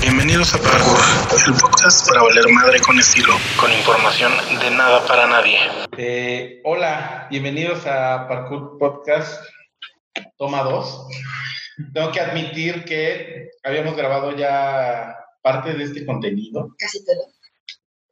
Bienvenidos 0.00 0.54
a 0.54 0.58
Parkour, 0.58 0.98
el 1.46 1.54
podcast 1.60 2.08
para 2.08 2.22
valer 2.22 2.44
madre 2.52 2.80
con 2.80 2.98
estilo, 2.98 3.34
con 3.58 3.70
información 3.72 4.32
de 4.60 4.70
nada 4.70 5.04
para 5.06 5.26
nadie. 5.26 5.58
Eh, 5.96 6.60
hola, 6.64 7.26
bienvenidos 7.30 7.84
a 7.84 8.28
Parkour 8.28 8.78
Podcast, 8.78 9.44
toma 10.36 10.62
2. 10.62 11.08
Tengo 11.92 12.12
que 12.12 12.20
admitir 12.20 12.84
que 12.84 13.50
habíamos 13.64 13.96
grabado 13.96 14.36
ya 14.36 15.16
parte 15.42 15.74
de 15.74 15.84
este 15.84 16.06
contenido. 16.06 16.74
Casi 16.78 17.04
todo. 17.04 17.32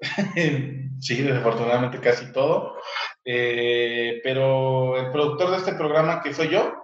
sí, 1.00 1.22
desafortunadamente 1.22 2.00
casi 2.00 2.32
todo. 2.32 2.76
Eh, 3.24 4.20
pero 4.24 4.98
el 4.98 5.12
productor 5.12 5.52
de 5.52 5.56
este 5.58 5.72
programa, 5.74 6.20
que 6.20 6.34
soy 6.34 6.48
yo, 6.48 6.74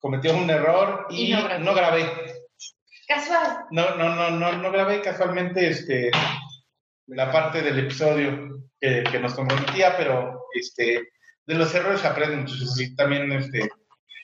cometió 0.00 0.36
un 0.36 0.50
error 0.50 1.06
y, 1.10 1.32
Y 1.32 1.32
no 1.32 1.44
grabé. 1.44 1.58
no 1.60 1.74
grabé. 1.74 2.33
Casual. 3.06 3.66
No, 3.70 3.96
no, 3.96 4.14
no, 4.14 4.30
no, 4.30 4.52
no 4.52 4.72
grabé 4.72 5.02
casualmente 5.02 5.68
este, 5.68 6.10
la 7.06 7.30
parte 7.30 7.62
del 7.62 7.78
episodio 7.78 8.64
que, 8.80 9.18
nos 9.20 9.34
comprometía, 9.34 9.96
pero 9.96 10.46
este, 10.52 11.08
de 11.46 11.54
los 11.54 11.74
errores 11.74 12.04
aprenden, 12.04 12.40
muchachos. 12.40 12.80
Y 12.80 12.94
también 12.94 13.30
este, 13.32 13.70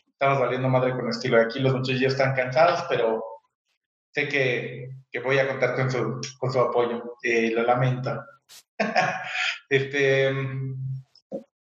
estamos 0.09 0.39
valiendo 0.39 0.69
madre 0.69 0.93
con 0.93 1.09
estilo. 1.09 1.41
Aquí 1.41 1.61
los 1.61 1.75
muchachos 1.75 2.01
ya 2.01 2.09
están 2.09 2.35
cansados, 2.35 2.85
pero 2.89 3.23
sé 4.13 4.29
que, 4.29 4.91
que 5.11 5.21
voy 5.21 5.39
a 5.39 5.49
contar 5.49 5.75
con 5.75 5.91
su, 5.91 6.21
con 6.39 6.53
su 6.53 6.61
apoyo. 6.61 7.17
Eh, 7.23 7.51
lo 7.51 7.63
lamento. 7.63 8.23
este, 9.69 10.33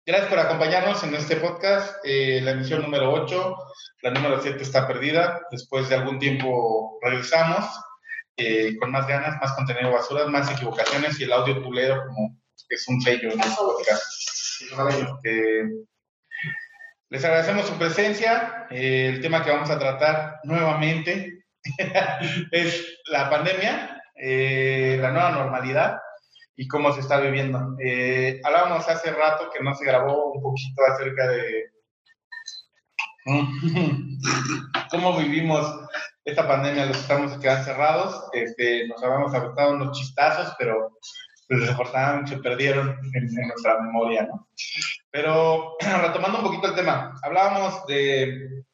gracias 0.07 0.29
por 0.29 0.39
acompañarnos 0.39 1.03
en 1.05 1.15
este 1.15 1.37
podcast, 1.37 1.97
eh, 2.05 2.41
la 2.43 2.53
emisión 2.53 2.83
número 2.83 3.13
8. 3.13 3.57
La 4.03 4.11
número 4.11 4.41
7 4.41 4.63
está 4.63 4.87
perdida. 4.87 5.43
Después 5.51 5.89
de 5.89 5.97
algún 5.97 6.19
tiempo 6.19 6.99
regresamos 7.03 7.67
eh, 8.37 8.77
con 8.79 8.91
más 8.91 9.07
ganas, 9.07 9.41
más 9.41 9.53
contenido 9.53 9.93
basura, 9.93 10.27
más 10.27 10.51
equivocaciones 10.51 11.21
y 11.21 11.25
el 11.25 11.33
audio 11.33 11.63
pulero 11.63 12.03
como 12.07 12.41
es 12.69 12.89
un 12.89 13.01
sello 13.01 13.33
en 13.33 13.41
este 13.41 13.57
podcast. 13.57 14.03
Este, 14.61 15.65
les 17.09 17.25
agradecemos 17.25 17.67
su 17.67 17.77
presencia. 17.77 18.67
Eh, 18.71 19.09
el 19.09 19.21
tema 19.21 19.45
que 19.45 19.51
vamos 19.51 19.71
a 19.71 19.79
tratar 19.79 20.41
nuevamente 20.45 21.45
es 22.53 22.99
la 23.07 23.29
pandemia, 23.29 24.03
eh, 24.15 24.99
la 25.01 25.11
nueva 25.11 25.31
normalidad 25.33 25.99
y 26.61 26.69
cómo 26.69 26.93
se 26.93 27.01
está 27.01 27.19
viviendo. 27.19 27.75
Eh, 27.83 28.39
hablábamos 28.45 28.87
hace 28.87 29.11
rato 29.13 29.49
que 29.51 29.65
no 29.65 29.75
se 29.75 29.87
grabó 29.87 30.33
un 30.33 30.43
poquito 30.43 30.83
acerca 30.93 31.27
de 31.29 31.71
cómo 34.91 35.17
vivimos 35.17 35.67
esta 36.23 36.47
pandemia, 36.47 36.85
los 36.85 36.99
estamos 36.99 37.39
quedando 37.39 37.65
cerrados. 37.65 38.29
Este, 38.35 38.87
nos 38.89 39.03
habíamos 39.03 39.33
aventado 39.33 39.73
unos 39.73 39.99
chistazos, 39.99 40.55
pero 40.59 40.99
pues, 41.49 41.63
desafortunadamente 41.63 42.33
se 42.33 42.43
perdieron 42.43 42.91
en, 43.15 43.23
en 43.23 43.49
nuestra 43.49 43.81
memoria, 43.81 44.25
¿no? 44.25 44.47
Pero 45.11 45.77
retomando 46.03 46.41
un 46.41 46.45
poquito 46.45 46.67
el 46.67 46.75
tema, 46.75 47.19
hablábamos 47.23 47.87
de 47.87 48.65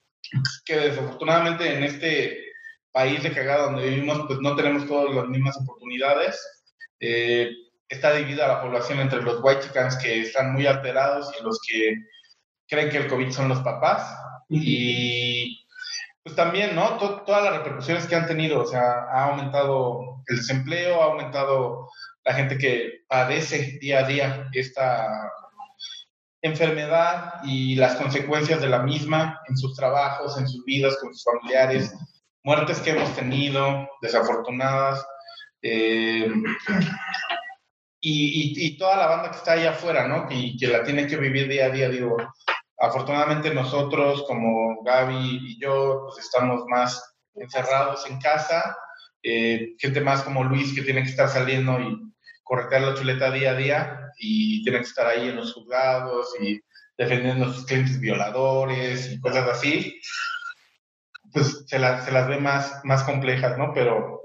que 0.64 0.74
desafortunadamente 0.74 1.72
en 1.72 1.84
este 1.84 2.46
país 2.90 3.22
de 3.22 3.30
cagada 3.30 3.66
donde 3.66 3.88
vivimos, 3.90 4.24
pues 4.26 4.40
no 4.40 4.56
tenemos 4.56 4.88
todas 4.88 5.14
las 5.14 5.28
mismas 5.28 5.56
oportunidades. 5.58 6.36
Eh, 6.98 7.48
está 7.88 8.12
dividida 8.14 8.48
la 8.48 8.60
población 8.62 9.00
entre 9.00 9.22
los 9.22 9.40
white 9.42 9.60
chickens 9.62 9.96
que 9.96 10.22
están 10.22 10.52
muy 10.52 10.66
alterados 10.66 11.32
y 11.38 11.42
los 11.44 11.60
que 11.66 11.94
creen 12.68 12.90
que 12.90 12.98
el 12.98 13.06
COVID 13.08 13.30
son 13.30 13.48
los 13.48 13.60
papás. 13.60 14.16
Y 14.48 15.64
pues 16.22 16.34
también, 16.34 16.74
¿no? 16.74 16.96
To- 16.98 17.22
todas 17.22 17.44
las 17.44 17.58
repercusiones 17.58 18.06
que 18.06 18.16
han 18.16 18.26
tenido, 18.26 18.62
o 18.62 18.66
sea, 18.66 19.06
ha 19.12 19.24
aumentado 19.30 20.22
el 20.26 20.36
desempleo, 20.36 21.00
ha 21.02 21.06
aumentado 21.06 21.88
la 22.24 22.34
gente 22.34 22.58
que 22.58 23.04
padece 23.08 23.78
día 23.80 24.00
a 24.00 24.08
día 24.08 24.48
esta 24.52 25.30
enfermedad 26.42 27.34
y 27.44 27.76
las 27.76 27.94
consecuencias 27.96 28.60
de 28.60 28.68
la 28.68 28.80
misma 28.80 29.40
en 29.48 29.56
sus 29.56 29.74
trabajos, 29.74 30.38
en 30.38 30.48
sus 30.48 30.64
vidas, 30.64 30.96
con 31.00 31.12
sus 31.14 31.24
familiares, 31.24 31.94
muertes 32.44 32.80
que 32.80 32.90
hemos 32.90 33.14
tenido, 33.16 33.88
desafortunadas, 34.02 35.04
eh, 35.62 36.28
y, 38.08 38.52
y- 38.62 38.66
y 38.66 38.78
toda 38.78 38.96
la 38.96 39.06
banda 39.08 39.30
que 39.32 39.38
está 39.38 39.52
allá 39.52 39.70
afuera, 39.70 40.06
¿no? 40.06 40.28
Y 40.30 40.56
que 40.56 40.68
la 40.68 40.84
tiene 40.84 41.08
que 41.08 41.16
vivir 41.16 41.48
día 41.48 41.66
a 41.66 41.70
día, 41.70 41.88
digo, 41.88 42.16
afortunadamente 42.78 43.52
nosotros 43.52 44.24
como 44.28 44.80
Gaby 44.84 45.40
y 45.42 45.60
yo, 45.60 46.02
pues 46.06 46.24
estamos 46.24 46.62
más 46.68 47.16
encerrados 47.34 48.08
en 48.08 48.20
casa, 48.20 48.76
eh, 49.24 49.74
gente 49.78 50.00
más 50.00 50.22
como 50.22 50.44
Luis 50.44 50.72
que 50.72 50.82
tiene 50.82 51.02
que 51.02 51.10
estar 51.10 51.28
saliendo 51.28 51.80
y 51.80 51.98
corretear 52.44 52.82
la 52.82 52.94
chuleta 52.94 53.32
día 53.32 53.50
a 53.50 53.54
día 53.54 54.00
y 54.18 54.62
tiene 54.62 54.78
que 54.78 54.84
estar 54.84 55.08
ahí 55.08 55.28
en 55.28 55.36
los 55.36 55.52
juzgados 55.52 56.28
y 56.40 56.60
defendiendo 56.96 57.46
a 57.46 57.52
sus 57.52 57.66
clientes 57.66 57.98
violadores 57.98 59.10
y 59.12 59.20
cosas 59.20 59.48
así, 59.48 60.00
pues 61.32 61.64
se, 61.66 61.78
las 61.80 62.04
se 62.04 62.12
las 62.12 62.28
ve 62.28 62.38
más, 62.38 62.80
más 62.84 63.02
complejas, 63.02 63.58
¿no? 63.58 63.72
Pero 63.74 64.20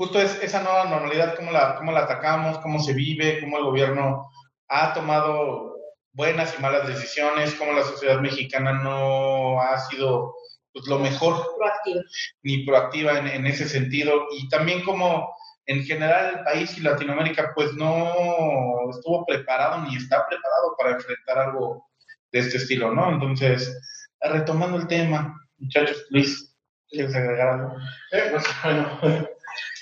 justo 0.00 0.18
es 0.18 0.42
esa 0.42 0.62
nueva 0.62 0.86
normalidad, 0.86 1.36
cómo 1.36 1.52
la, 1.52 1.74
cómo 1.74 1.92
la 1.92 2.04
atacamos, 2.04 2.56
cómo 2.60 2.78
se 2.82 2.94
vive, 2.94 3.38
cómo 3.38 3.58
el 3.58 3.64
gobierno 3.64 4.30
ha 4.66 4.94
tomado 4.94 5.76
buenas 6.12 6.58
y 6.58 6.62
malas 6.62 6.86
decisiones, 6.88 7.54
cómo 7.56 7.72
la 7.74 7.82
sociedad 7.82 8.18
mexicana 8.18 8.72
no 8.82 9.60
ha 9.60 9.78
sido 9.78 10.34
pues, 10.72 10.86
lo 10.86 11.00
mejor 11.00 11.46
ni 12.42 12.64
proactiva 12.64 13.18
en, 13.18 13.26
en 13.26 13.46
ese 13.46 13.68
sentido 13.68 14.24
y 14.38 14.48
también 14.48 14.82
como 14.84 15.34
en 15.66 15.84
general 15.84 16.36
el 16.38 16.44
país 16.44 16.78
y 16.78 16.80
Latinoamérica 16.80 17.52
pues 17.54 17.74
no 17.74 18.88
estuvo 18.88 19.26
preparado 19.26 19.82
ni 19.82 19.96
está 19.96 20.26
preparado 20.26 20.76
para 20.78 20.92
enfrentar 20.92 21.40
algo 21.40 21.90
de 22.32 22.38
este 22.38 22.56
estilo, 22.56 22.94
¿no? 22.94 23.12
Entonces, 23.12 23.78
retomando 24.18 24.78
el 24.78 24.86
tema, 24.86 25.38
muchachos, 25.58 26.06
Luis, 26.08 26.56
¿quieres 26.88 27.14
agregar 27.14 27.48
algo? 27.48 27.76
Eh, 28.12 28.28
pues 28.30 28.44
bueno, 28.64 29.29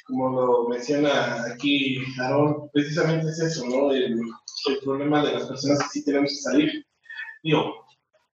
como 0.08 0.30
lo 0.30 0.68
menciona 0.68 1.44
aquí 1.44 1.98
Aaron, 2.18 2.70
precisamente 2.72 3.28
es 3.28 3.38
eso, 3.40 3.66
¿no? 3.66 3.92
El, 3.92 4.20
problema 4.82 5.24
de 5.24 5.32
las 5.34 5.46
personas 5.46 5.78
que 5.78 5.88
sí 5.90 6.04
tenemos 6.04 6.30
que 6.30 6.36
salir. 6.36 6.86
Digo, 7.42 7.86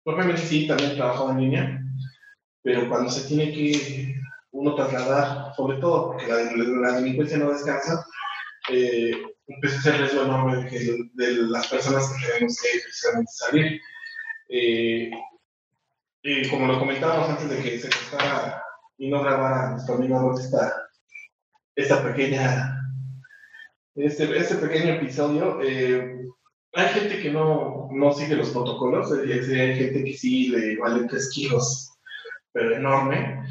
probablemente 0.02 0.46
sí, 0.46 0.66
también 0.66 0.90
he 0.90 0.94
trabajado 0.96 1.30
en 1.30 1.40
línea, 1.40 1.80
pero 2.62 2.88
cuando 2.88 3.10
se 3.10 3.26
tiene 3.28 3.52
que 3.52 4.14
uno 4.50 4.74
trasladar, 4.74 5.54
sobre 5.54 5.78
todo 5.78 6.08
porque 6.08 6.26
la, 6.26 6.42
la 6.90 6.96
delincuencia 6.96 7.38
no 7.38 7.50
descansa, 7.52 8.04
eh, 8.70 9.12
empieza 9.46 9.78
a 9.78 9.82
ser 9.82 10.00
riesgo 10.00 10.22
enorme 10.22 10.56
de, 10.56 10.68
que- 10.68 10.98
las 11.48 11.68
personas 11.68 12.12
que 12.12 12.26
tenemos 12.26 12.58
que 12.60 12.80
precisamente 12.82 13.30
salir. 13.32 13.80
Eh, 14.50 15.10
como 16.50 16.66
lo 16.66 16.78
comentábamos 16.78 17.30
antes 17.30 17.48
de 17.48 17.62
que 17.62 17.78
se 17.78 17.88
cortara 17.88 18.62
y 18.98 19.08
no 19.08 19.22
grabara 19.22 19.70
nuestro 19.70 19.94
amigo 19.94 20.38
esta, 20.38 20.87
esta 21.78 22.02
pequeña, 22.02 22.74
este, 23.94 24.36
este 24.36 24.56
pequeño 24.56 24.94
episodio, 24.94 25.60
eh, 25.62 26.22
hay 26.74 26.88
gente 26.88 27.20
que 27.20 27.30
no, 27.30 27.88
no 27.92 28.12
sigue 28.12 28.36
los 28.36 28.50
protocolos, 28.50 29.12
hay 29.12 29.28
gente 29.76 30.04
que 30.04 30.12
sí 30.14 30.48
le 30.48 30.76
vale 30.76 31.06
tres 31.08 31.30
kilos, 31.32 31.90
pero 32.52 32.74
enorme. 32.76 33.44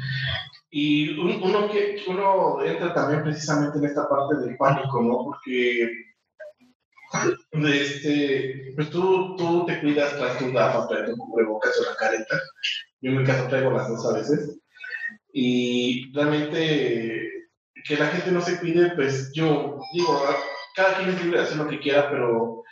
Y 0.70 1.18
un- 1.18 1.42
uno, 1.42 1.70
que, 1.70 2.02
uno 2.06 2.62
entra 2.62 2.92
también 2.92 3.22
precisamente 3.22 3.78
en 3.78 3.86
esta 3.86 4.06
parte 4.08 4.36
del 4.36 4.56
pánico, 4.58 5.02
¿no? 5.02 5.24
Porque 5.24 5.90
este, 7.54 8.72
pues 8.76 8.90
tú, 8.90 9.34
tú 9.36 9.64
te 9.66 9.80
cuidas, 9.80 10.16
traes 10.18 10.38
tus 10.38 10.52
gafas, 10.52 10.88
traes 10.88 11.10
tu 11.10 11.16
cubrebocas 11.16 11.72
o 11.80 11.90
la 11.90 11.96
careta. 11.96 12.38
Yo 13.00 13.10
en 13.12 13.18
mi 13.18 13.24
caso 13.24 13.48
traigo 13.48 13.70
las 13.70 13.88
dos 13.88 14.06
a 14.06 14.18
veces. 14.18 14.60
Y 15.32 16.12
realmente 16.12 17.37
que 17.88 17.96
la 17.96 18.08
gente 18.08 18.30
no 18.30 18.40
se 18.42 18.60
cuide, 18.60 18.90
pues 18.94 19.32
yo 19.34 19.80
digo, 19.94 20.22
cada 20.76 20.96
quien 20.98 21.10
es 21.10 21.22
libre 21.22 21.38
de 21.38 21.44
hacer 21.44 21.56
lo 21.56 21.66
que 21.68 21.80
quiera, 21.80 22.10
pero 22.10 22.62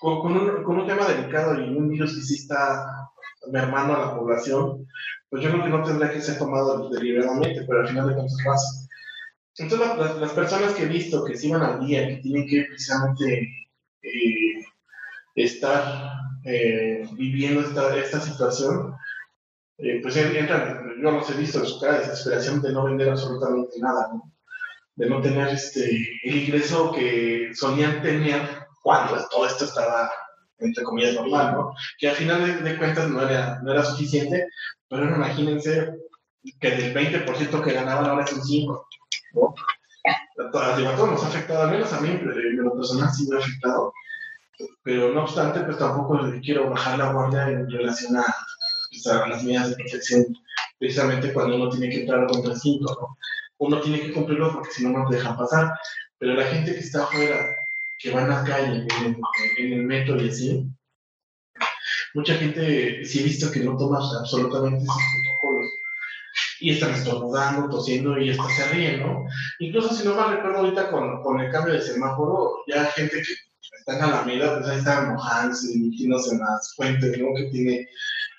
con, 0.00 0.36
un, 0.36 0.62
con 0.62 0.78
un 0.80 0.86
tema 0.86 1.06
delicado 1.08 1.58
y 1.60 1.68
un 1.76 1.88
virus 1.88 2.14
que 2.14 2.22
sí 2.22 2.34
está 2.34 2.86
mermando 3.50 3.94
a 3.96 4.06
la 4.06 4.14
población, 4.16 4.86
pues 5.30 5.42
yo 5.42 5.50
creo 5.50 5.62
que 5.64 5.68
no 5.70 5.82
tendría 5.82 6.12
que 6.12 6.20
ser 6.20 6.38
tomado 6.38 6.90
deliberadamente, 6.90 7.64
pero 7.66 7.80
al 7.80 7.88
final 7.88 8.08
de 8.08 8.14
cuentas 8.14 8.38
pasa. 8.44 8.68
Entonces 9.56 9.88
las, 9.88 9.98
las- 9.98 10.16
las 10.18 10.32
personas 10.32 10.72
que 10.74 10.82
he 10.84 10.86
visto 10.88 11.24
que 11.24 11.36
se 11.36 11.46
iban 11.48 11.62
al 11.62 11.86
día, 11.86 12.06
que 12.08 12.16
tienen 12.16 12.46
que 12.46 12.64
precisamente 12.68 13.48
eh, 14.02 14.64
estar 15.36 16.12
eh, 16.44 17.08
viviendo 17.14 17.60
esta, 17.62 17.96
esta 17.96 18.20
situación, 18.20 18.94
eh, 19.78 20.00
pues 20.02 20.16
entran, 20.16 20.83
yo 21.04 21.10
los 21.10 21.30
he 21.30 21.34
visto 21.34 21.58
en 21.58 21.66
su 21.66 21.78
desesperación 21.80 22.62
de 22.62 22.72
no 22.72 22.84
vender 22.84 23.10
absolutamente 23.10 23.78
nada, 23.78 24.08
¿no? 24.12 24.32
de 24.96 25.10
no 25.10 25.20
tener 25.20 25.48
este, 25.48 25.90
el 26.22 26.36
ingreso 26.36 26.92
que 26.92 27.50
solían 27.54 28.00
tener 28.00 28.66
cuando 28.82 29.26
todo 29.28 29.46
esto 29.46 29.64
estaba, 29.64 30.10
entre 30.58 30.84
comillas, 30.84 31.14
normal, 31.14 31.52
¿no? 31.52 31.74
Que 31.98 32.08
al 32.08 32.14
final 32.14 32.62
de, 32.62 32.78
cuentas 32.78 33.08
no 33.08 33.22
era, 33.22 33.60
no 33.62 33.72
era 33.72 33.84
suficiente, 33.84 34.46
pero 34.88 35.04
imagínense 35.04 35.94
que 36.60 36.70
del 36.70 36.94
20% 36.94 37.64
que 37.64 37.72
ganaban 37.72 38.06
ahora 38.06 38.24
es 38.24 38.32
un 38.32 38.40
5%. 38.40 38.84
¿no? 39.34 39.54
Todos 40.52 41.10
nos 41.10 41.24
ha 41.24 41.28
afectado, 41.28 41.62
al 41.62 41.70
menos 41.70 41.92
a 41.92 42.00
mí, 42.00 42.18
pero 42.22 42.38
en 42.38 42.56
lo 42.56 42.74
personal 42.74 43.10
sí 43.10 43.26
me 43.28 43.36
ha 43.36 43.40
afectado. 43.40 43.92
Pero 44.82 45.12
no 45.12 45.22
obstante, 45.22 45.60
pues 45.60 45.78
tampoco 45.78 46.20
quiero 46.42 46.70
bajar 46.70 46.98
la 46.98 47.12
guardia 47.12 47.48
en 47.48 47.68
relación 47.68 48.16
a, 48.16 48.24
pues, 48.90 49.06
a 49.06 49.26
las 49.26 49.42
medidas 49.42 49.70
de 49.70 49.76
protección, 49.76 50.24
precisamente 50.84 51.32
cuando 51.32 51.56
uno 51.56 51.70
tiene 51.70 51.88
que 51.88 52.02
entrar 52.02 52.26
contra 52.26 52.52
el 52.52 52.60
5, 52.60 52.84
¿no? 53.00 53.16
Uno 53.56 53.80
tiene 53.80 54.02
que 54.02 54.12
cumplirlo 54.12 54.52
porque 54.52 54.70
si 54.70 54.84
no, 54.84 54.90
no 54.90 55.08
te 55.08 55.16
dejan 55.16 55.36
pasar. 55.36 55.72
Pero 56.18 56.34
la 56.34 56.44
gente 56.44 56.74
que 56.74 56.80
está 56.80 57.04
afuera, 57.04 57.46
que 57.98 58.10
va 58.10 58.20
en 58.22 58.28
la 58.28 58.44
calle, 58.44 58.86
en 58.98 59.04
el, 59.06 59.16
en 59.58 59.72
el 59.72 59.86
metro 59.86 60.22
y 60.22 60.28
así, 60.28 60.66
mucha 62.12 62.34
gente 62.34 63.02
sí 63.02 63.20
he 63.20 63.22
visto 63.22 63.50
que 63.50 63.60
no 63.60 63.78
toma 63.78 63.98
absolutamente 64.20 64.84
esos 64.84 64.94
protocolos 64.94 65.70
y 66.60 66.70
están 66.70 66.92
estornudando, 66.92 67.70
tosiendo 67.70 68.18
y 68.18 68.30
hasta 68.30 68.48
se 68.50 68.68
ríen, 68.68 69.00
¿no? 69.00 69.26
Incluso 69.60 69.94
si 69.94 70.06
no 70.06 70.14
me 70.14 70.36
recuerdo 70.36 70.58
ahorita 70.58 70.90
con, 70.90 71.22
con 71.22 71.40
el 71.40 71.50
cambio 71.50 71.74
de 71.74 71.80
semáforo, 71.80 72.62
ya 72.68 72.84
gente 72.92 73.22
que 73.22 73.32
está 73.78 73.96
en 73.96 74.02
Alameda, 74.02 74.58
pues 74.58 74.68
ahí 74.68 74.78
están 74.78 75.14
mojándose 75.14 75.78
metiéndose 75.78 76.34
en 76.34 76.40
las 76.40 76.74
fuentes, 76.76 77.18
¿no? 77.18 77.34
Que 77.34 77.44
tiene, 77.44 77.88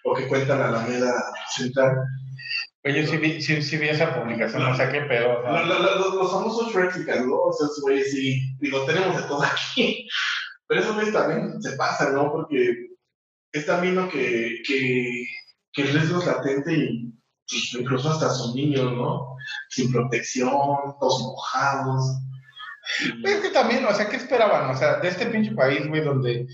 o 0.06 0.14
que 0.14 0.28
cuentan 0.28 0.62
Alameda 0.62 1.14
Central. 1.56 1.98
Oye, 2.84 3.08
sí 3.08 3.18
vi, 3.18 3.42
sí, 3.42 3.62
sí 3.64 3.78
vi 3.78 3.90
esa 3.90 4.14
publicación, 4.22 4.64
o 4.64 4.76
sea, 4.76 4.92
qué 4.92 5.02
pedo. 5.02 5.42
¿no? 5.42 5.52
Lo- 5.52 5.66
lo- 5.66 5.80
lo- 5.80 5.96
los, 6.00 6.14
los 6.14 6.32
famosos 6.32 6.74
Rexicans, 6.74 7.26
¿no? 7.26 7.36
O 7.36 7.52
sea, 7.52 7.68
güeyes 7.82 8.12
sí, 8.12 8.56
digo, 8.60 8.86
tenemos 8.86 9.18
de 9.18 9.24
todo 9.24 9.42
aquí. 9.44 10.08
Pero 10.68 10.82
esos 10.82 10.94
güeyes 10.96 11.14
también 11.14 11.62
se 11.62 11.72
pasan, 11.74 12.14
¿no? 12.14 12.32
Porque 12.32 12.88
están 13.52 13.82
viendo 13.82 14.08
que, 14.10 14.62
que, 14.68 15.26
que 15.74 15.82
el 15.82 15.94
riesgo 15.94 16.20
es 16.20 16.28
latente 16.28 16.74
y 16.74 17.12
pues, 17.50 17.74
incluso 17.80 18.12
hasta 18.12 18.30
son 18.30 18.56
niños, 18.56 18.92
¿no? 18.94 19.36
Sin 19.70 19.92
protección, 19.92 20.50
todos 21.00 21.22
mojados. 21.22 22.06
Y- 23.24 23.28
Es 23.28 23.38
que 23.42 23.50
también, 23.50 23.84
o 23.86 23.94
sea, 23.96 24.08
¿qué 24.10 24.18
esperaban? 24.18 24.70
O 24.70 24.78
sea, 24.78 24.98
de 25.00 25.08
este 25.08 25.26
pinche 25.26 25.56
país, 25.56 25.88
güey, 25.88 26.04
donde. 26.04 26.46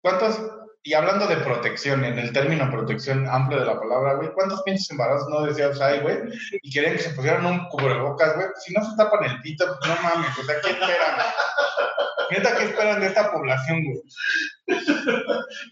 ¿Cuántos.? 0.00 0.38
Y 0.86 0.92
hablando 0.92 1.26
de 1.26 1.38
protección, 1.38 2.04
en 2.04 2.18
el 2.18 2.30
término 2.34 2.70
protección 2.70 3.26
amplio 3.26 3.60
de 3.60 3.64
la 3.64 3.80
palabra, 3.80 4.14
güey, 4.16 4.30
¿cuántos 4.34 4.62
pinches 4.64 4.90
embarazos 4.90 5.30
no 5.30 5.40
deseados 5.40 5.80
hay, 5.80 6.00
güey? 6.00 6.18
Y 6.62 6.70
querían 6.70 6.92
que 6.96 7.02
se 7.02 7.14
pusieran 7.14 7.46
un 7.46 7.66
cubrebocas, 7.70 8.36
güey. 8.36 8.48
Si 8.62 8.74
no 8.74 8.84
se 8.84 8.94
tapan 8.94 9.24
el 9.24 9.40
pito, 9.40 9.64
pues 9.66 9.78
no 9.88 10.02
mames, 10.02 10.38
o 10.38 10.42
sea, 10.44 10.60
¿qué 10.60 10.72
esperan? 10.72 11.16
Neta, 12.30 12.56
¿qué 12.56 12.64
esperan 12.64 13.00
de 13.00 13.06
esta 13.06 13.32
población, 13.32 13.82
güey? 13.82 14.02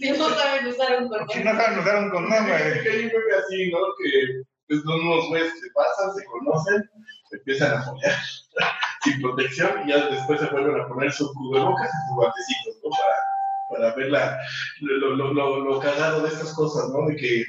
Si 0.00 0.10
no 0.12 0.30
saben 0.30 0.66
usar 0.68 1.02
un 1.02 1.04
Si 1.04 1.08
condón. 1.10 1.44
no 1.44 1.62
saben 1.62 1.78
usar 1.78 1.96
un 2.04 2.10
condón, 2.10 2.48
güey. 2.48 2.82
que 2.82 2.88
hay 2.88 3.04
un 3.04 3.10
bebé 3.10 3.36
así, 3.44 3.70
¿no? 3.70 3.78
Que 4.02 4.42
pues, 4.66 4.80
unos 4.86 5.28
güeyes 5.28 5.52
que 5.52 5.60
se 5.60 5.70
pasan, 5.74 6.14
se 6.14 6.24
conocen, 6.24 6.90
se 7.28 7.36
empiezan 7.36 7.74
a 7.74 7.82
follar 7.82 8.14
sin 9.04 9.20
protección 9.20 9.86
y 9.86 9.90
ya 9.90 10.06
después 10.06 10.40
se 10.40 10.46
vuelven 10.46 10.80
a 10.80 10.88
poner 10.88 11.12
sus 11.12 11.30
cubrebocas 11.34 11.86
y 11.86 12.08
sus 12.08 12.16
guantecitos, 12.16 12.76
¿no? 12.82 12.90
Para, 12.90 13.16
para 13.72 13.94
ver 13.94 14.10
la, 14.10 14.38
lo, 14.80 15.16
lo, 15.16 15.32
lo, 15.32 15.60
lo 15.64 15.80
cagado 15.80 16.22
de 16.22 16.28
estas 16.28 16.52
cosas, 16.54 16.90
¿no? 16.90 17.06
De 17.08 17.16
que 17.16 17.44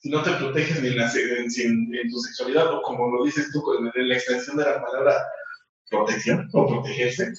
si 0.00 0.08
no 0.10 0.22
te 0.22 0.30
proteges 0.32 0.80
ni 0.82 0.88
en, 0.88 0.96
la, 0.96 1.04
en, 1.12 1.50
sin- 1.50 1.94
en 1.94 2.10
tu 2.10 2.18
sexualidad, 2.20 2.72
o 2.74 2.82
como 2.82 3.14
lo 3.16 3.24
dices 3.24 3.50
tú, 3.52 3.60
con- 3.62 3.90
en 3.94 4.08
la 4.08 4.14
extensión 4.14 4.56
de 4.56 4.64
la 4.64 4.82
palabra 4.82 5.14
protección 5.90 6.48
o 6.52 6.66
protegerse, 6.66 7.32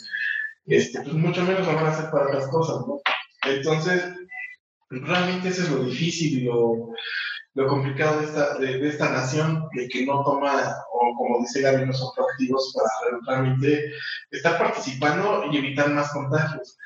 este, 0.68 1.02
pues 1.02 1.14
mucho 1.14 1.42
menos 1.44 1.66
lo 1.68 1.74
van 1.76 1.86
a 1.86 1.90
hacer 1.92 2.12
para 2.12 2.28
otras 2.28 2.48
cosas, 2.50 2.78
¿no? 2.88 3.02
Entonces, 3.48 4.04
realmente 4.90 5.50
eso 5.50 5.64
es 5.64 5.70
lo 5.70 5.84
difícil 5.86 6.40
y 6.40 6.44
lo, 6.46 6.90
lo 7.56 7.68
complicado 7.68 8.20
de 8.20 8.26
esta, 8.26 8.58
de, 8.60 8.78
de 8.78 8.88
esta 8.90 9.10
nación, 9.12 9.68
de 9.74 9.88
que 9.88 10.06
no 10.06 10.24
toma, 10.24 10.76
o 10.94 11.16
como 11.18 11.40
dice 11.40 11.62
Gaby, 11.62 11.86
no 11.86 11.94
son 11.94 12.10
proactivos 12.16 12.74
para 12.76 13.22
realmente 13.28 13.92
estar 14.32 14.58
participando 14.60 15.46
y 15.52 15.58
evitar 15.58 15.90
más 15.90 16.12
contagios. 16.14 16.78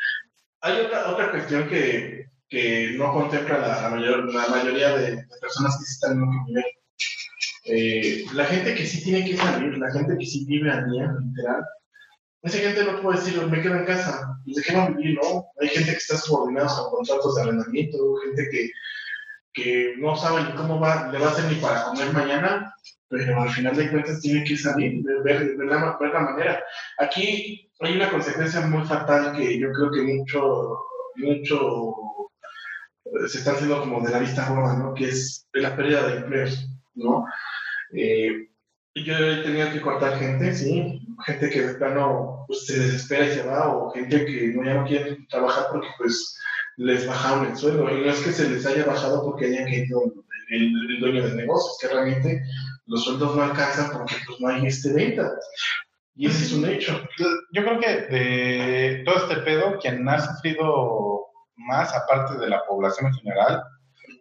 Hay 0.65 0.81
otra, 0.81 1.11
otra 1.11 1.29
cuestión 1.29 1.69
que, 1.69 2.25
que 2.49 2.95
no 2.97 3.13
contempla 3.13 3.59
la, 3.59 3.89
mayor- 3.91 4.33
la 4.33 4.47
mayoría 4.47 4.97
de, 4.97 5.23
personas 5.39 5.77
que 5.77 5.83
están 5.83 6.13
en 6.13 6.23
un 6.23 6.45
nivel. 6.47 6.63
Eh, 7.65 8.25
la 8.33 8.45
gente 8.45 8.73
que 8.73 8.85
sí 8.85 9.03
tiene 9.03 9.23
que 9.29 9.37
salir, 9.37 9.77
la 9.77 9.91
gente 9.91 10.17
que 10.17 10.25
sí 10.25 10.43
vive 10.45 10.71
al 10.71 10.89
día, 10.89 11.13
literal, 11.23 11.63
esa 12.41 12.57
gente 12.57 12.83
no 12.83 12.99
puede 13.01 13.19
decir, 13.19 13.39
me 13.45 13.61
quedo 13.61 13.75
en 13.75 13.85
casa, 13.85 14.39
pues, 14.43 14.57
¿de 14.57 14.63
qué 14.63 14.75
va 14.75 14.85
a 14.85 14.89
vivir, 14.89 15.19
no? 15.21 15.45
Hay 15.61 15.67
gente 15.69 15.91
que 15.91 15.97
está 15.97 16.17
subordinada 16.17 16.67
a 16.67 16.89
contratos 16.89 17.35
de 17.35 17.41
arrendamiento, 17.43 17.97
gente 18.25 18.49
que, 18.51 18.69
que 19.55 19.95
no 19.97 20.15
sabe 20.17 20.43
ni 20.43 20.51
cómo 20.51 20.79
va, 20.79 21.09
le 21.11 21.17
va 21.17 21.27
a 21.27 21.31
hacer 21.31 21.45
ni 21.45 21.55
para 21.55 21.85
comer 21.85 22.11
mañana, 22.11 22.75
pero 23.07 23.41
al 23.41 23.49
final 23.49 23.75
de 23.75 23.89
cuentas 23.89 24.19
tiene 24.19 24.43
que 24.43 24.57
salir, 24.57 25.01
ver, 25.23 25.55
ver 25.55 25.67
la, 25.67 25.97
ver 25.97 26.11
la 26.11 26.19
manera. 26.19 26.63
Aquí 26.99 27.71
hay 27.79 27.95
una 27.95 28.11
consecuencia 28.11 28.61
muy 28.61 28.85
fatal 28.85 29.35
que 29.35 29.57
yo 29.57 29.71
creo 29.71 29.91
que 29.91 30.01
mucho, 30.01 30.77
mucho 31.15 31.93
eh, 33.05 33.27
se 33.27 33.37
está 33.37 33.53
haciendo 33.53 33.79
como 33.79 34.01
de 34.01 34.11
la 34.11 34.19
vista 34.19 34.49
gorda, 34.49 34.75
¿no? 34.75 34.93
Que 34.93 35.05
es 35.05 35.47
la 35.53 35.75
pérdida 35.75 36.05
de 36.05 36.17
empleos, 36.17 36.69
¿no? 36.95 37.25
Eh, 37.93 38.49
yo 38.95 39.17
he 39.17 39.43
tenido 39.43 39.71
que 39.71 39.81
cortar 39.81 40.19
gente, 40.19 40.53
sí, 40.53 41.01
gente 41.25 41.49
que 41.49 41.61
de 41.61 41.73
plano 41.75 42.45
pues, 42.47 42.65
se 42.65 42.79
desespera 42.79 43.25
y 43.25 43.31
se 43.31 43.43
va, 43.43 43.73
o 43.73 43.91
gente 43.91 44.25
que 44.25 44.47
no, 44.47 44.63
ya 44.65 44.73
no 44.73 44.85
quiere 44.85 45.17
trabajar 45.29 45.67
porque 45.71 45.87
pues 45.97 46.37
les 46.77 47.07
bajaron 47.07 47.45
el 47.47 47.55
sueldo, 47.55 47.89
y 47.89 48.01
no 48.01 48.11
es 48.11 48.19
que 48.21 48.31
se 48.31 48.49
les 48.49 48.65
haya 48.65 48.85
bajado 48.85 49.23
porque 49.23 49.45
hayan 49.45 49.65
caído 49.65 50.01
el, 50.49 50.73
el 50.89 50.99
dueño 50.99 51.23
del 51.23 51.37
negocio, 51.37 51.71
es 51.71 51.77
que 51.81 51.95
realmente 51.95 52.43
los 52.85 53.03
sueldos 53.03 53.35
no 53.35 53.43
alcanzan 53.43 53.91
porque 53.91 54.15
pues 54.27 54.39
no 54.39 54.47
hay 54.47 54.67
este 54.67 54.93
venta. 54.93 55.31
Y 56.15 56.27
ese 56.27 56.45
es 56.45 56.53
un 56.53 56.65
hecho. 56.65 57.01
Yo 57.51 57.63
creo 57.63 57.79
que 57.79 58.15
de 58.15 59.03
todo 59.03 59.17
este 59.17 59.41
pedo, 59.41 59.77
quien 59.79 60.07
ha 60.07 60.19
sufrido 60.19 61.27
más, 61.57 61.93
aparte 61.93 62.37
de 62.37 62.49
la 62.49 62.63
población 62.65 63.07
en 63.07 63.13
general, 63.15 63.63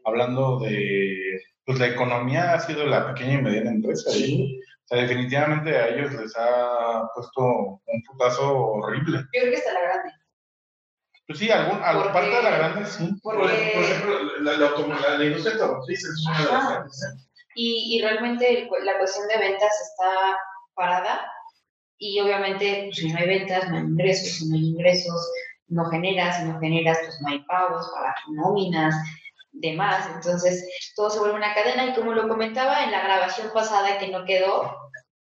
hablando 0.05 0.59
de 0.59 1.41
pues 1.65 1.79
la 1.79 1.89
economía, 1.89 2.53
ha 2.53 2.61
sido 2.61 2.85
la 2.85 3.15
pequeña 3.15 3.35
y 3.35 3.43
mediana 3.43 3.71
empresa. 3.71 4.11
¿sí? 4.11 4.25
Sí. 4.25 4.61
O 4.85 4.87
sea, 4.87 5.03
definitivamente 5.03 5.77
a 5.77 5.89
ellos 5.89 6.13
les 6.15 6.35
ha 6.37 7.09
puesto 7.15 7.43
un 7.43 8.03
putazo 8.07 8.55
horrible. 8.57 9.19
Yo 9.33 9.41
creo 9.41 9.53
que 9.53 9.57
hasta 9.57 9.73
la 9.73 9.81
grande. 9.81 10.11
Pues 11.27 11.39
sí, 11.39 11.51
algún, 11.51 11.81
parte 11.81 12.29
de 12.31 12.43
la 12.43 12.51
grande 12.51 12.85
sí. 12.87 13.11
Por, 13.23 13.39
por 13.39 13.51
ejemplo, 13.51 14.23
la, 14.41 14.53
la, 14.53 14.69
la- 14.71 15.19
la 15.19 15.25
industria 15.25 15.55
automotriz 15.55 16.05
es 16.05 16.27
una 16.27 16.39
de 16.39 16.45
las 16.53 16.69
grandes, 16.71 17.17
y, 17.55 17.97
y 17.97 18.03
realmente 18.03 18.49
el 18.63 18.69
la 18.85 18.99
cuestión 18.99 19.29
de 19.29 19.39
ventas 19.39 19.73
está 19.91 20.37
parada 20.75 21.31
y 21.99 22.21
obviamente 22.21 22.83
pues, 22.87 22.97
si 22.97 23.13
no 23.13 23.19
hay 23.19 23.27
ventas 23.29 23.71
no 23.71 23.77
hay 23.77 23.85
ingresos, 23.85 24.29
si 24.29 24.49
no 24.49 24.57
hay 24.57 24.65
ingresos 24.71 25.31
no 25.69 25.85
generas, 25.87 26.39
si 26.39 26.45
no 26.45 26.59
generas 26.61 26.99
pues 27.05 27.21
no 27.23 27.29
hay 27.29 27.43
pagos 27.45 27.91
para 27.95 28.15
nóminas, 28.33 28.95
demás, 29.53 30.07
entonces 30.15 30.67
todo 30.97 31.09
se 31.11 31.21
vuelve 31.21 31.37
una 31.37 31.55
cadena 31.55 31.87
y 31.87 31.95
como 31.95 32.13
lo 32.13 32.29
comentaba 32.29 32.85
en 32.85 32.91
la 32.91 33.03
grabación 33.05 33.51
pasada 33.55 33.99
que 33.99 34.09
no 34.09 34.25
quedó, 34.25 34.77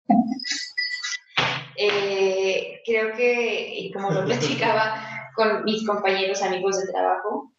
eh, 1.75 2.81
creo 2.85 3.13
que, 3.15 3.69
y 3.77 3.91
como 3.91 4.09
lo 4.11 4.25
platicaba 4.25 5.10
con 5.35 5.63
mis 5.63 5.85
compañeros 5.85 6.41
amigos 6.41 6.79
de 6.79 6.91
trabajo, 6.91 7.51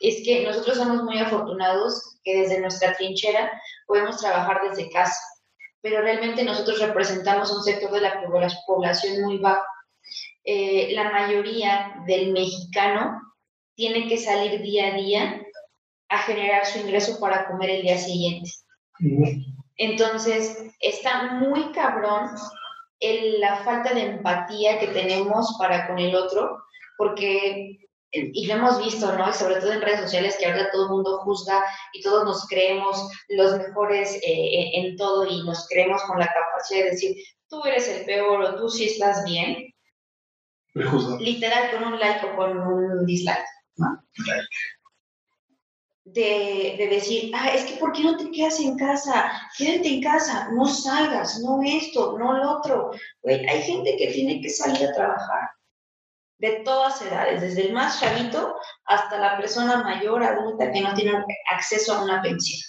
es 0.00 0.22
que 0.24 0.44
nosotros 0.44 0.76
somos 0.78 1.02
muy 1.04 1.18
afortunados 1.18 2.18
que 2.24 2.38
desde 2.40 2.60
nuestra 2.60 2.94
trinchera 2.96 3.50
podemos 3.86 4.18
trabajar 4.18 4.60
desde 4.68 4.90
casa, 4.90 5.18
pero 5.82 6.00
realmente 6.00 6.42
nosotros 6.44 6.80
representamos 6.80 7.50
un 7.52 7.62
sector 7.62 7.90
de 7.90 8.00
la 8.00 8.22
pobla- 8.22 8.48
población 8.66 9.22
muy 9.22 9.38
bajo. 9.38 9.62
Eh, 10.44 10.92
la 10.94 11.10
mayoría 11.10 11.94
del 12.06 12.32
mexicano 12.32 13.20
tiene 13.74 14.08
que 14.08 14.16
salir 14.18 14.60
día 14.62 14.88
a 14.88 14.94
día 14.96 15.42
a 16.08 16.18
generar 16.18 16.64
su 16.66 16.78
ingreso 16.80 17.20
para 17.20 17.46
comer 17.46 17.70
el 17.70 17.82
día 17.82 17.98
siguiente. 17.98 18.50
Entonces, 19.76 20.58
está 20.80 21.32
muy 21.34 21.72
cabrón 21.72 22.30
el- 23.00 23.40
la 23.40 23.56
falta 23.64 23.94
de 23.94 24.02
empatía 24.02 24.78
que 24.78 24.88
tenemos 24.88 25.56
para 25.58 25.86
con 25.86 25.98
el 25.98 26.14
otro, 26.14 26.58
porque, 27.00 27.78
y 28.12 28.46
lo 28.46 28.54
hemos 28.56 28.78
visto, 28.84 29.10
¿no? 29.16 29.30
Y 29.30 29.32
sobre 29.32 29.56
todo 29.56 29.72
en 29.72 29.80
redes 29.80 30.00
sociales, 30.00 30.36
que 30.38 30.44
ahora 30.44 30.70
todo 30.70 30.84
el 30.84 30.90
mundo 30.90 31.18
juzga 31.20 31.64
y 31.94 32.02
todos 32.02 32.26
nos 32.26 32.46
creemos 32.46 33.08
los 33.30 33.56
mejores 33.56 34.16
eh, 34.16 34.70
en, 34.74 34.96
todo 34.98 35.24
y 35.26 35.42
nos 35.44 35.66
creemos 35.66 36.02
con 36.02 36.18
la 36.18 36.26
capacidad 36.26 36.84
de 36.84 36.90
decir, 36.90 37.16
tú 37.48 37.64
eres 37.64 37.88
el 37.88 38.04
peor 38.04 38.42
o 38.42 38.56
tú 38.56 38.68
sí 38.68 38.84
estás 38.84 39.24
bien, 39.24 39.72
literal 41.20 41.70
con 41.70 41.94
un 41.94 41.98
like 41.98 42.26
o 42.26 42.36
con 42.36 42.58
un 42.58 43.06
dislike, 43.06 43.46
¿no? 43.76 44.04
De, 46.04 46.74
de 46.76 46.86
decir, 46.86 47.32
ah, 47.34 47.48
es 47.54 47.64
que 47.64 47.78
¿por 47.78 47.92
qué 47.92 48.02
no 48.02 48.18
te 48.18 48.30
quedas 48.30 48.60
en 48.60 48.76
casa? 48.76 49.32
Quédate 49.56 49.88
en 49.88 50.02
casa, 50.02 50.50
no 50.52 50.66
salgas, 50.66 51.40
no 51.40 51.62
esto, 51.62 52.18
no 52.18 52.36
lo 52.36 52.58
otro. 52.58 52.90
Güey, 53.22 53.46
hay 53.46 53.62
gente 53.62 53.96
que 53.96 54.08
tiene 54.08 54.42
que 54.42 54.50
salir 54.50 54.86
a 54.86 54.92
trabajar 54.92 55.48
de 56.40 56.62
todas 56.64 57.00
edades, 57.02 57.40
desde 57.40 57.66
el 57.66 57.72
más 57.72 58.00
chavito 58.00 58.56
hasta 58.86 59.18
la 59.18 59.36
persona 59.36 59.82
mayor, 59.82 60.24
adulta, 60.24 60.72
que 60.72 60.80
no 60.80 60.94
tiene 60.94 61.12
acceso 61.52 61.94
a 61.94 62.02
una 62.02 62.22
pensión. 62.22 62.60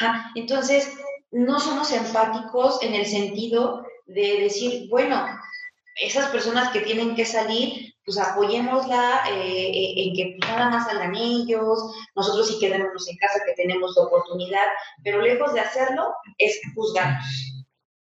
Ajá, 0.00 0.30
Entonces, 0.34 0.92
no 1.30 1.58
somos 1.58 1.90
empáticos 1.92 2.82
en 2.82 2.94
el 2.94 3.06
sentido 3.06 3.84
de 4.06 4.40
decir, 4.40 4.88
bueno, 4.90 5.26
esas 5.96 6.28
personas 6.28 6.70
que 6.72 6.80
tienen 6.80 7.16
que 7.16 7.24
salir, 7.24 7.94
pues 8.04 8.18
apoyémosla 8.18 9.22
eh, 9.30 9.70
eh, 9.70 9.94
en 9.96 10.14
que 10.14 10.36
nada 10.46 10.68
más 10.68 10.86
salgan 10.86 11.14
ellos, 11.14 11.78
nosotros 12.14 12.48
sí 12.48 12.58
quedémonos 12.60 13.08
en 13.08 13.16
casa 13.16 13.40
que 13.46 13.54
tenemos 13.54 13.96
oportunidad, 13.96 14.66
pero 15.02 15.22
lejos 15.22 15.54
de 15.54 15.60
hacerlo 15.60 16.12
es 16.36 16.60
juzgarlos. 16.74 17.53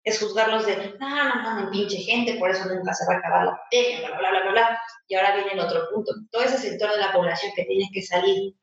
Es 0.04 0.20
juzgarlos 0.20 0.66
de, 0.66 0.96
no, 0.98 1.42
no, 1.42 1.60
no, 1.60 1.70
pinche 1.70 1.98
gente, 1.98 2.34
por 2.34 2.50
eso 2.50 2.64
nunca 2.66 2.92
se 2.92 3.06
va 3.06 3.14
a 3.14 3.18
acabar 3.18 3.44
la 3.44 3.60
pandemia, 3.60 4.08
bla, 4.08 4.18
bla, 4.18 4.30
bla, 4.30 4.42
bla, 4.42 4.50
bla. 4.50 4.82
Y 5.06 5.14
ahora 5.14 5.36
viene 5.36 5.52
el 5.52 5.60
otro 5.60 5.88
punto. 5.92 6.12
Todo 6.30 6.42
ese 6.42 6.58
sector 6.58 6.90
de 6.90 6.98
la 6.98 7.12
población 7.12 7.52
que 7.54 7.64
tiene 7.64 7.88
que 7.92 8.02
salir 8.02 8.54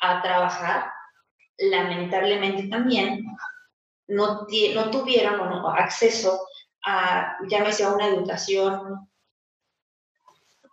a 0.00 0.22
trabajar, 0.22 0.90
lamentablemente 1.58 2.68
también 2.68 3.26
no, 4.06 4.46
no 4.74 4.90
tuvieron 4.90 5.40
acceso 5.76 6.40
a, 6.84 7.36
llámese 7.48 7.84
a 7.84 7.92
una 7.92 8.06
educación 8.06 9.08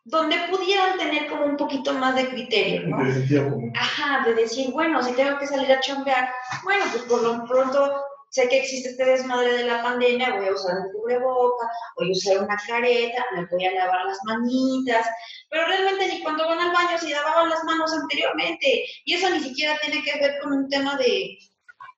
donde 0.06 0.36
pudieran 0.52 0.98
tener 1.00 1.28
como 1.28 1.46
un 1.46 1.58
poquito 1.58 1.92
más 1.94 2.16
de 2.16 2.30
criterio, 2.30 2.88
¿no? 2.88 3.04
De. 3.04 3.72
Ajá, 3.76 4.24
de 4.24 4.36
decir, 4.36 4.72
bueno, 4.72 5.02
si 5.02 5.14
tengo 5.14 5.38
que 5.40 5.48
salir 5.48 5.72
a 5.72 5.80
chambear, 5.80 6.30
bueno, 6.64 6.86
pues 6.92 7.04
por 7.04 7.24
lo 7.24 7.44
pronto 7.46 8.04
sé 8.36 8.50
que 8.50 8.60
existe 8.60 8.90
este 8.90 9.06
desmadre 9.06 9.54
de 9.54 9.64
la 9.64 9.82
pandemia, 9.82 10.36
voy 10.36 10.48
a 10.48 10.52
usar 10.52 10.76
un 10.78 10.92
cubreboca, 10.92 11.72
voy 11.96 12.10
a 12.10 12.12
usar 12.12 12.44
una 12.44 12.58
careta, 12.68 13.26
me 13.34 13.46
voy 13.46 13.66
a 13.66 13.72
lavar 13.72 14.06
las 14.06 14.18
manitas, 14.26 15.08
pero 15.50 15.66
realmente 15.68 16.08
ni 16.10 16.22
cuando 16.22 16.46
van 16.46 16.60
al 16.60 16.74
baño 16.74 16.98
se 16.98 17.12
lavaban 17.12 17.50
las 17.50 17.64
manos 17.64 17.94
anteriormente, 17.94 18.86
y 19.06 19.14
eso 19.14 19.30
ni 19.30 19.40
siquiera 19.40 19.80
tiene 19.82 20.04
que 20.04 20.20
ver 20.20 20.40
con 20.42 20.52
un 20.52 20.68
tema 20.68 20.98
de, 20.98 21.38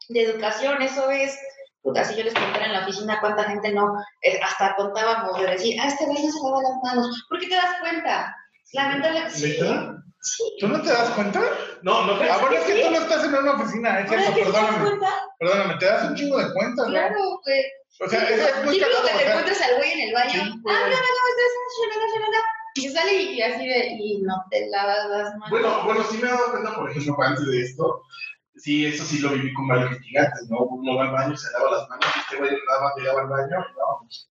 de 0.09 0.21
educación, 0.21 0.79
eso 0.83 1.09
es 1.09 1.35
puta, 1.81 2.03
si 2.03 2.15
yo 2.15 2.23
les 2.23 2.35
contara 2.35 2.67
en 2.67 2.73
la 2.73 2.83
oficina 2.83 3.19
cuánta 3.19 3.45
gente 3.45 3.73
no, 3.73 3.95
eh, 4.21 4.39
hasta 4.43 4.75
contábamos 4.75 5.39
de 5.39 5.47
decir, 5.47 5.79
ah, 5.81 5.87
este 5.87 6.05
güey 6.05 6.23
no 6.23 6.31
se 6.31 6.39
lava 6.43 6.61
las 6.61 6.83
manos. 6.83 7.25
¿Por 7.29 7.39
qué 7.39 7.47
te 7.47 7.55
das 7.55 7.79
cuenta? 7.79 8.35
Lamentablemente. 8.73 9.33
Sí. 9.33 9.57
Sí. 10.21 10.43
¿Tú 10.59 10.67
no 10.67 10.81
te 10.81 10.89
das 10.89 11.09
cuenta? 11.11 11.41
No, 11.83 12.05
no 12.05 12.17
te 12.17 12.29
Ah, 12.29 12.37
bueno, 12.41 12.57
es 12.57 12.63
que 12.65 12.83
tú 12.83 12.91
no 12.91 12.97
estás 12.97 13.23
en 13.23 13.35
una 13.35 13.51
oficina, 13.53 13.99
es 14.01 14.09
¿Ahora 14.09 14.21
cierto, 14.23 14.35
que 14.35 14.45
te 14.45 14.51
das 14.51 14.61
perdóname. 14.65 14.89
cuenta? 14.89 15.09
Perdóname, 15.39 15.73
te 15.79 15.85
das 15.85 16.03
un 16.09 16.15
chingo 16.15 16.37
de 16.37 16.53
cuenta, 16.53 16.83
¿no? 16.83 16.89
Claro, 16.89 17.19
güey. 17.45 17.63
O 17.99 18.09
sea, 18.09 18.29
es, 18.29 18.39
es 18.39 18.63
muy 18.65 18.79
que 18.79 18.85
te 18.85 19.27
encuentras 19.27 19.61
al 19.61 19.75
güey 19.77 19.91
en 19.91 20.07
el 20.09 20.13
baño. 20.13 20.31
Sí, 20.31 20.39
ah, 20.39 20.45
no, 20.45 20.55
no, 20.63 20.89
no, 20.89 20.91
estás 20.91 22.11
shalala. 22.13 22.43
Y 22.75 22.81
se 22.81 22.91
sale 22.91 23.13
y 23.13 23.41
así 23.41 23.67
de, 23.67 23.87
y 23.99 24.21
no 24.21 24.35
te 24.51 24.69
lavas 24.69 25.09
las 25.09 25.35
manos. 25.37 25.49
Bueno, 25.49 25.83
bueno, 25.85 26.03
sí 26.03 26.17
me 26.17 26.27
he 26.27 26.31
dado 26.31 26.51
cuenta, 26.51 26.75
por 26.75 26.91
ejemplo, 26.91 27.15
antes 27.23 27.45
de 27.47 27.61
esto, 27.63 28.03
sí, 28.55 28.85
eso 28.85 29.03
sí 29.03 29.19
lo 29.19 29.29
viví 29.29 29.51
con 29.53 29.67
varios 29.67 29.91
litigantes, 29.91 30.47
¿no? 30.49 30.59
Uno 30.59 30.95
va 30.95 31.05
al 31.05 31.11
baño, 31.11 31.35
se 31.37 31.51
lava 31.53 31.71
las 31.71 31.89
manos, 31.89 32.05
y 32.15 32.19
este 32.19 32.37
güey 32.37 32.51
nada 32.67 32.81
más 32.81 32.93
llegaba 32.97 33.21
al 33.21 33.27
baño, 33.29 33.65
vamos. 33.77 34.29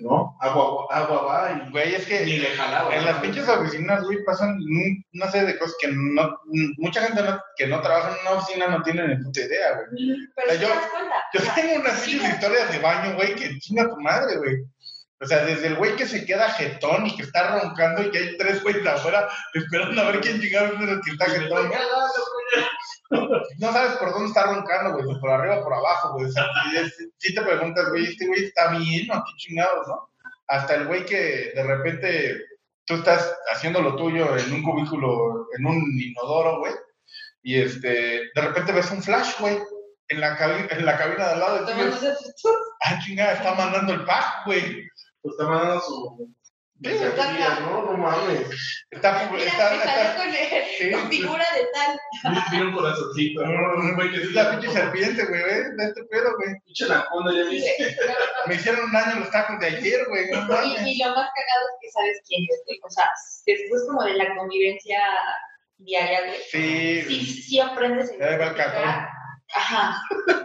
¿No? 0.00 0.36
Agua, 0.40 0.86
agua 0.90 1.22
va 1.22 1.52
y 1.66 1.70
Güey, 1.70 1.94
es 1.96 2.06
que 2.06 2.24
ni 2.24 2.38
le 2.38 2.48
jalaba. 2.56 2.94
en 2.94 3.04
las 3.04 3.16
pinches 3.18 3.48
oficinas, 3.48 4.04
güey, 4.04 4.22
pasan 4.24 4.50
un- 4.50 5.04
una 5.14 5.30
serie 5.30 5.48
de 5.48 5.58
cosas 5.58 5.74
que 5.80 5.88
no, 5.90 6.38
mucha 6.76 7.02
gente 7.02 7.22
no- 7.22 7.40
que 7.56 7.66
no 7.66 7.80
trabaja 7.80 8.10
en 8.14 8.20
una 8.26 8.38
oficina 8.40 8.68
no 8.68 8.82
tiene 8.82 9.08
ni 9.08 9.16
puta 9.24 9.40
idea, 9.40 9.72
güey. 9.90 10.16
Pero 10.36 10.48
o 10.48 10.52
sea, 10.52 10.60
yo- 10.60 10.68
te 10.68 10.74
das 10.74 10.90
cuenta. 10.90 11.14
Yo 11.34 11.40
tengo 11.54 11.74
unas 11.80 11.98
sí 12.00 12.12
pinches 12.12 12.34
historias 12.34 12.72
de 12.72 12.78
baño, 12.78 13.14
güey, 13.16 13.34
que 13.34 13.58
chinga 13.58 13.88
tu 13.88 13.96
madre, 14.00 14.36
güey. 14.36 14.56
O 15.20 15.26
sea, 15.26 15.44
desde 15.44 15.66
el 15.66 15.74
güey 15.74 15.96
que 15.96 16.06
se 16.06 16.24
queda 16.24 16.48
jetón 16.50 17.04
y 17.08 17.16
que 17.16 17.22
está 17.24 17.58
roncando 17.58 18.02
y 18.04 18.10
que 18.12 18.18
hay 18.18 18.36
tres 18.38 18.62
güeyes 18.62 18.86
afuera 18.86 19.28
esperando 19.52 20.00
a 20.00 20.12
ver 20.12 20.20
quién 20.20 20.40
chingados 20.40 20.80
es 20.80 20.88
el 20.88 21.00
que 21.00 21.10
está 21.10 21.24
jetón. 21.26 21.72
No 23.10 23.72
sabes 23.72 23.92
por 23.96 24.10
dónde 24.12 24.28
está 24.28 24.44
roncando, 24.44 24.92
güey, 24.92 25.06
si 25.14 25.20
por 25.20 25.30
arriba 25.30 25.60
o 25.60 25.64
por 25.64 25.74
abajo, 25.74 26.12
güey. 26.14 26.26
O 26.26 26.32
sea, 26.32 26.44
si 27.18 27.34
te 27.34 27.40
preguntas, 27.42 27.88
güey, 27.90 28.04
este 28.06 28.26
güey 28.26 28.44
está 28.44 28.70
bien 28.70 29.10
o 29.10 29.14
qué 29.24 29.32
chingados, 29.36 29.86
¿no? 29.88 30.10
Hasta 30.48 30.74
el 30.76 30.86
güey 30.86 31.04
que 31.04 31.52
de 31.54 31.62
repente 31.62 32.42
tú 32.84 32.94
estás 32.94 33.34
haciendo 33.52 33.80
lo 33.82 33.96
tuyo 33.96 34.36
en 34.36 34.52
un 34.52 34.62
cubículo, 34.62 35.46
en 35.58 35.66
un 35.66 35.76
inodoro, 36.00 36.58
güey, 36.60 36.72
y 37.42 37.60
este, 37.60 37.90
de 38.34 38.40
repente 38.40 38.72
ves 38.72 38.90
un 38.90 39.02
flash, 39.02 39.38
güey, 39.40 39.58
en 40.08 40.20
la, 40.20 40.38
cabi- 40.38 40.66
en 40.70 40.84
la 40.86 40.96
cabina 40.96 41.26
de 41.26 41.32
al 41.34 41.40
lado. 41.40 41.66
Tomándose 41.66 42.14
fotos. 42.14 42.56
ah, 42.84 42.98
chingada, 43.04 43.32
está 43.34 43.54
mandando 43.54 43.92
el 43.92 44.04
pack, 44.04 44.46
güey. 44.46 44.88
Pues 45.20 45.32
está 45.38 45.44
mandando 45.50 45.80
su. 45.80 46.34
Sí, 46.80 46.88
mensajería, 46.90 47.58
¿no? 47.60 47.82
No 47.82 47.96
mames. 47.96 48.46
Está, 48.90 49.28
Mira, 49.32 49.44
está, 49.44 49.70
me 49.70 49.76
está, 49.76 49.94
salió 49.94 50.16
con, 50.16 50.32
sí, 50.78 50.90
con 50.92 51.10
figura 51.10 51.44
de 51.54 51.66
tal. 51.74 52.44
Tiene 52.50 52.66
un 52.66 52.72
corazoncito, 52.72 53.44
¿no? 53.44 53.74
Un 53.82 53.94
güey 53.96 54.10
que 54.10 54.22
es 54.22 54.32
la 54.32 54.50
pinche 54.52 54.70
serpiente, 54.70 55.24
güey, 55.26 55.40
¿eh? 55.40 55.64
De 55.76 55.84
este 55.84 56.04
pedo, 56.04 56.36
güey. 56.36 56.54
Pinche 56.64 56.84
anaconda, 56.84 57.32
ya 57.32 57.44
viste. 57.44 57.96
Me 58.46 58.54
hicieron 58.54 58.84
un 58.84 58.92
daño 58.92 59.20
los 59.20 59.30
tacos 59.30 59.58
de 59.58 59.66
ayer, 59.66 60.06
güey. 60.08 60.30
No. 60.30 60.64
Y, 60.64 60.90
y 60.90 60.98
lo 60.98 61.08
más 61.10 61.28
cagado 61.34 61.66
es 61.66 61.78
que 61.80 61.90
sabes 61.90 62.20
quién 62.26 62.44
es, 62.44 62.62
güey. 62.64 62.78
O 62.84 62.90
sea, 62.90 63.10
después 63.44 63.82
como 63.88 64.04
de 64.04 64.14
la 64.14 64.36
convivencia 64.36 65.00
diaria, 65.78 66.26
güey. 66.26 66.38
Sí, 66.50 67.02
Sí, 67.02 67.24
sí 67.42 67.60
aprendes 67.60 68.10
en 68.12 68.20
Ya 68.20 68.38
va 68.38 68.46
el 68.46 68.54
cajón. 68.56 68.84
Ajá. 69.54 70.02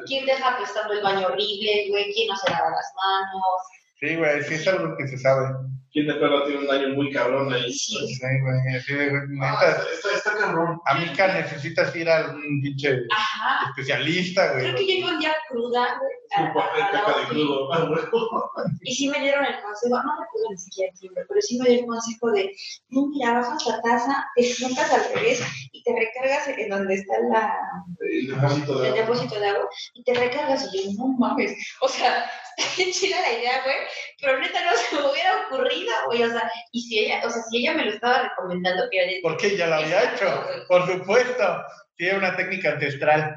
¿Quién 0.08 0.26
deja 0.26 0.56
apestando 0.56 0.94
el 0.94 1.04
baño 1.04 1.28
horrible, 1.28 1.88
güey? 1.90 2.14
¿Quién 2.14 2.28
no 2.30 2.38
se 2.38 2.50
lava 2.50 2.70
las 2.72 2.92
manos? 2.96 3.62
sí, 4.00 4.16
güey, 4.16 4.44
sí 4.44 4.56
es 4.56 4.68
algo 4.68 4.98
que 4.98 5.08
se 5.08 5.18
sabe. 5.18 5.48
¿Quién 5.94 6.08
de 6.08 6.16
perro 6.16 6.44
tiene 6.46 6.62
un 6.62 6.68
daño 6.68 6.90
muy 6.90 7.12
cabrón 7.12 7.54
ahí? 7.54 7.72
Sí, 7.72 7.96
güey, 8.20 8.82
sí, 8.82 8.94
güey. 8.96 9.12
Ah, 9.42 9.60
Neta, 9.62 9.72
está, 9.72 9.94
está, 9.94 10.12
está 10.16 10.38
cabrón. 10.38 10.82
Amica, 10.86 11.28
necesitas 11.36 11.96
ir 11.96 12.10
a 12.10 12.32
un 12.32 12.62
pinche 12.64 13.04
Ajá. 13.16 13.70
especialista, 13.70 14.54
Creo 14.54 14.72
güey. 14.74 14.86
que 14.88 14.92
llego 14.96 15.18
día 15.20 15.36
cruda, 15.50 16.00
güey. 16.00 16.12
Un 16.40 16.54
papel 16.54 16.84
caca 16.92 17.20
de 17.20 17.26
crudo. 17.28 17.70
Y 18.86 18.94
sí 18.94 19.08
me 19.08 19.20
dieron 19.20 19.46
el 19.46 19.62
consejo, 19.62 19.96
no 19.96 20.12
recuerdo 20.20 20.50
ni 20.52 20.58
siquiera 20.58 20.92
quién, 21.00 21.14
pero 21.16 21.42
sí 21.42 21.58
me 21.58 21.70
dieron 21.70 21.86
el 21.86 21.90
consejo 21.90 22.32
de, 22.32 22.52
no, 22.90 23.08
mira, 23.08 23.34
bajas 23.34 23.66
la 23.66 23.82
taza, 23.82 24.26
te 24.36 24.44
sientas 24.44 24.92
al 24.92 25.14
revés 25.14 25.42
y 25.72 25.84
te 25.84 25.94
recargas 25.94 26.48
en 26.50 26.70
donde 26.70 26.96
está 26.96 27.14
la, 27.32 27.54
El 28.00 28.28
depósito 28.28 28.80
de 28.80 28.88
el 28.88 28.94
agua. 28.94 29.02
depósito 29.06 29.40
de 29.40 29.48
agua 29.48 29.70
y 29.94 30.04
te 30.04 30.14
recargas. 30.16 30.70
Y 30.74 30.84
yo, 30.84 30.92
no 30.98 31.08
mames, 31.18 31.56
o 31.80 31.88
sea, 31.88 32.26
está 32.58 32.76
bien 32.76 32.92
chida 32.92 33.22
la 33.22 33.32
idea, 33.40 33.64
güey, 33.64 33.78
pero 34.22 34.40
neta 34.40 34.60
no 34.66 34.72
se 34.76 34.96
me 34.96 35.12
hubiera 35.12 35.48
ocurrido, 35.48 35.94
güey, 36.08 36.24
o 36.24 36.30
sea, 36.30 36.52
y 36.72 36.82
si 36.82 37.00
ella, 37.00 37.22
o 37.26 37.30
sea, 37.30 37.42
si 37.50 37.60
ella 37.60 37.74
me 37.74 37.86
lo 37.86 37.92
estaba 37.92 38.24
recomendando, 38.24 38.84
que 38.92 38.98
era 38.98 39.08
de, 39.08 39.20
Porque 39.24 39.56
ya 39.56 39.68
lo 39.68 39.76
había 39.76 40.14
hecho, 40.14 40.44
por 40.68 40.86
supuesto. 40.88 41.64
Tiene 41.96 42.18
una 42.18 42.36
técnica 42.36 42.72
ancestral. 42.72 43.36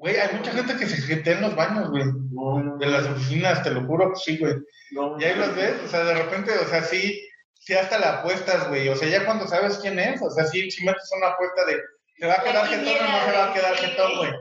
Güey, 0.00 0.16
hay 0.16 0.34
mucha 0.34 0.50
gente 0.52 0.76
que 0.76 0.86
se 0.86 0.96
jetea 1.02 1.34
en 1.36 1.42
los 1.42 1.54
baños, 1.54 1.90
güey. 1.90 2.04
No, 2.32 2.62
no, 2.62 2.76
De 2.78 2.86
las 2.86 3.06
oficinas, 3.06 3.62
te 3.62 3.70
lo 3.70 3.84
juro, 3.86 4.14
sí, 4.16 4.38
güey. 4.38 4.54
no. 4.92 5.20
Y 5.20 5.24
ahí 5.24 5.36
los 5.36 5.54
ves, 5.54 5.74
o 5.84 5.88
sea, 5.88 6.04
de 6.04 6.14
repente, 6.14 6.52
o 6.58 6.66
sea, 6.68 6.82
sí, 6.82 7.20
sí 7.54 7.74
hasta 7.74 7.98
la 7.98 8.20
apuestas, 8.20 8.68
güey. 8.68 8.88
O 8.88 8.96
sea, 8.96 9.08
ya 9.08 9.26
cuando 9.26 9.46
sabes 9.46 9.78
quién 9.78 9.98
es, 9.98 10.22
o 10.22 10.30
sea, 10.30 10.46
sí, 10.46 10.70
sí 10.70 10.84
metes 10.86 11.10
una 11.16 11.28
apuesta 11.28 11.64
de, 11.66 11.80
¿se 12.18 12.26
va 12.26 12.32
a 12.34 12.42
quedar 12.42 12.66
jetón 12.66 12.94
o 12.96 13.10
no 13.12 13.24
se 13.26 13.32
va 13.36 13.50
a 13.50 13.52
quedar 13.52 13.74
jetón, 13.76 14.16
güey? 14.16 14.32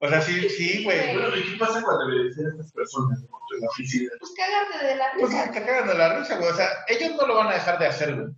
O 0.00 0.08
sea, 0.08 0.20
sí, 0.20 0.48
sí, 0.48 0.84
güey. 0.84 1.12
Bueno, 1.16 1.36
¿y 1.36 1.42
qué 1.42 1.58
pasa 1.58 1.82
cuando 1.82 2.08
le 2.08 2.28
dicen 2.28 2.46
a 2.46 2.50
estas 2.50 2.72
personas 2.72 3.18
en 3.20 3.60
la 3.60 3.66
oficina? 3.68 4.10
pues 4.20 4.32
cagarte 4.36 4.86
de 4.86 4.94
la 4.96 5.04
Pues 5.18 5.32
risa. 5.32 5.50
te 5.50 5.64
cagan 5.64 5.88
de 5.88 5.94
la 5.94 6.18
risa, 6.20 6.36
güey. 6.36 6.50
O 6.50 6.54
sea, 6.54 6.68
ellos 6.86 7.16
no 7.16 7.26
lo 7.26 7.34
van 7.34 7.48
a 7.48 7.54
dejar 7.54 7.78
de 7.80 7.86
hacer, 7.88 8.14
güey. 8.14 8.28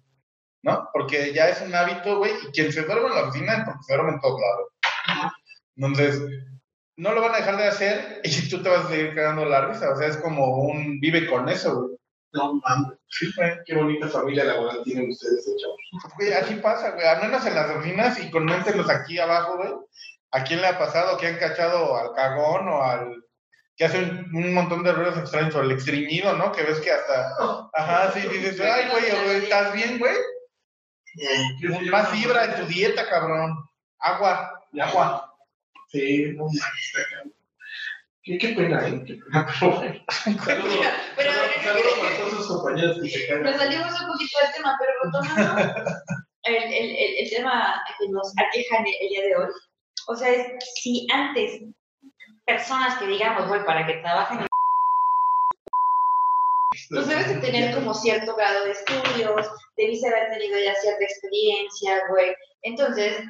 ¿No? 0.63 0.89
Porque 0.95 1.35
ya 1.35 1.51
es 1.51 1.61
un 1.61 1.75
hábito, 1.75 2.17
güey. 2.17 2.33
Y 2.43 2.47
quien 2.53 2.73
se 2.73 2.83
duerme 2.83 3.09
en 3.09 3.15
la 3.15 3.23
oficina 3.29 3.53
es 3.59 3.65
porque 3.67 3.83
se 3.87 3.93
duerme 3.95 4.13
en 4.13 4.21
todos 4.21 4.41
lados. 4.41 4.69
Entonces, 5.81 6.21
no 6.97 7.13
lo 7.13 7.23
van 7.23 7.35
a 7.35 7.39
dejar 7.39 7.57
de 7.57 7.65
hacer 7.65 8.21
y 8.25 8.49
tú 8.49 8.63
te 8.63 8.69
vas 8.69 8.85
a 8.85 8.89
seguir 8.89 9.15
cagando 9.15 9.45
la 9.47 9.67
risa. 9.67 9.93
O 9.93 9.97
sea, 9.97 10.09
es 10.09 10.19
como 10.19 10.59
un 10.59 11.01
vive 11.01 11.27
con 11.27 11.49
eso, 11.49 11.75
güey. 11.75 11.97
No 12.33 12.55
mames. 12.55 12.99
Sí, 13.09 13.31
güey. 13.37 13.53
Qué 13.67 13.75
bonita 13.75 14.09
familia 14.09 14.45
laboral 14.45 14.83
tienen 14.85 15.11
ustedes, 15.11 15.49
eh, 15.49 15.57
chavos. 15.61 16.15
Güey, 16.17 16.33
así 16.33 16.55
pasa, 16.57 16.91
güey. 16.91 17.07
Al 17.07 17.23
menos 17.23 17.45
en 17.47 17.55
las 17.55 17.71
oficinas 17.71 18.23
y 18.23 18.31
coméntenos 18.31 18.89
aquí 18.91 19.19
abajo, 19.19 19.57
güey. 19.57 19.73
¿A 20.33 20.45
quién 20.45 20.61
le 20.61 20.69
ha 20.69 20.79
pasado 20.79 21.19
que 21.19 21.27
han 21.27 21.39
cachado 21.39 21.97
al 21.97 22.13
cagón 22.15 22.69
o 22.69 22.83
al 22.83 23.25
que 23.75 23.87
hace 23.87 23.99
un, 23.99 24.31
un 24.33 24.55
montón 24.55 24.85
de 24.85 24.93
ruidos 24.93 25.19
extraños 25.19 25.55
o 25.57 25.63
el 25.63 25.73
extriñido, 25.73 26.37
¿no? 26.37 26.53
Que 26.53 26.63
ves 26.63 26.81
que 26.81 26.93
hasta. 26.93 27.35
Ajá, 27.73 28.13
sí, 28.13 28.21
dices, 28.29 28.61
ay, 28.61 28.89
güey, 28.91 29.43
¿estás 29.43 29.73
bien, 29.73 29.99
güey? 29.99 30.15
¿Qué 31.61 31.69
llama? 31.69 31.91
Más 31.91 32.11
fibra 32.11 32.45
en 32.45 32.61
tu 32.61 32.67
dieta, 32.67 33.09
cabrón. 33.09 33.57
Agua, 33.99 34.63
agua. 34.79 35.30
Sí, 35.91 36.33
no 36.37 36.47
cabrón. 36.47 37.35
Qué, 38.23 38.39
qué 38.39 38.49
pena, 38.51 38.87
¿eh? 38.87 39.03
Qué 39.07 39.15
pena, 39.15 39.47
pero 39.61 39.77
bueno. 39.77 40.05
Saludos 40.45 40.79
Pero- 41.17 41.33
saludos- 41.33 41.63
saludos 41.65 41.99
para 41.99 42.17
todos 42.19 42.33
sus 42.35 42.47
compañeros 42.49 42.99
que 43.03 43.09
se 43.09 43.19
Nos 43.35 43.43
cagan. 43.43 43.59
salimos 43.59 44.01
un 44.01 44.07
poquito 44.09 44.39
del 44.43 44.53
tema, 44.55 44.79
pero 44.79 44.93
retomando 45.05 45.75
el, 46.45 46.55
el, 46.57 46.73
el, 46.73 47.19
el 47.19 47.31
tema 47.31 47.83
que 47.99 48.09
nos 48.09 48.33
aqueja 48.39 48.77
el, 48.79 49.09
día 49.09 49.23
de 49.23 49.37
hoy. 49.37 49.49
O 50.09 50.17
sea, 50.17 50.29
es 50.31 50.47
si 50.83 51.07
antes 51.13 51.61
personas 52.47 52.99
que 52.99 53.07
digamos, 53.07 53.49
güey, 53.49 53.65
para 53.65 53.87
que 53.87 53.95
trabajen 53.95 54.41
en 54.41 54.47
pues 56.89 57.07
debes 57.09 57.29
de 57.29 57.37
tener 57.41 57.75
como 57.75 57.95
cierto 57.95 58.35
grado 58.37 58.65
de 58.65 58.73
estudios, 58.73 59.47
debiste 59.77 60.09
haber 60.09 60.31
tenido 60.31 60.59
ya 60.59 60.75
cierta 60.77 61.05
experiencia, 61.05 62.03
güey. 62.09 62.35
Entonces, 62.63 63.23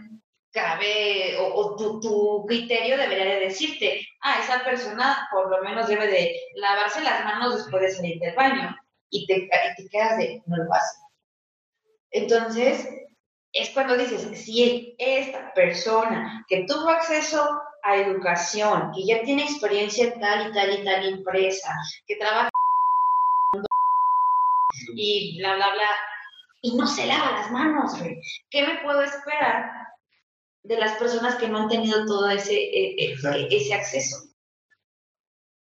cabe, 0.52 1.36
o, 1.38 1.54
o 1.54 1.76
tu, 1.76 2.00
tu 2.00 2.46
criterio 2.46 2.96
debería 2.96 3.34
de 3.34 3.40
decirte, 3.40 4.06
ah, 4.22 4.40
esa 4.42 4.64
persona 4.64 5.28
por 5.32 5.50
lo 5.50 5.62
menos 5.62 5.88
debe 5.88 6.06
de 6.06 6.36
lavarse 6.56 7.00
las 7.02 7.24
manos 7.24 7.56
después 7.56 7.82
de 7.82 7.90
salir 7.90 8.18
del 8.18 8.34
baño, 8.34 8.76
y 9.10 9.26
te, 9.26 9.36
y 9.36 9.48
te 9.76 9.88
quedas 9.90 10.18
de, 10.18 10.42
no 10.46 10.56
lo 10.56 10.72
hace. 10.72 10.98
Entonces, 12.12 12.88
es 13.52 13.70
cuando 13.70 13.96
dices, 13.96 14.22
si 14.38 14.94
esta 14.98 15.52
persona 15.54 16.44
que 16.48 16.64
tuvo 16.66 16.88
acceso 16.88 17.60
a 17.82 17.96
educación, 17.96 18.92
que 18.94 19.04
ya 19.06 19.22
tiene 19.22 19.42
experiencia 19.42 20.06
en 20.06 20.20
tal 20.20 20.50
y 20.50 20.52
tal 20.52 20.80
y 20.80 20.84
tal 20.84 21.04
empresa, 21.06 21.72
que 22.06 22.16
trabaja 22.16 22.50
y 24.94 25.38
bla, 25.38 25.54
bla, 25.56 25.72
bla, 25.72 25.90
y 26.62 26.76
no 26.76 26.86
se 26.86 27.06
lava 27.06 27.32
las 27.32 27.50
manos. 27.50 27.92
¿Qué 28.50 28.66
me 28.66 28.78
puedo 28.82 29.02
esperar 29.02 29.70
de 30.62 30.78
las 30.78 30.98
personas 30.98 31.36
que 31.36 31.48
no 31.48 31.58
han 31.58 31.68
tenido 31.68 32.04
todo 32.06 32.28
ese, 32.30 32.54
eh, 32.54 33.16
ese 33.50 33.74
acceso? 33.74 34.30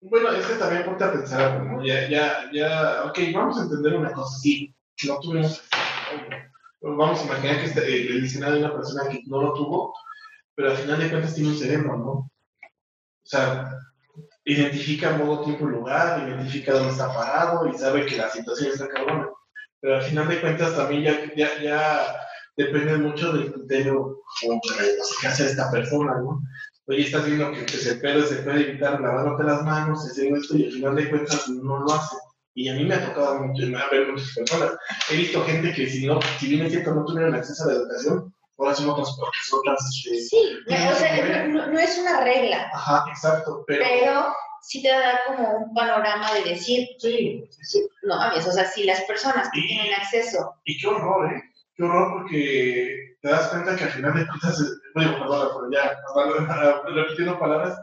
Bueno, 0.01 0.31
es 0.31 0.45
que 0.45 0.55
también 0.55 0.85
ponte 0.85 1.03
a 1.03 1.11
pensar 1.11 1.41
algo, 1.41 1.65
¿no? 1.65 1.85
Ya, 1.85 2.07
ya, 2.07 2.49
ya, 2.53 3.03
ok, 3.05 3.19
vamos 3.33 3.57
a 3.57 3.63
entender 3.63 3.95
una 3.95 4.11
cosa, 4.11 4.37
sí, 4.37 4.73
no 5.07 5.19
tuvimos, 5.19 5.63
vamos 6.81 7.21
a 7.21 7.25
imaginar 7.25 7.59
que 7.59 7.65
este, 7.65 7.81
eh, 7.81 8.07
el 8.09 8.21
diccionario 8.21 8.57
de 8.57 8.65
una 8.65 8.75
persona 8.75 9.09
que 9.09 9.23
no 9.25 9.41
lo 9.41 9.53
tuvo, 9.53 9.93
pero 10.53 10.71
al 10.71 10.77
final 10.77 10.99
de 10.99 11.09
cuentas 11.09 11.33
tiene 11.33 11.49
un 11.49 11.57
cerebro, 11.57 11.97
¿no? 11.97 12.11
O 12.11 13.27
sea, 13.27 13.79
identifica 14.43 15.17
modo, 15.17 15.43
tiempo 15.43 15.67
y 15.67 15.71
lugar, 15.71 16.27
identifica 16.27 16.73
dónde 16.73 16.91
está 16.91 17.11
parado 17.11 17.67
y 17.67 17.73
sabe 17.73 18.05
que 18.05 18.17
la 18.17 18.29
situación 18.29 18.71
está 18.71 18.87
cabrona. 18.87 19.29
Pero 19.81 19.95
al 19.95 20.03
final 20.03 20.27
de 20.27 20.39
cuentas 20.39 20.75
también 20.75 21.03
ya, 21.03 21.35
ya, 21.35 21.61
ya 21.61 22.15
depende 22.57 22.97
mucho 22.97 23.33
del 23.33 23.53
criterio 23.53 24.21
qué 25.21 25.27
hace 25.27 25.45
esta 25.45 25.69
persona, 25.71 26.13
¿no? 26.19 26.41
Oye, 26.87 27.01
estás 27.01 27.25
viendo 27.25 27.51
que, 27.51 27.65
que 27.65 27.77
se 27.77 27.95
puede, 27.95 28.25
se 28.27 28.37
puede 28.43 28.69
evitar 28.69 29.01
lavándote 29.01 29.43
las 29.43 29.63
manos, 29.63 30.05
haciendo 30.05 30.37
esto, 30.39 30.55
y 30.55 30.65
al 30.65 30.71
final 30.71 30.95
de 30.95 31.09
cuentas 31.09 31.47
no 31.49 31.79
lo 31.79 31.93
hace. 31.93 32.15
Y 32.53 32.69
a 32.69 32.73
mí 32.75 32.85
me 32.85 32.93
ha 32.95 33.05
tocado 33.07 33.41
mucho, 33.41 33.65
me 33.67 33.77
ha 33.77 33.89
ver 33.89 34.07
muchas 34.11 34.33
personas. 34.35 34.71
He 35.09 35.15
visto 35.17 35.43
gente 35.43 35.73
que 35.73 35.89
si 35.89 36.05
no, 36.05 36.19
si 36.39 36.47
bien 36.47 36.65
es 36.65 36.71
cierto 36.71 36.93
no 36.93 37.03
tuvieron 37.03 37.33
acceso 37.35 37.63
a 37.63 37.67
la 37.67 37.73
educación, 37.73 38.33
ahora 38.57 38.75
son 38.75 38.89
otras, 38.91 39.15
porque 39.19 39.37
son 39.43 39.59
otras, 39.59 39.79
este, 40.05 40.21
Sí, 40.21 40.37
o 40.63 40.69
que 40.69 40.95
sea, 40.95 41.47
no, 41.47 41.67
no 41.67 41.79
es 41.79 41.97
una 41.97 42.21
regla, 42.23 42.69
ajá, 42.73 43.03
exacto, 43.09 43.63
pero, 43.67 43.83
pero 43.83 44.25
sí 44.61 44.81
te 44.81 44.87
da 44.89 45.19
como 45.27 45.57
un 45.57 45.73
panorama 45.73 46.33
de 46.35 46.51
decir, 46.51 46.87
sí, 46.99 47.43
no 48.03 48.15
mames, 48.15 48.47
o 48.47 48.51
sea, 48.51 48.65
si 48.65 48.83
las 48.83 49.01
personas 49.01 49.49
que 49.51 49.59
Y- 49.59 49.67
tienen 49.67 49.93
acceso, 49.95 50.53
y 50.63 50.77
qué 50.79 50.87
horror, 50.87 51.33
¿eh? 51.33 51.41
Qué 51.75 51.83
horror 51.83 52.13
porque 52.21 53.15
te 53.21 53.29
das 53.29 53.49
cuenta 53.49 53.75
que 53.75 53.83
al 53.85 53.89
final 53.91 54.13
de 54.15 54.27
cuentas, 54.27 54.79
bueno, 54.93 55.19
perdón, 55.19 55.49
pero 55.55 55.71
ya, 55.71 55.97
hablando- 56.15 56.83
repitiendo 56.95 57.39
palabras, 57.39 57.77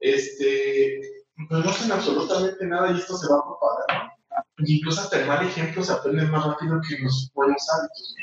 este, 0.00 1.00
pues 1.48 1.64
no 1.64 1.70
hacen 1.70 1.92
absolutamente 1.92 2.64
nada 2.66 2.90
y 2.92 2.98
esto 2.98 3.16
se 3.16 3.26
va 3.32 3.42
propagando. 3.44 4.12
Y 4.58 4.78
incluso 4.78 5.00
hasta 5.02 5.20
el 5.20 5.26
mal 5.26 5.44
ejemplo 5.46 5.82
se 5.82 5.92
aprende 5.92 6.24
más 6.26 6.44
rápido 6.46 6.80
que 6.88 6.98
los 7.02 7.30
buenos 7.34 7.64
hábitos. 7.76 8.14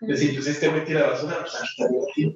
¿no? 0.00 0.08
Es 0.08 0.20
decir, 0.20 0.34
pues 0.34 0.46
este 0.46 0.70
me 0.70 0.80
tira 0.82 1.08
basura, 1.10 1.38
pues 1.40 1.54
aquí 1.54 1.68
está 1.76 1.88
divertido. 1.88 2.32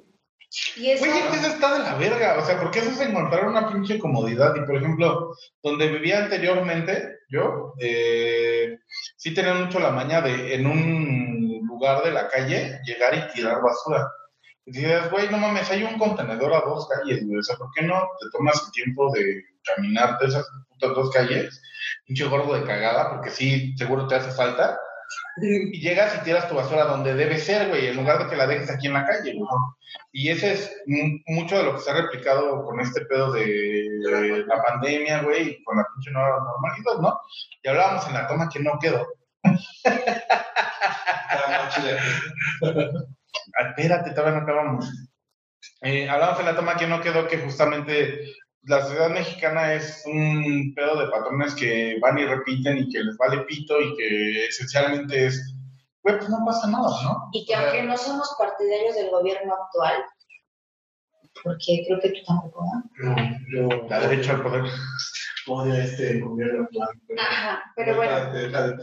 y 0.77 0.89
eso, 0.91 1.03
que 1.05 1.37
eso 1.37 1.47
está 1.47 1.73
de 1.73 1.79
la 1.83 1.95
verga, 1.95 2.37
o 2.39 2.45
sea, 2.45 2.59
porque 2.59 2.79
eso 2.79 2.89
es 2.91 2.99
encontrar 3.01 3.47
una 3.47 3.71
pinche 3.71 3.99
comodidad. 3.99 4.55
Y 4.55 4.65
por 4.65 4.75
ejemplo, 4.75 5.35
donde 5.63 5.87
vivía 5.91 6.23
anteriormente, 6.23 7.19
yo, 7.29 7.73
eh, 7.79 8.79
sí 9.15 9.33
tenía 9.33 9.53
mucho 9.53 9.79
la 9.79 9.91
maña 9.91 10.21
de 10.21 10.55
en 10.55 10.65
un 10.67 11.40
lugar 11.81 12.03
de 12.03 12.11
la 12.11 12.27
calle 12.27 12.79
llegar 12.85 13.15
y 13.15 13.33
tirar 13.33 13.59
basura. 13.61 14.07
Y 14.65 14.71
dices, 14.73 15.09
güey, 15.09 15.27
no 15.29 15.37
mames, 15.39 15.69
hay 15.71 15.83
un 15.83 15.97
contenedor 15.97 16.53
a 16.53 16.61
dos 16.61 16.87
calles, 16.87 17.25
güey, 17.25 17.39
o 17.39 17.43
sea, 17.43 17.55
¿por 17.57 17.69
qué 17.73 17.81
no 17.81 18.07
te 18.19 18.29
tomas 18.31 18.61
el 18.63 18.71
tiempo 18.71 19.11
de 19.13 19.43
caminarte 19.63 20.27
esas 20.27 20.47
putas 20.69 20.93
dos 20.95 21.09
calles? 21.11 21.59
Pinche 22.05 22.25
gordo 22.25 22.53
de 22.53 22.63
cagada, 22.63 23.09
porque 23.09 23.31
sí, 23.31 23.75
seguro 23.77 24.07
te 24.07 24.15
hace 24.15 24.31
falta. 24.31 24.79
Y 25.41 25.79
llegas 25.81 26.15
y 26.15 26.23
tiras 26.23 26.47
tu 26.47 26.55
basura 26.55 26.85
donde 26.85 27.15
debe 27.15 27.37
ser, 27.39 27.69
güey, 27.69 27.87
en 27.87 27.95
lugar 27.97 28.19
de 28.19 28.29
que 28.29 28.35
la 28.35 28.45
dejes 28.47 28.69
aquí 28.69 28.87
en 28.87 28.93
la 28.93 29.05
calle, 29.05 29.33
güey. 29.33 29.47
Y 30.13 30.29
ese 30.29 30.53
es 30.53 30.71
mu- 30.85 31.19
mucho 31.25 31.57
de 31.57 31.63
lo 31.63 31.73
que 31.75 31.81
se 31.81 31.89
ha 31.89 31.95
replicado 31.95 32.63
con 32.63 32.79
este 32.79 33.01
pedo 33.05 33.31
de, 33.31 33.41
de 33.43 34.45
la 34.45 34.61
pandemia, 34.61 35.23
güey, 35.23 35.61
con 35.63 35.77
la 35.77 35.85
pinche 35.95 36.11
nueva 36.11 36.37
normalidad, 36.37 37.01
¿no? 37.01 37.19
Y 37.63 37.67
hablábamos 37.67 38.07
en 38.07 38.13
la 38.13 38.27
toma 38.27 38.47
que 38.47 38.59
no 38.59 38.77
quedó. 38.79 39.07
Ah, 43.59 43.69
Espérate, 43.69 44.11
todavía 44.11 44.39
no 44.39 44.43
acabamos. 44.43 44.91
Eh, 45.81 46.09
hablábamos 46.09 46.39
en 46.41 46.45
la 46.47 46.55
toma 46.55 46.75
que 46.75 46.87
no 46.87 47.01
quedó 47.01 47.27
que 47.27 47.37
justamente 47.37 48.25
la 48.63 48.81
sociedad 48.81 49.09
mexicana 49.09 49.73
es 49.73 50.03
un 50.05 50.73
pedo 50.75 50.99
de 50.99 51.07
patrones 51.07 51.55
que 51.55 51.97
van 51.99 52.19
y 52.19 52.25
repiten 52.25 52.77
y 52.77 52.89
que 52.89 52.99
les 52.99 53.17
vale 53.17 53.39
pito 53.41 53.79
y 53.79 53.95
que 53.95 54.45
esencialmente 54.45 55.27
es, 55.27 55.55
güey, 56.03 56.17
pues 56.17 56.29
no 56.29 56.45
pasa 56.45 56.67
nada, 56.67 56.89
¿no? 57.03 57.29
y 57.31 57.45
que 57.45 57.55
aunque 57.55 57.83
no 57.83 57.97
somos 57.97 58.35
partidarios 58.37 58.95
del 58.95 59.09
gobierno 59.09 59.55
actual, 59.55 60.03
porque 61.43 61.83
creo 61.87 61.99
que 61.99 62.09
tú 62.09 62.19
tampoco, 62.25 62.65
¿no? 62.65 63.15
Yo, 63.51 63.69
yo 63.69 63.87
La 63.89 63.99
derecha 64.07 64.33
al 64.33 64.43
poder. 64.43 64.63
odio 65.47 65.73
a 65.73 65.83
este 65.83 66.19
gobierno 66.19 66.63
actual. 66.63 66.89
Ajá, 67.17 67.63
pero 67.75 67.95
bueno, 67.95 68.31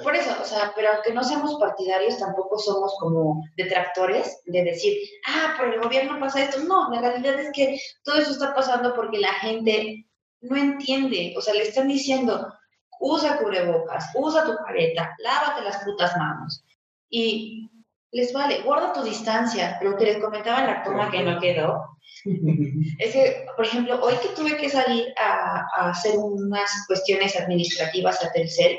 Por 0.03 0.15
eso, 0.15 0.37
o 0.41 0.45
sea, 0.45 0.73
pero 0.75 0.89
aunque 0.93 1.13
no 1.13 1.23
seamos 1.23 1.59
partidarios, 1.59 2.19
tampoco 2.19 2.59
somos 2.59 2.97
como 2.99 3.45
detractores 3.57 4.41
de 4.47 4.65
decir, 4.65 4.99
ah, 5.27 5.55
por 5.57 5.73
el 5.73 5.81
gobierno 5.81 6.19
pasa 6.19 6.43
esto. 6.43 6.61
No, 6.65 6.91
la 6.91 7.01
realidad 7.01 7.39
es 7.39 7.51
que 7.53 7.79
todo 8.03 8.19
eso 8.19 8.33
está 8.33 8.55
pasando 8.55 8.95
porque 8.95 9.19
la 9.19 9.33
gente 9.35 10.07
no 10.41 10.57
entiende. 10.57 11.35
O 11.37 11.41
sea, 11.41 11.55
le 11.55 11.63
están 11.63 11.89
diciendo, 11.89 12.53
usa 13.01 13.39
cubrebocas, 13.39 14.11
usa 14.15 14.45
tu 14.45 14.57
careta, 14.65 15.15
lávate 15.19 15.63
las 15.63 15.85
putas 15.85 16.17
manos. 16.17 16.65
Y 17.11 17.71
les 18.13 18.33
vale, 18.33 18.63
guarda 18.63 18.93
tu 18.93 19.03
distancia. 19.03 19.79
Lo 19.83 19.97
que 19.97 20.05
les 20.05 20.19
comentaba 20.19 20.61
en 20.61 20.67
la 20.67 20.83
toma 20.83 21.11
que 21.11 21.23
no 21.23 21.41
quedó, 21.41 21.99
es 22.99 23.13
que, 23.13 23.47
por 23.57 23.65
ejemplo, 23.65 24.01
hoy 24.03 24.15
que 24.23 24.29
tuve 24.31 24.57
que 24.57 24.69
salir 24.69 25.13
a, 25.19 25.67
a 25.77 25.91
hacer 25.91 26.17
unas 26.17 26.71
cuestiones 26.87 27.37
administrativas 27.37 28.23
a 28.25 28.33
Telcel, 28.33 28.79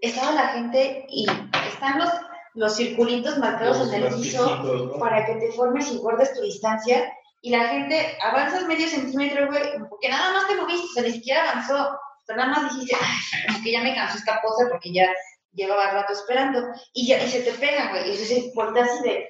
estaba 0.00 0.32
la 0.32 0.48
gente 0.48 1.06
y 1.08 1.26
están 1.72 1.98
los, 1.98 2.10
los 2.54 2.76
circulitos 2.76 3.38
marcados 3.38 3.78
Los 3.78 3.92
en 3.92 4.04
el 4.04 4.14
piso 4.14 4.96
para 4.98 5.26
que 5.26 5.34
te 5.34 5.52
formes 5.52 5.90
y 5.90 5.98
guardes 5.98 6.34
tu 6.34 6.42
distancia 6.42 7.12
y 7.40 7.50
la 7.50 7.68
gente 7.68 8.16
avanzas 8.20 8.66
medio 8.66 8.88
centímetro, 8.88 9.46
güey, 9.46 9.62
porque 9.88 10.08
nada 10.08 10.32
más 10.32 10.48
te 10.48 10.56
moviste, 10.56 10.86
o 10.86 10.92
sea, 10.94 11.02
ni 11.04 11.12
siquiera 11.12 11.50
avanzó, 11.50 11.74
o 11.74 12.24
sea, 12.26 12.36
nada 12.36 12.48
más 12.48 12.74
dijiste, 12.74 12.96
ay, 13.00 13.46
como 13.46 13.62
que 13.64 13.72
ya 13.72 13.82
me 13.82 13.94
cansó 13.94 14.18
esta 14.18 14.40
pose 14.42 14.66
porque 14.70 14.92
ya 14.92 15.08
llevaba 15.58 15.90
rato 15.90 16.12
esperando 16.12 16.62
y 16.94 17.06
ya 17.06 17.22
y 17.22 17.28
se 17.28 17.42
te 17.42 17.52
pega, 17.52 17.90
güey, 17.90 18.08
y 18.08 18.12
entonces 18.12 18.52
volteas 18.54 18.88
así 18.90 19.02
de, 19.02 19.28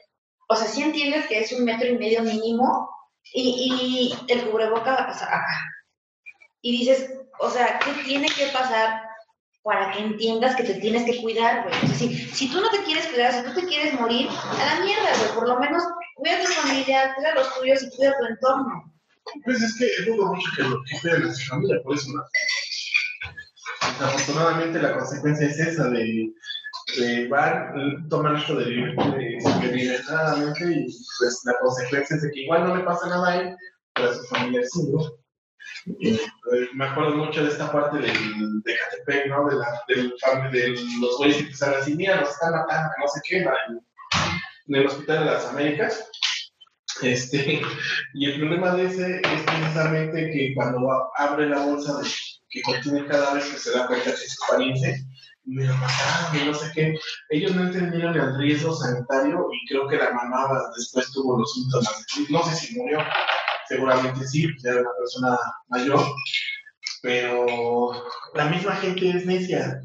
o 0.48 0.54
sea, 0.54 0.68
sí 0.68 0.82
entiendes 0.82 1.26
que 1.26 1.40
es 1.40 1.52
un 1.52 1.64
metro 1.64 1.88
y 1.88 1.98
medio 1.98 2.22
mínimo 2.22 2.88
y, 3.32 4.12
y 4.28 4.32
el 4.32 4.48
cubreboca 4.48 5.08
o 5.10 5.14
sea, 5.14 5.26
acá. 5.26 5.64
Y 6.60 6.78
dices, 6.78 7.10
o 7.40 7.50
sea, 7.50 7.78
¿qué 7.78 7.92
tiene 8.04 8.28
que 8.28 8.46
pasar 8.48 9.02
para 9.62 9.92
que 9.92 10.00
entiendas 10.00 10.56
que 10.56 10.64
te 10.64 10.74
tienes 10.74 11.04
que 11.04 11.20
cuidar, 11.20 11.64
güey? 11.64 11.74
O 11.74 11.86
sea, 11.86 11.94
si, 11.94 12.14
si 12.16 12.50
tú 12.50 12.60
no 12.60 12.70
te 12.70 12.82
quieres 12.84 13.06
cuidar, 13.06 13.32
si 13.32 13.42
tú 13.42 13.60
te 13.60 13.66
quieres 13.66 13.94
morir, 13.94 14.28
a 14.28 14.74
la 14.74 14.84
mierda, 14.84 15.16
güey, 15.18 15.34
por 15.34 15.48
lo 15.48 15.58
menos 15.58 15.82
cuida 16.14 16.36
a 16.36 16.40
tu 16.40 16.46
familia, 16.46 17.14
cuida 17.14 17.32
a 17.32 17.34
los 17.34 17.58
tuyos 17.58 17.82
y 17.82 17.96
cuida 17.96 18.16
tu 18.18 18.24
entorno. 18.26 18.94
Pues 19.44 19.62
es 19.62 19.76
que 19.78 20.10
dudo 20.10 20.32
mucho 20.32 20.50
que 20.56 20.62
lo 20.62 20.78
cuiden 21.00 21.24
a 21.24 21.34
su 21.34 21.46
familia, 21.46 21.76
por 21.84 21.96
eso 21.96 22.10
no. 22.12 22.22
Desafortunadamente 23.80 24.82
la 24.82 24.96
consecuencia 24.96 25.46
es 25.46 25.58
esa 25.58 25.88
de, 25.88 26.32
de 26.98 27.28
van, 27.28 28.06
esto 28.36 28.54
de 28.56 28.64
deliberadamente 29.62 30.64
y 30.64 30.86
pues 31.18 31.40
la 31.44 31.54
consecuencia 31.60 32.16
es 32.16 32.22
de 32.22 32.30
que 32.30 32.40
igual 32.40 32.64
no 32.64 32.76
le 32.76 32.84
pasa 32.84 33.08
nada 33.08 33.28
a 33.28 33.36
él, 33.40 33.56
pero 33.94 34.10
a 34.10 34.14
su 34.14 34.24
familia 34.24 34.62
sí, 34.64 34.90
¿no? 34.90 35.00
Eh, 36.00 36.68
me 36.74 36.86
acuerdo 36.86 37.16
mucho 37.16 37.42
de 37.42 37.50
esta 37.50 37.70
parte 37.70 37.98
del, 37.98 38.62
de 38.62 38.76
Catepec, 38.76 39.28
¿no? 39.28 39.48
De, 39.48 39.56
la, 39.56 39.82
del, 39.88 40.14
de 40.52 40.68
los 41.00 41.16
güeyes 41.18 41.36
que 41.36 41.42
empezaron 41.44 41.74
a 41.74 41.78
decir, 41.78 41.96
mira, 41.96 42.20
nos 42.20 42.30
están 42.30 42.52
matando, 42.52 42.90
no 42.98 43.08
sé 43.08 43.20
qué, 43.26 43.38
en, 43.38 43.48
en 44.68 44.74
el 44.74 44.86
Hospital 44.86 45.20
de 45.20 45.24
las 45.24 45.46
Américas. 45.46 46.10
Este, 47.02 47.60
y 48.14 48.30
el 48.30 48.40
problema 48.40 48.74
de 48.74 48.86
ese 48.86 49.16
es 49.16 49.42
precisamente 49.42 50.30
que 50.30 50.52
cuando 50.54 50.88
abre 51.16 51.48
la 51.48 51.64
bolsa 51.64 51.98
de, 51.98 52.08
que 52.50 52.62
contiene 52.62 53.06
cada 53.06 53.34
vez 53.34 53.44
que 53.44 53.58
se 53.58 53.72
da 53.72 53.87
cuenta 53.87 54.04
que 54.04 54.24
es 54.24 54.38
pariente, 54.48 55.04
me 55.48 55.64
lo 55.64 55.74
mataron 55.76 56.46
no 56.46 56.54
sé 56.54 56.70
qué. 56.74 56.94
Ellos 57.30 57.54
no 57.54 57.62
entendieron 57.62 58.14
el 58.14 58.38
riesgo 58.38 58.74
sanitario 58.74 59.48
y 59.52 59.68
creo 59.68 59.88
que 59.88 59.96
la 59.96 60.12
mamá 60.12 60.48
después 60.76 61.11
tuvo 61.12 61.38
los 61.38 61.52
síntomas. 61.52 62.06
No 62.28 62.42
sé 62.44 62.54
si 62.54 62.78
murió, 62.78 62.98
seguramente 63.66 64.26
sí, 64.26 64.48
pues 64.48 64.64
era 64.64 64.80
una 64.80 64.90
persona 64.98 65.38
mayor, 65.68 66.04
pero 67.02 67.92
la 68.34 68.46
misma 68.46 68.76
gente 68.76 69.11
es 69.11 69.26
necia. 69.26 69.80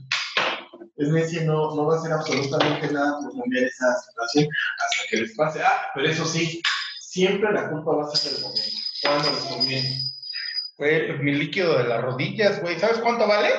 es 0.98 1.10
necia 1.10 1.44
no, 1.44 1.76
no 1.76 1.86
va 1.86 1.96
a 1.96 2.00
hacer 2.00 2.12
absolutamente 2.12 2.92
nada 2.92 3.20
por 3.22 3.40
cambiar 3.40 3.64
esa 3.64 3.86
situación 4.02 4.48
hasta 4.80 5.10
que 5.10 5.18
les 5.18 5.36
pase. 5.36 5.62
Ah, 5.64 5.88
pero 5.96 6.10
eso 6.10 6.26
sí, 6.26 6.62
siempre 7.00 7.52
la 7.54 7.70
culpa 7.70 7.96
va 7.96 8.06
a 8.06 8.16
ser 8.16 8.34
del 8.34 8.42
momento, 8.42 8.78
cuando 9.02 9.32
les 9.32 9.44
conviene. 9.46 10.14
Güey, 10.78 11.20
mi 11.20 11.34
líquido 11.34 11.78
de 11.78 11.84
las 11.86 12.02
rodillas, 12.02 12.62
güey. 12.62 12.80
¿Sabes 12.80 12.98
cuánto 13.00 13.28
vale? 13.28 13.50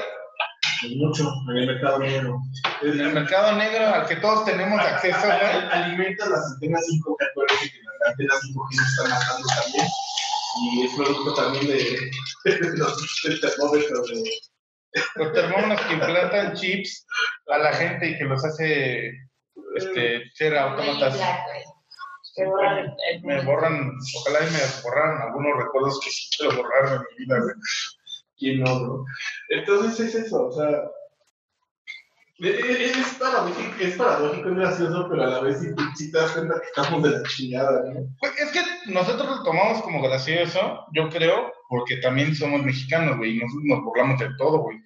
Mucho 0.96 1.30
en 1.50 1.56
el 1.56 1.66
mercado 1.66 1.98
negro. 2.00 2.40
En 2.82 3.00
el 3.00 3.12
mercado 3.12 3.56
negro 3.56 3.86
al 3.86 4.06
que 4.06 4.16
todos 4.16 4.44
tenemos 4.44 4.80
acceso, 4.80 5.26
güey. 5.26 5.68
Alimenta 5.70 6.28
las 6.28 6.52
antenas 6.52 6.82
5G, 6.82 7.30
acuérdense 7.30 7.70
que 7.70 7.78
las 7.82 8.10
antenas 8.10 8.40
5G 8.42 8.74
se 8.74 8.82
están 8.82 9.10
matando 9.10 9.46
también. 9.62 9.86
Y 10.56 10.86
es 10.86 10.94
producto 10.94 11.34
también 11.34 11.66
de, 11.66 12.10
de 12.44 12.76
los 12.76 13.22
del 13.24 13.40
termómetro 13.40 14.02
de, 14.02 14.30
Los 15.16 15.32
termómetros 15.32 15.86
que 15.86 15.94
implantan 15.94 16.54
chips 16.54 17.06
a 17.48 17.58
la 17.58 17.72
gente 17.72 18.10
y 18.10 18.18
que 18.18 18.24
los 18.24 18.44
hace 18.44 19.12
este, 19.76 20.30
ser 20.34 20.56
autómatas. 20.58 21.18
Borran 22.36 22.94
Me 23.22 23.40
borran, 23.42 23.92
ojalá 24.16 24.40
y 24.40 24.50
me 24.52 24.82
borraran 24.82 25.22
algunos 25.22 25.56
recuerdos 25.64 26.00
que 26.00 26.10
sí 26.10 26.28
quiero 26.36 26.56
borrar 26.56 26.90
de 26.90 26.98
mi 26.98 27.24
vida, 27.24 27.38
güey. 27.40 27.54
¿Quién 28.36 28.60
no, 28.60 28.78
no? 28.80 29.04
Entonces 29.50 30.08
es 30.08 30.26
eso, 30.26 30.48
o 30.48 30.52
sea. 30.52 30.68
e- 32.40 32.48
e- 32.48 32.84
Es 32.90 33.14
paradójico, 33.20 33.74
es 33.80 33.96
paradójico, 33.96 34.48
es 34.48 34.54
gracioso, 34.56 35.06
pero 35.08 35.22
a 35.22 35.26
la 35.26 35.40
vez 35.40 35.60
sí, 35.60 35.68
sí 35.96 36.10
te 36.10 36.18
das 36.18 36.32
cuenta 36.32 36.60
que 36.60 36.66
estamos 36.66 37.02
de 37.04 37.10
la 37.10 37.22
chingada, 37.28 37.82
¿no? 37.92 38.00
Pues 38.18 38.32
es 38.40 38.50
que 38.50 38.60
nosotros 38.92 39.28
lo 39.28 39.42
tomamos 39.44 39.82
como 39.82 40.02
gracioso, 40.02 40.84
yo 40.92 41.08
creo, 41.10 41.52
porque 41.68 41.98
también 41.98 42.34
somos 42.34 42.62
mexicanos, 42.64 43.16
güey, 43.18 43.36
y 43.36 43.38
nosotros 43.38 43.64
nos 43.64 43.84
burlamos 43.84 44.18
de 44.18 44.28
todo, 44.36 44.58
güey. 44.58 44.78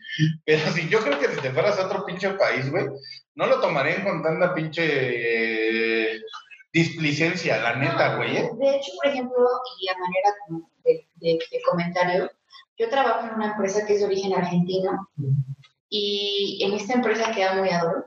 Pero 0.44 0.70
si 0.72 0.88
yo 0.88 1.00
creo 1.00 1.18
que 1.18 1.28
si 1.28 1.40
te 1.40 1.50
fueras 1.52 1.78
a 1.78 1.86
otro 1.86 2.04
pinche 2.04 2.28
país, 2.30 2.70
güey, 2.70 2.84
no 3.34 3.46
lo 3.46 3.60
tomarían 3.60 4.04
con 4.04 4.22
tanta 4.22 4.54
pinche 4.54 4.84
eh, 4.84 5.67
displicencia, 6.72 7.58
la 7.62 7.76
neta, 7.76 8.16
güey. 8.16 8.36
¿eh? 8.36 8.50
De 8.58 8.76
hecho, 8.76 8.92
por 9.02 9.06
ejemplo, 9.10 9.36
y 9.80 9.88
a 9.88 9.94
manera 9.98 10.34
como 10.46 10.70
de, 10.84 11.06
de- 11.16 11.38
de 11.50 11.62
comentario, 11.68 12.30
yo 12.78 12.88
trabajo 12.88 13.26
en 13.26 13.34
una 13.34 13.52
empresa 13.52 13.84
que 13.86 13.94
es 13.94 14.00
de 14.00 14.06
origen 14.06 14.34
argentino 14.34 15.08
y 15.88 16.60
en 16.62 16.74
esta 16.74 16.94
empresa 16.94 17.32
que 17.32 17.42
amo 17.44 17.64
y 17.64 17.70
adoro, 17.70 18.04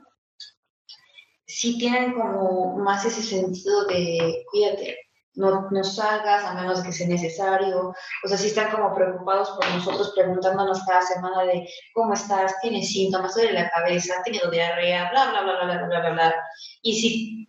sí 1.45 1.77
tienen 1.77 2.13
como 2.13 2.77
más 2.77 3.03
ese 3.05 3.21
sentido 3.21 3.85
de 3.85 4.43
cuídate, 4.49 4.97
no, 5.33 5.69
no 5.71 5.83
salgas 5.83 6.43
a 6.45 6.53
menos 6.53 6.81
que 6.81 6.91
sea 6.91 7.07
necesario, 7.07 7.93
o 8.23 8.27
sea, 8.27 8.37
sí 8.37 8.47
están 8.47 8.71
como 8.71 8.93
preocupados 8.93 9.49
por 9.51 9.69
nosotros 9.71 10.13
preguntándonos 10.15 10.83
cada 10.85 11.01
semana 11.01 11.43
de 11.43 11.67
cómo 11.93 12.13
estás, 12.13 12.53
tienes 12.61 12.89
síntomas, 12.89 13.33
duele 13.35 13.53
la 13.53 13.69
cabeza, 13.69 14.15
has 14.17 14.23
tenido 14.23 14.49
diarrea, 14.51 15.09
bla, 15.11 15.31
bla, 15.31 15.41
bla, 15.41 15.53
bla, 15.53 15.65
bla, 15.77 15.87
bla, 15.87 15.99
bla, 15.99 16.11
bla. 16.11 16.35
Y 16.81 16.93
si 17.01 17.47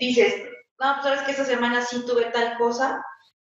dices, 0.00 0.34
no, 0.82 0.94
pues 0.94 1.04
sabes 1.04 1.22
que 1.22 1.30
esta 1.30 1.44
semana 1.44 1.82
sí 1.82 2.04
tuve 2.04 2.26
tal 2.26 2.56
cosa, 2.58 3.04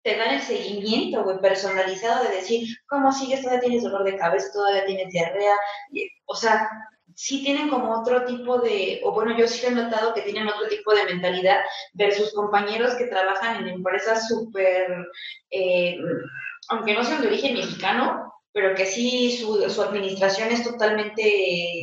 te 0.03 0.17
dan 0.17 0.35
el 0.35 0.43
seguimiento, 0.43 1.23
güey, 1.23 1.39
personalizado 1.39 2.25
de 2.25 2.37
decir, 2.37 2.67
¿cómo 2.89 3.13
sigues? 3.13 3.41
Todavía 3.41 3.61
tienes 3.61 3.85
dolor 3.85 4.05
de 4.05 4.17
cabeza, 4.17 4.49
todavía 4.53 4.85
tienes 4.85 5.09
diarrea. 5.11 5.55
O 6.27 6.35
sea, 6.35 6.69
sí 7.15 7.45
tienen 7.45 7.69
como 7.69 8.01
otro 8.01 8.25
tipo 8.25 8.59
de, 8.59 9.01
o 9.05 9.13
bueno, 9.13 9.37
yo 9.37 9.47
sí 9.47 9.65
he 9.65 9.71
notado 9.71 10.13
que 10.15 10.23
tienen 10.23 10.49
otro 10.49 10.67
tipo 10.69 10.95
de 10.95 11.05
mentalidad 11.05 11.61
versus 11.95 12.33
compañeros 12.35 12.95
que 12.95 13.07
trabajan 13.07 13.63
en 13.63 13.69
empresas 13.69 14.27
súper, 14.29 15.07
eh, 15.51 15.99
aunque 16.69 16.95
no 16.95 17.05
sean 17.05 17.23
de 17.23 17.29
origen 17.29 17.55
mexicano, 17.55 18.33
pero 18.53 18.75
que 18.75 18.87
sí 18.87 19.37
su, 19.39 19.71
su 19.71 19.83
administración 19.83 20.51
es 20.51 20.65
totalmente 20.65 21.23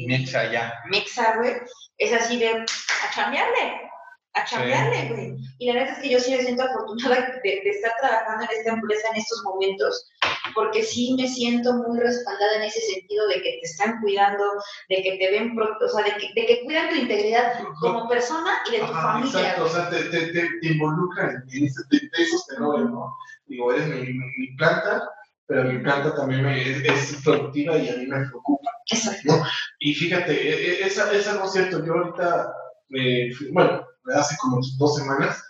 Mixa 0.07 0.51
ya. 0.51 0.73
mexa, 0.89 1.37
güey, 1.37 1.53
es 1.97 2.13
así 2.13 2.37
de 2.37 2.49
a 2.49 2.65
chambearle, 3.13 3.88
a 4.33 4.45
chambearle, 4.45 5.09
güey. 5.09 5.37
Y 5.57 5.67
la 5.67 5.73
verdad 5.73 5.93
es 5.97 5.99
que 6.03 6.09
yo 6.11 6.19
sí 6.19 6.31
me 6.31 6.41
siento 6.43 6.63
afortunada 6.63 7.15
de, 7.43 7.49
de 7.63 7.69
estar 7.69 7.91
trabajando 7.99 8.45
en 8.45 8.57
esta 8.59 8.73
empresa 8.73 9.07
en 9.13 9.17
estos 9.21 9.43
momentos, 9.43 10.07
porque 10.53 10.83
sí 10.83 11.15
me 11.19 11.27
siento 11.27 11.73
muy 11.73 11.99
respaldada 11.99 12.55
en 12.57 12.63
ese 12.63 12.79
sentido 12.81 13.27
de 13.27 13.35
que 13.35 13.59
te 13.61 13.61
están 13.63 13.99
cuidando, 14.01 14.43
de 14.89 15.01
que 15.03 15.17
te 15.17 15.31
ven, 15.31 15.55
pro- 15.55 15.75
o 15.83 15.87
sea, 15.89 16.05
de 16.05 16.11
que, 16.19 16.39
de 16.39 16.47
que 16.47 16.63
cuidan 16.63 16.89
tu 16.89 16.95
integridad 16.95 17.53
como 17.81 18.07
persona 18.07 18.51
y 18.67 18.71
de 18.73 18.77
tu 18.79 18.83
Ajá, 18.85 19.13
familia. 19.13 19.39
exacto, 19.39 19.65
o 19.65 19.69
sea, 19.69 19.89
te, 19.89 20.03
te, 20.05 20.27
te, 20.27 20.47
te 20.61 20.67
involucran 20.67 21.43
en 21.51 21.65
ese- 21.65 21.83
de 21.89 22.23
esos 22.23 22.45
tenores, 22.47 22.85
¿no? 22.89 23.15
Digo, 23.47 23.73
eres 23.73 23.87
mi, 23.87 24.13
mi 24.13 24.55
planta, 24.57 25.09
pero 25.47 25.63
mi 25.63 25.79
planta 25.79 26.13
también 26.15 26.43
me- 26.43 26.61
es, 26.61 26.83
es 27.13 27.21
productiva 27.23 27.77
y 27.77 27.89
a 27.89 27.93
mí 27.95 28.05
me 28.05 28.27
preocupa. 28.27 28.69
Exacto. 28.91 29.41
Y 29.79 29.93
fíjate, 29.95 30.31
e- 30.33 30.71
e- 30.83 30.85
es, 30.85 30.97
es 30.97 31.27
algo 31.27 31.47
cierto, 31.47 31.83
yo 31.85 31.93
ahorita, 31.93 32.53
eh, 32.95 33.29
bueno, 33.51 33.85
hace 34.15 34.35
como 34.37 34.59
dos 34.77 34.95
semanas, 34.97 35.43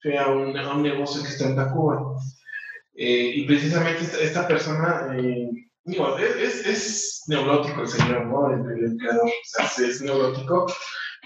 fui 0.00 0.16
a 0.16 0.28
un, 0.28 0.56
a 0.56 0.74
un 0.74 0.82
negocio 0.82 1.22
que 1.22 1.28
está 1.28 1.46
en 1.46 1.56
Tacuba. 1.56 2.16
Eh, 2.94 3.32
y 3.36 3.46
precisamente 3.46 4.02
esta, 4.04 4.18
esta 4.20 4.48
persona, 4.48 5.14
eh, 5.16 5.50
digo, 5.84 6.16
es, 6.18 6.66
es, 6.66 7.22
neurótico 7.28 7.82
el 7.82 7.88
señor, 7.88 8.26
¿no? 8.26 8.50
El, 8.50 8.78
el 8.78 8.84
empleador, 8.92 9.26
o 9.26 9.30
sea, 9.44 9.86
es 9.86 10.00
neurótico, 10.00 10.66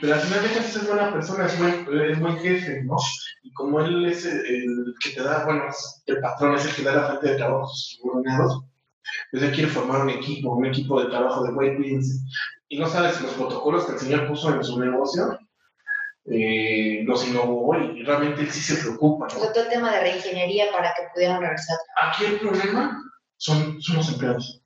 pero 0.00 0.14
al 0.14 0.20
final 0.20 0.42
de 0.42 0.48
cuentas 0.48 0.76
es 0.76 0.86
buena 0.88 1.12
persona, 1.12 1.46
es 1.46 1.58
buen, 1.58 2.00
es 2.10 2.18
buen 2.18 2.38
jefe, 2.38 2.82
¿no? 2.84 2.96
Y 3.42 3.52
como 3.52 3.80
él 3.80 4.06
es 4.06 4.24
el, 4.24 4.38
el 4.46 4.94
que 5.02 5.10
te 5.10 5.22
da, 5.22 5.44
bueno, 5.44 5.64
el 6.06 6.20
patrón 6.20 6.54
es 6.54 6.66
el 6.66 6.74
que 6.74 6.82
da 6.82 6.94
la 6.94 7.06
fuente 7.06 7.28
de 7.28 7.36
trabajo 7.36 7.64
a 7.64 7.68
sus 7.68 7.98
subordinados, 8.00 8.64
pues 9.30 9.42
él 9.42 9.52
quiere 9.52 9.70
formar 9.70 10.02
un 10.02 10.10
equipo, 10.10 10.54
un 10.54 10.66
equipo 10.66 11.00
de 11.02 11.10
trabajo 11.10 11.44
de 11.44 11.52
güey, 11.52 11.76
cuídense. 11.76 12.20
Y 12.68 12.78
no 12.78 12.86
sabes 12.86 13.20
los 13.20 13.34
protocolos 13.34 13.84
que 13.84 13.92
el 13.92 13.98
señor 13.98 14.28
puso 14.28 14.54
en 14.54 14.64
su 14.64 14.78
negocio 14.78 15.38
eh, 16.26 17.02
los 17.04 17.26
innovó 17.26 17.76
y 17.76 18.02
realmente 18.02 18.42
él 18.42 18.50
sí 18.50 18.60
se 18.60 18.80
preocupa, 18.82 19.26
O 19.26 19.28
¿no? 19.28 19.40
sea, 19.40 19.52
todo 19.52 19.64
el 19.64 19.70
tema 19.70 19.92
de 19.92 20.00
reingeniería 20.00 20.70
para 20.72 20.92
que 20.94 21.08
pudieran 21.14 21.40
regresar. 21.40 21.78
Aquí 22.02 22.24
el 22.26 22.38
problema 22.40 23.02
son, 23.36 23.80
son 23.80 23.96
los 23.96 24.12
empleados. 24.12 24.62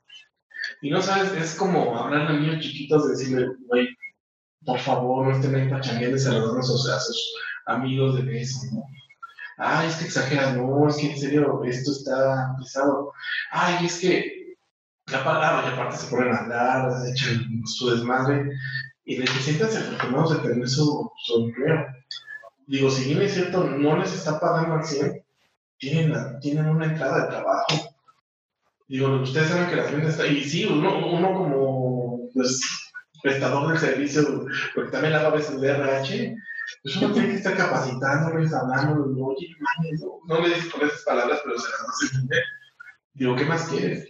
Y 0.82 0.90
no 0.90 1.00
sabes, 1.00 1.32
es 1.32 1.54
como 1.54 1.96
hablarle 1.96 2.28
a 2.36 2.40
niños 2.40 2.62
chiquitos, 2.64 3.08
decirle, 3.08 3.48
güey, 3.68 3.88
por 4.64 4.78
favor, 4.78 5.26
no 5.26 5.32
estén 5.36 5.54
ahí 5.54 5.68
pachangueando 5.68 6.16
y 6.16 6.20
saludando 6.20 6.58
a 6.58 6.62
sus, 6.62 6.88
a 6.88 6.98
sus 6.98 7.34
amigos 7.66 8.16
de 8.16 8.22
beso, 8.22 8.58
¿no? 8.72 8.84
Ay, 9.56 9.88
es 9.88 9.96
que 9.96 10.06
exageras, 10.06 10.56
no, 10.56 10.88
es 10.88 10.96
que 10.96 11.12
en 11.12 11.18
serio, 11.18 11.62
esto 11.64 11.92
está 11.92 12.56
pesado. 12.58 13.12
Ay, 13.52 13.86
es 13.86 14.00
que 14.00 14.56
la 15.06 15.22
palabra, 15.22 15.68
y 15.68 15.72
aparte 15.72 15.96
se 15.96 16.08
ponen 16.08 16.32
a 16.32 16.38
hablar, 16.38 16.90
echan 17.08 17.62
su 17.66 17.90
desmadre, 17.90 18.50
y 19.04 19.16
les 19.18 19.30
sientan 19.30 19.68
afortunados 19.68 20.42
de 20.42 20.48
tener 20.48 20.68
su, 20.68 21.10
su 21.24 21.44
empleo. 21.44 21.86
Digo, 22.66 22.90
si 22.90 23.04
bien 23.06 23.22
es 23.22 23.34
cierto, 23.34 23.64
no 23.64 23.98
les 23.98 24.12
está 24.14 24.40
pagando 24.40 24.76
al 24.76 24.84
100, 24.84 25.22
tienen, 25.78 26.12
la- 26.12 26.38
tienen 26.40 26.66
una 26.68 26.86
entrada 26.86 27.22
de 27.24 27.28
trabajo. 27.30 27.94
Digo, 28.88 29.08
ustedes 29.22 29.48
saben 29.48 29.68
que 29.68 29.76
la 29.76 29.88
gente 29.88 30.08
está, 30.08 30.26
y 30.26 30.44
sí, 30.44 30.64
uno, 30.66 31.06
uno 31.10 31.32
como 31.34 32.28
pues, 32.34 32.60
prestador 33.22 33.68
del 33.68 33.78
servicio, 33.78 34.46
porque 34.74 34.90
también 34.90 35.14
hago 35.14 35.28
a 35.28 35.36
veces 35.36 35.60
de 35.60 35.70
RH, 35.70 36.36
pues 36.82 36.96
uno 36.96 37.12
tiene 37.12 37.28
que 37.28 37.34
estar 37.36 37.56
capacitándoles, 37.56 38.52
hablándoles, 38.52 39.16
no, 39.16 39.34
no 40.26 40.40
le 40.40 40.48
dices 40.54 40.72
con 40.72 40.86
esas 40.86 41.02
palabras, 41.02 41.40
pero 41.44 41.58
se 41.58 41.70
las 41.70 41.80
vas 41.86 41.96
a 42.02 42.06
entender. 42.14 42.44
Digo, 43.14 43.36
¿qué 43.36 43.44
más 43.44 43.68
quieres? 43.68 44.08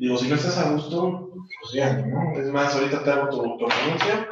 Digo, 0.00 0.16
si 0.16 0.28
no 0.28 0.34
estás 0.36 0.56
a 0.58 0.70
gusto, 0.70 1.30
pues 1.60 1.72
ya, 1.74 1.92
¿no? 1.92 2.32
Es 2.40 2.46
más, 2.48 2.74
ahorita 2.74 3.04
te 3.04 3.10
hago 3.10 3.28
tu, 3.28 3.58
tu 3.58 3.66
renuncia, 3.68 4.28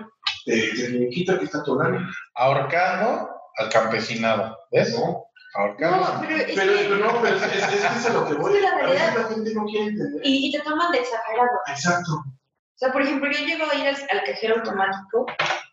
te, 0.47 0.73
te 0.75 1.09
quito, 1.11 1.33
aquí 1.33 1.45
está 1.45 1.63
tu 1.63 1.79
lana, 1.79 2.11
Ahorcando 2.35 3.29
al 3.59 3.69
campesinado. 3.69 4.57
¿Ves? 4.73 4.99
¿no? 4.99 5.27
Ahorcando. 5.55 5.97
No, 6.15 6.21
pero 6.23 6.37
es 6.37 6.55
Pero, 6.57 6.73
que, 6.73 6.85
pero 6.85 6.97
no, 6.97 7.21
pero 7.23 7.37
es, 7.37 7.43
es, 7.43 7.53
es 7.55 7.67
que 7.67 7.77
es 7.77 8.07
a 8.07 8.13
lo 8.15 8.27
que 8.27 8.35
voy. 8.35 8.53
Es 8.55 8.59
que 8.59 8.63
la 8.65 8.77
realidad- 8.79 9.29
gente 9.29 9.55
no 9.55 9.65
quiere 9.67 9.87
entender. 9.89 10.21
y, 10.25 10.49
y 10.49 10.53
te 10.53 10.61
toman 10.61 10.91
de 10.91 10.99
exagerado. 11.01 11.51
Exacto. 11.69 12.13
O 12.13 12.79
sea, 12.79 12.93
por 12.93 13.03
ejemplo, 13.03 13.31
yo 13.31 13.45
llego 13.45 13.65
a 13.71 13.75
ir 13.75 13.89
al, 13.89 13.97
al 14.11 14.25
cajero 14.25 14.55
automático 14.57 15.27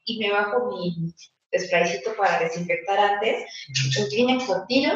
y 0.06 0.20
me 0.20 0.32
bajo 0.32 0.72
mi 0.72 1.14
spraycito 1.58 2.14
para 2.18 2.40
desinfectar 2.40 3.00
antes, 3.00 3.46
un 4.02 4.08
Kleenex 4.10 4.50
lo 4.50 4.66
tiro 4.68 4.92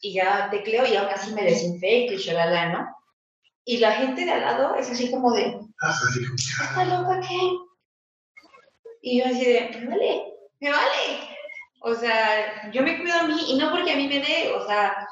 y 0.00 0.14
ya 0.14 0.48
tecleo 0.50 0.84
y 0.86 0.96
aún 0.96 1.10
así 1.10 1.32
me 1.32 1.44
desinfecto 1.44 2.14
y 2.14 2.16
shalala, 2.16 2.70
¿no? 2.72 2.96
Y 3.64 3.76
la 3.78 3.92
gente 3.92 4.24
de 4.24 4.30
al 4.32 4.40
lado 4.40 4.74
es 4.76 4.90
así 4.90 5.10
como 5.10 5.32
de, 5.32 5.56
Ah. 5.80 5.94
¿está 6.62 6.84
loca 6.84 7.20
qué? 7.26 7.38
Y 9.02 9.18
yo 9.18 9.26
así 9.26 9.44
de, 9.44 9.70
me 9.80 9.88
vale, 9.88 10.22
me 10.60 10.70
vale. 10.70 11.28
O 11.80 11.94
sea, 11.94 12.70
yo 12.72 12.82
me 12.82 12.96
cuido 12.98 13.18
a 13.18 13.24
mí 13.24 13.36
y 13.48 13.58
no 13.58 13.70
porque 13.72 13.92
a 13.92 13.96
mí 13.96 14.06
me 14.06 14.20
dé, 14.20 14.52
o 14.54 14.64
sea, 14.66 15.08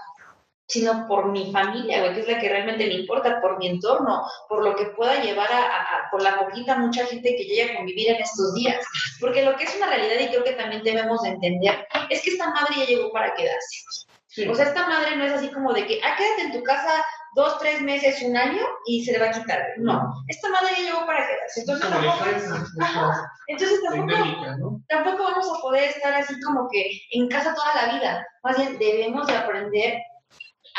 sino 0.69 1.09
por 1.09 1.33
mi 1.33 1.51
familia, 1.51 1.99
güey, 2.01 2.15
que 2.15 2.21
es 2.21 2.29
la 2.29 2.39
que 2.39 2.49
realmente 2.49 2.87
me 2.87 2.95
importa, 2.95 3.41
por 3.41 3.59
mi 3.59 3.67
entorno, 3.67 4.23
por 4.49 4.65
lo 4.65 4.77
que 4.77 4.87
pueda 4.87 5.21
llevar 5.21 5.51
a, 5.53 5.59
a- 5.59 5.83
a- 5.83 6.11
por 6.13 6.23
la 6.23 6.39
poquita 6.39 6.77
mucha 6.77 7.05
gente 7.07 7.35
que 7.35 7.43
llegue 7.45 7.73
a 7.73 7.77
convivir 7.77 8.11
en 8.11 8.23
estos 8.23 8.55
días. 8.55 8.87
Porque 9.19 9.43
lo 9.45 9.57
que 9.57 9.65
es 9.65 9.75
una 9.77 9.87
realidad 9.89 10.21
y 10.21 10.29
creo 10.29 10.45
que 10.45 10.53
también 10.53 10.85
debemos 10.85 11.23
de 11.23 11.31
entender 11.31 11.89
es 12.09 12.23
que 12.23 12.31
esta 12.31 12.51
madre 12.51 12.75
ya 12.79 12.85
llegó 12.85 13.11
para 13.11 13.35
quedarse. 13.35 13.77
Sí. 14.29 14.47
O 14.47 14.55
sea, 14.55 14.67
esta 14.67 14.87
madre 14.87 15.17
no 15.17 15.25
es 15.25 15.33
así 15.33 15.49
como 15.51 15.73
de 15.73 15.85
que, 15.89 16.01
ah, 16.05 16.15
quédate 16.17 16.43
en 16.43 16.53
tu 16.53 16.63
casa 16.63 17.05
dos, 17.35 17.59
tres 17.59 17.81
meses, 17.83 18.21
un 18.23 18.37
año 18.37 18.63
y 18.87 19.05
se 19.05 19.13
le 19.13 19.19
va 19.19 19.27
a 19.27 19.33
quitar. 19.33 19.61
No, 19.79 20.13
esta 20.29 20.49
madre 20.49 20.69
ya 20.77 20.83
llegó 20.85 21.07
para 21.07 21.27
quedarse. 21.27 21.61
Entonces 21.61 21.87
Como 21.87 22.01
tampoco, 22.01 22.25
Ajá. 22.81 23.33
entonces 23.47 23.81
tampoco, 23.83 24.81
tampoco 24.89 25.23
vamos 25.25 25.49
a 25.49 25.61
poder 25.61 25.85
estar 25.91 26.13
así 26.15 26.35
como 26.41 26.69
que 26.71 26.91
en 27.13 27.29
casa 27.29 27.55
toda 27.55 27.87
la 27.87 27.95
vida. 27.95 28.27
Más 28.43 28.57
bien 28.57 28.79
debemos 28.79 29.27
de 29.27 29.37
aprender 29.37 29.99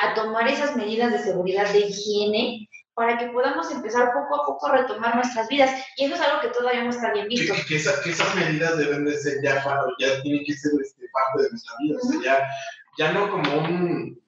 a 0.01 0.13
tomar 0.13 0.47
esas 0.47 0.75
medidas 0.75 1.11
de 1.11 1.19
seguridad, 1.19 1.69
de 1.71 1.79
higiene, 1.79 2.67
para 2.93 3.17
que 3.17 3.27
podamos 3.27 3.71
empezar 3.71 4.11
poco 4.13 4.35
a 4.41 4.45
poco 4.45 4.67
a 4.67 4.77
retomar 4.77 5.15
nuestras 5.15 5.47
vidas. 5.47 5.71
Y 5.97 6.05
eso 6.05 6.15
es 6.15 6.21
algo 6.21 6.41
que 6.41 6.49
todavía 6.49 6.83
no 6.83 6.89
está 6.89 7.11
bien 7.13 7.27
visto. 7.27 7.53
que 7.67 7.75
esa- 7.77 8.01
que 8.03 8.09
esas 8.11 8.35
medidas 8.35 8.77
deben 8.77 9.05
de 9.05 9.17
ser 9.17 9.41
ya, 9.43 9.63
ya 9.99 10.21
tienen 10.21 10.43
que 10.45 10.53
ser 10.53 10.71
este, 10.81 11.05
parte 11.13 11.43
de 11.43 11.49
nuestra 11.49 11.73
vida, 11.79 11.97
o 12.01 12.07
sea, 12.07 12.21
ya, 12.23 12.47
ya 12.97 13.11
no 13.13 13.29
como 13.31 13.59
un, 13.59 14.21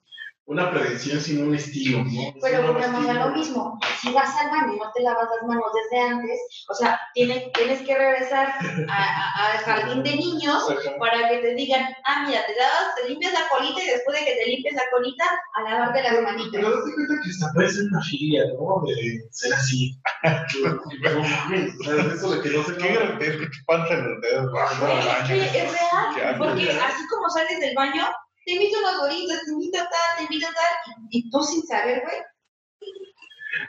una 0.45 0.71
prevención, 0.71 1.21
sino 1.21 1.45
un 1.45 1.55
estilo, 1.55 2.03
¿no? 2.03 2.33
Pero 2.41 2.73
volvemos 2.73 3.07
a 3.07 3.13
lo 3.13 3.29
mismo. 3.31 3.79
Si 4.01 4.11
vas 4.11 4.35
al 4.37 4.49
baño 4.49 4.73
y 4.75 4.79
no 4.79 4.91
te 4.93 5.01
lavas 5.01 5.29
las 5.39 5.47
manos 5.47 5.71
desde 5.73 6.03
antes, 6.03 6.39
o 6.69 6.73
sea, 6.73 6.99
tienes, 7.13 7.51
tienes 7.53 7.81
que 7.81 7.97
regresar 7.97 8.53
al 8.89 9.57
jardín 9.59 10.03
de 10.03 10.15
niños 10.17 10.67
para 10.99 11.29
que 11.29 11.37
te 11.37 11.55
digan, 11.55 11.85
ah, 12.05 12.25
mira, 12.27 12.45
te 12.45 12.55
lavas, 12.55 12.95
te 12.95 13.09
limpias 13.09 13.33
la 13.33 13.47
colita 13.49 13.81
y 13.81 13.87
después 13.87 14.19
de 14.19 14.25
que 14.25 14.35
te 14.35 14.49
limpies 14.49 14.73
la 14.73 14.83
colita, 14.91 15.25
a 15.53 15.61
lavarte 15.61 16.03
las 16.03 16.21
manitas. 16.21 16.51
Pero 16.51 16.69
date 16.69 16.93
cuenta 16.93 17.13
que 17.23 17.29
hasta 17.29 17.53
puede 17.53 17.69
ser 17.69 17.85
una 17.89 18.01
filia, 18.01 18.43
¿no? 18.59 18.83
De 18.85 19.27
ser 19.31 19.53
así. 19.53 19.97
No 20.23 21.21
o 21.21 21.83
sea, 21.83 22.13
eso 22.13 22.33
de 22.33 22.41
que 22.41 22.49
no 22.49 22.63
se 22.63 22.77
Qué 22.77 22.93
grotesco 22.93 23.45
chupanse 23.49 23.95
los 23.95 24.21
dedos. 24.21 24.51
bajo 24.51 24.85
Güey, 24.85 24.97
el 24.97 25.41
es 25.41 25.51
que 25.51 25.61
real, 25.63 26.37
porque 26.37 26.69
así 26.69 27.07
como 27.07 27.29
sales 27.29 27.59
del 27.59 27.75
baño, 27.75 28.05
te 28.45 28.51
invito 28.53 28.77
a 28.77 28.79
unas 28.81 28.97
goritas, 28.99 29.41
te 29.45 29.51
invito 29.51 29.77
a 29.79 29.83
tal, 29.89 30.17
te 30.17 30.23
invito 30.23 30.47
a 30.47 30.53
tal, 30.53 30.93
y, 31.09 31.19
y 31.19 31.29
tú 31.29 31.41
sin 31.43 31.63
saber, 31.65 32.01
güey. 32.03 32.17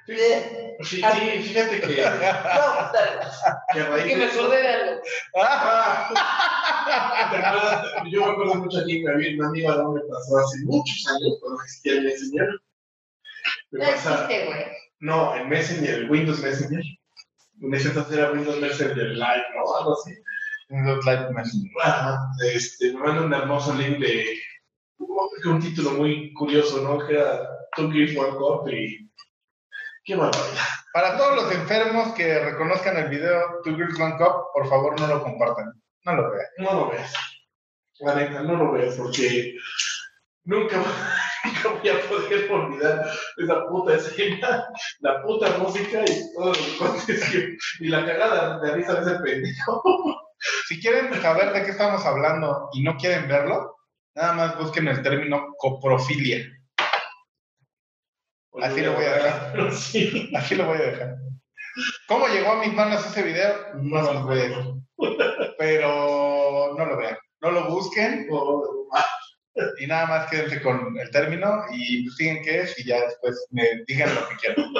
eh, 0.08 0.76
Sí, 0.80 0.96
sí, 0.96 1.42
fíjate 1.42 1.80
que, 1.80 1.87
que 1.87 2.02
No, 2.02 2.10
a 2.10 2.92
raíz 3.90 4.04
que 4.04 4.08
de 4.10 4.16
me 4.16 4.24
acordé 4.24 4.62
de 4.62 4.68
algo. 4.68 5.02
Ah. 5.37 6.10
Yo 8.10 8.26
me 8.26 8.32
acuerdo 8.32 8.54
mucho 8.56 8.78
aquí 8.78 9.02
que 9.02 9.10
había 9.10 9.34
una 9.38 9.48
amiga 9.48 9.88
me 9.88 10.00
pasó 10.00 10.38
hace 10.38 10.58
muchos 10.64 11.06
años 11.08 11.38
cuando 11.40 11.62
existía 11.62 11.92
el 11.94 12.04
Messenger. 12.04 12.48
Me 13.70 13.84
No 13.84 13.90
pasa, 13.90 14.10
existe, 14.14 14.46
güey. 14.46 14.64
no, 15.00 15.34
el 15.34 15.48
Messenger, 15.48 15.94
el 15.94 16.10
Windows 16.10 16.40
Messenger. 16.40 16.82
En 17.62 17.74
ese 17.74 17.88
entonces 17.88 18.16
era 18.18 18.32
Windows 18.32 18.60
Messenger 18.60 18.96
Live, 18.96 19.44
¿no? 19.54 19.76
Algo 19.76 19.92
así. 20.00 20.14
Los 20.70 21.04
light 21.04 21.28
messenger. 21.30 21.70
Ajá, 21.84 22.18
este, 22.52 22.92
me 22.94 23.00
manda 23.00 23.22
un 23.22 23.34
hermoso 23.34 23.74
link 23.74 23.98
de 23.98 24.38
un 24.98 25.61
título 25.61 25.92
muy 25.92 26.33
curioso, 26.33 26.80
¿no? 26.83 27.04
Que 27.07 27.14
era 27.14 27.48
Two 27.76 27.87
One 27.87 28.37
Cup 28.37 28.68
y. 28.70 29.11
¡Qué 30.04 30.16
barbaridad! 30.16 30.62
Para 30.92 31.16
todos 31.16 31.37
los 31.37 31.52
enfermos 31.54 32.12
que 32.14 32.38
reconozcan 32.38 32.96
el 32.98 33.09
video 33.09 33.61
Two 33.64 33.74
Girls 33.76 33.98
One 33.98 34.16
Cup, 34.18 34.52
por 34.52 34.68
favor 34.68 34.98
no 35.00 35.07
lo 35.07 35.22
compartan. 35.22 35.72
No 36.04 36.14
lo 36.14 36.30
vean. 36.30 36.46
No 36.59 36.74
lo 36.74 36.90
veas. 36.90 37.12
La 38.00 38.14
neta, 38.14 38.42
no 38.42 38.57
lo 38.57 38.72
veas 38.72 38.94
porque 38.96 39.54
nunca, 40.44 40.76
nunca 41.44 41.68
voy 41.80 41.88
a 41.88 42.00
poder 42.09 42.50
olvidar 42.52 43.11
esa 43.38 43.66
puta 43.68 43.94
escena, 43.94 44.68
la 45.00 45.22
puta 45.22 45.57
música 45.59 46.04
y 46.04 46.35
todos 46.35 46.59
los 46.80 47.04
que- 47.07 47.57
y 47.80 47.88
la 47.88 48.04
cagada 48.04 48.61
de 48.61 48.72
risa 48.74 48.94
de 48.96 49.12
ese 49.12 49.22
pendejo. 49.22 49.83
Si 50.68 50.80
quieren 50.80 51.14
saber 51.22 51.52
de 51.54 51.64
qué 51.64 51.70
estamos 51.70 52.04
hablando 52.04 52.68
y 52.74 52.83
no 52.83 52.96
quieren 52.96 53.26
verlo, 53.28 53.73
nada 54.14 54.33
más 54.33 54.59
busquen 54.59 54.88
el 54.88 55.03
término 55.03 55.55
coprofilia. 55.59 56.46
Así 58.62 58.81
lo 58.81 58.92
voy 58.94 59.05
a 59.05 59.12
dejar. 59.14 59.53
Pero 59.53 59.70
sí. 59.72 60.31
Aquí 60.37 60.55
lo 60.55 60.66
voy 60.66 60.79
a 60.79 60.83
dejar. 60.83 61.16
¿Cómo 62.07 62.29
llegó 62.29 62.53
a 62.53 62.61
mis 62.61 62.72
manos 62.72 63.05
ese 63.05 63.22
video? 63.22 63.74
No 63.74 64.24
voy 64.24 64.38
a 64.38 64.42
decir. 64.42 64.64
Pero 65.59 66.74
no 66.79 66.87
lo 66.87 66.96
vean. 66.96 67.16
No 67.40 67.50
lo 67.50 67.68
busquen 67.68 68.29
O- 68.31 68.88
y 69.79 69.87
nada 69.87 70.07
más 70.07 70.31
quédense 70.31 70.61
con 70.62 70.96
el 70.98 71.11
término 71.11 71.64
y 71.70 71.98
investiguen 71.98 72.42
qué 72.42 72.62
es 72.62 72.79
y 72.79 72.85
ya 72.87 73.00
después 73.03 73.46
me 73.50 73.85
digan 73.87 74.12
lo 74.12 74.29
que 74.29 74.35
quieran. 74.37 74.72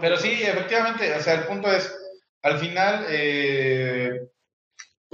Pero 0.00 0.16
sí, 0.16 0.42
efectivamente, 0.42 1.14
o 1.14 1.20
sea, 1.20 1.34
el 1.34 1.44
punto 1.44 1.70
es, 1.70 1.94
al 2.42 2.58
final, 2.58 3.06
eh, 3.08 4.28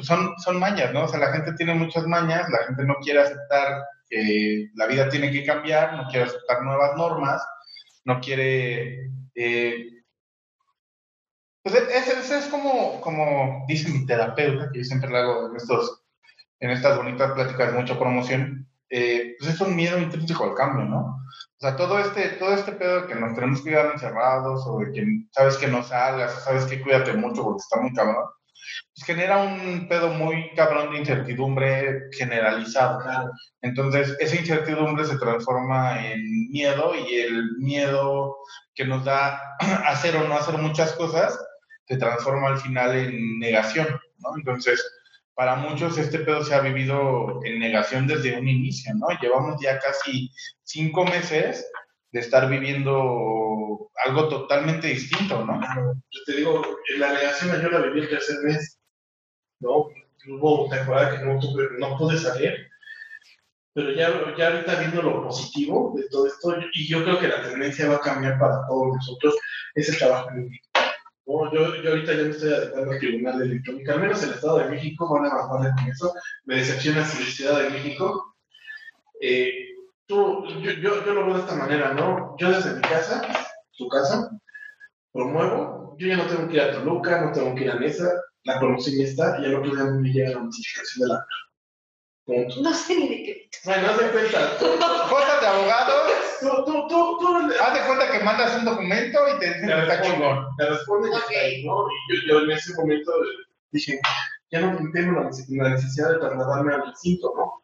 pues 0.00 0.08
son, 0.08 0.32
son 0.38 0.58
mañas, 0.58 0.94
¿no? 0.94 1.04
O 1.04 1.08
sea, 1.08 1.20
la 1.20 1.32
gente 1.32 1.52
tiene 1.52 1.74
muchas 1.74 2.06
mañas, 2.06 2.48
la 2.48 2.64
gente 2.64 2.84
no 2.84 2.94
quiere 3.02 3.20
aceptar 3.20 3.84
que 4.08 4.70
la 4.74 4.86
vida 4.86 5.10
tiene 5.10 5.30
que 5.30 5.44
cambiar, 5.44 5.94
no 5.94 6.08
quiere 6.08 6.24
aceptar 6.24 6.62
nuevas 6.62 6.96
normas, 6.96 7.46
no 8.04 8.18
quiere... 8.18 9.10
eh, 9.34 9.86
pues 11.62 11.74
ese 11.74 12.38
es, 12.38 12.46
como, 12.46 12.98
como 13.02 13.66
dice 13.68 13.90
mi 13.90 14.06
terapeuta, 14.06 14.70
que 14.72 14.78
yo 14.78 14.84
siempre 14.84 15.10
le 15.10 15.18
hago 15.18 15.50
en, 15.50 15.56
estos, 15.56 16.02
en 16.60 16.70
estas 16.70 16.96
bonitas 16.96 17.32
pláticas 17.32 17.72
de 17.72 17.78
mucha 17.78 17.98
promoción, 17.98 18.66
eh, 18.88 19.36
pues 19.38 19.52
es 19.52 19.60
un 19.60 19.76
miedo 19.76 19.98
intrínseco 19.98 20.44
al 20.44 20.54
cambio, 20.54 20.86
¿no? 20.86 21.00
O 21.00 21.60
sea, 21.60 21.76
todo 21.76 21.98
este, 21.98 22.30
todo 22.30 22.54
este 22.54 22.72
pedo 22.72 23.02
de 23.02 23.08
que 23.08 23.14
nos 23.14 23.34
tenemos 23.34 23.60
que 23.60 23.68
quedar 23.68 23.92
encerrados 23.92 24.66
o 24.66 24.78
de 24.78 24.92
que 24.92 25.06
sabes 25.30 25.58
que 25.58 25.68
no 25.68 25.82
salgas, 25.82 26.42
sabes 26.42 26.64
que 26.64 26.80
cuídate 26.80 27.12
mucho 27.12 27.44
porque 27.44 27.60
está 27.60 27.78
muy 27.78 27.92
cabrón, 27.92 28.24
pues 28.94 29.06
genera 29.06 29.38
un 29.38 29.88
pedo 29.88 30.08
muy 30.08 30.50
cabrón 30.54 30.92
de 30.92 30.98
incertidumbre 30.98 32.08
generalizado. 32.12 33.00
Entonces, 33.62 34.16
esa 34.20 34.36
incertidumbre 34.36 35.04
se 35.04 35.18
transforma 35.18 36.04
en 36.06 36.50
miedo 36.50 36.92
y 36.94 37.14
el 37.14 37.56
miedo 37.58 38.36
que 38.74 38.84
nos 38.84 39.04
da 39.04 39.40
hacer 39.86 40.16
o 40.16 40.26
no 40.26 40.36
hacer 40.36 40.58
muchas 40.58 40.92
cosas 40.92 41.38
se 41.86 41.96
transforma 41.96 42.48
al 42.48 42.58
final 42.58 42.96
en 42.96 43.38
negación. 43.38 43.88
Entonces, 44.36 44.84
para 45.34 45.56
muchos 45.56 45.96
este 45.98 46.18
pedo 46.18 46.44
se 46.44 46.54
ha 46.54 46.60
vivido 46.60 47.40
en 47.44 47.58
negación 47.58 48.06
desde 48.06 48.38
un 48.38 48.46
inicio, 48.46 48.94
¿no? 48.94 49.06
Llevamos 49.20 49.60
ya 49.60 49.78
casi 49.78 50.30
cinco 50.62 51.04
meses 51.04 51.66
de 52.12 52.20
estar 52.20 52.48
viviendo 52.48 52.92
algo 54.06 54.28
totalmente 54.28 54.88
distinto, 54.88 55.44
¿no? 55.44 55.60
Yo 56.10 56.20
te 56.26 56.36
digo, 56.36 56.62
en 56.92 57.00
la 57.00 57.12
negación 57.12 57.60
yo 57.60 57.70
la 57.70 57.80
viví 57.80 58.00
el 58.00 58.08
tercer 58.08 58.36
mes, 58.42 58.78
¿no? 59.60 59.88
Hubo 60.28 60.68
temporada 60.68 61.18
que 61.18 61.24
no, 61.24 61.38
tuve, 61.38 61.68
no 61.78 61.96
pude 61.96 62.18
salir, 62.18 62.70
pero 63.72 63.92
ya, 63.92 64.10
ya 64.36 64.48
ahorita 64.48 64.80
viendo 64.80 65.02
lo 65.02 65.22
positivo 65.22 65.94
de 65.96 66.08
todo 66.08 66.26
esto, 66.26 66.56
y 66.72 66.88
yo 66.88 67.04
creo 67.04 67.18
que 67.18 67.28
la 67.28 67.42
tendencia 67.42 67.88
va 67.88 67.96
a 67.96 68.00
cambiar 68.00 68.38
para 68.38 68.66
todos 68.66 68.96
nosotros, 68.96 69.36
es 69.74 69.88
el 69.88 69.98
trabajo 69.98 70.30
en. 70.30 70.50
¿no? 71.26 71.52
Yo, 71.52 71.76
yo 71.82 71.90
ahorita 71.90 72.12
ya 72.12 72.22
me 72.24 72.30
estoy 72.30 72.52
adecuando 72.52 72.92
al 72.92 72.98
Tribunal 72.98 73.38
de 73.38 73.44
Electrónica, 73.44 73.92
al 73.92 74.00
menos 74.00 74.22
el 74.22 74.30
Estado 74.30 74.58
de 74.58 74.70
México 74.70 75.08
van 75.08 75.26
a 75.26 75.30
avanzar 75.30 75.74
con 75.76 75.88
eso, 75.88 76.12
me 76.44 76.56
decepciona 76.56 77.04
si 77.04 77.22
la 77.22 77.30
Ciudad 77.30 77.62
de 77.62 77.70
México. 77.70 78.36
Eh, 79.20 79.52
tú, 80.06 80.44
yo, 80.60 80.72
yo, 80.72 81.04
yo 81.04 81.14
lo 81.14 81.26
veo 81.26 81.34
de 81.34 81.40
esta 81.40 81.54
manera, 81.54 81.94
¿no? 81.94 82.34
Yo 82.38 82.50
desde 82.50 82.74
mi 82.74 82.82
casa, 82.82 83.22
tu 83.80 83.88
casa, 83.88 84.30
promuevo, 85.12 85.96
yo 85.98 86.06
ya 86.06 86.16
no 86.16 86.26
tengo 86.26 86.46
que 86.48 86.54
ir 86.54 86.60
a 86.60 86.72
Toluca, 86.72 87.20
no 87.22 87.32
tengo 87.32 87.54
que 87.54 87.64
ir 87.64 87.70
a 87.70 87.76
Nesa, 87.76 88.08
la 88.44 88.58
promoción 88.60 88.96
ya 88.96 89.04
está, 89.04 89.40
y 89.40 89.46
al 89.46 89.56
otro 89.56 89.74
día 89.74 89.84
me 89.84 90.08
llega 90.10 90.30
la 90.30 90.40
notificación 90.40 91.08
de 91.08 91.14
la 91.14 91.26
Punto. 92.24 92.60
No 92.60 92.74
sé 92.74 92.96
ni 92.96 93.08
de 93.08 93.22
qué. 93.24 93.50
Bueno, 93.64 93.88
haz 93.88 93.98
de 93.98 94.10
cuenta, 94.10 94.58
tú, 94.58 94.66
Cosas 94.66 95.40
de 95.40 95.46
abogados, 95.46 96.12
tú, 96.40 96.48
tú, 96.64 96.86
tú, 96.86 97.18
tú 97.18 97.36
haz 97.60 97.74
de 97.74 97.86
cuenta 97.86 98.12
que 98.12 98.24
mandas 98.24 98.58
un 98.58 98.66
documento 98.66 99.18
y 99.34 99.40
te 99.40 99.46
dicen 99.46 99.66
te 99.66 99.74
que 99.74 99.80
está 99.80 99.96
responden, 99.96 100.20
chingón. 100.20 100.56
te 100.56 100.66
responden 100.66 101.12
y 101.12 101.66
¿no? 101.66 101.86
Y 101.88 102.28
yo, 102.28 102.28
yo 102.28 102.44
en 102.44 102.50
ese 102.52 102.74
momento 102.74 103.12
dije, 103.72 103.98
ya 104.50 104.60
no 104.60 104.78
tengo 104.92 105.12
la 105.22 105.70
necesidad 105.70 106.10
de 106.12 106.18
trasladarme 106.18 106.74
al 106.74 106.86
recinto, 106.86 107.32
¿no? 107.34 107.62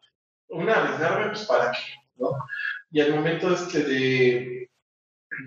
Una, 0.49 0.73
arriesgarme, 0.73 1.27
pues 1.27 1.45
para 1.45 1.71
qué, 1.71 1.79
¿no? 2.17 2.31
Y 2.91 3.01
al 3.01 3.15
momento 3.15 3.53
este 3.53 3.83
de, 3.83 4.66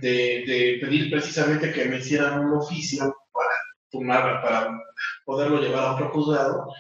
de, 0.00 0.44
de 0.46 0.79
pedir 0.81 1.11
precisamente 1.11 1.72
que 1.72 1.87
me 1.87 1.98
hicieran 1.98 2.40
un 2.40 2.59
oficio 2.59 3.14
para 3.33 3.55
tomar, 3.90 4.42
para 4.42 4.81
poderlo 5.24 5.61
llevar 5.61 5.85
a 5.85 5.94
otro 5.94 6.11
juzgado, 6.11 6.72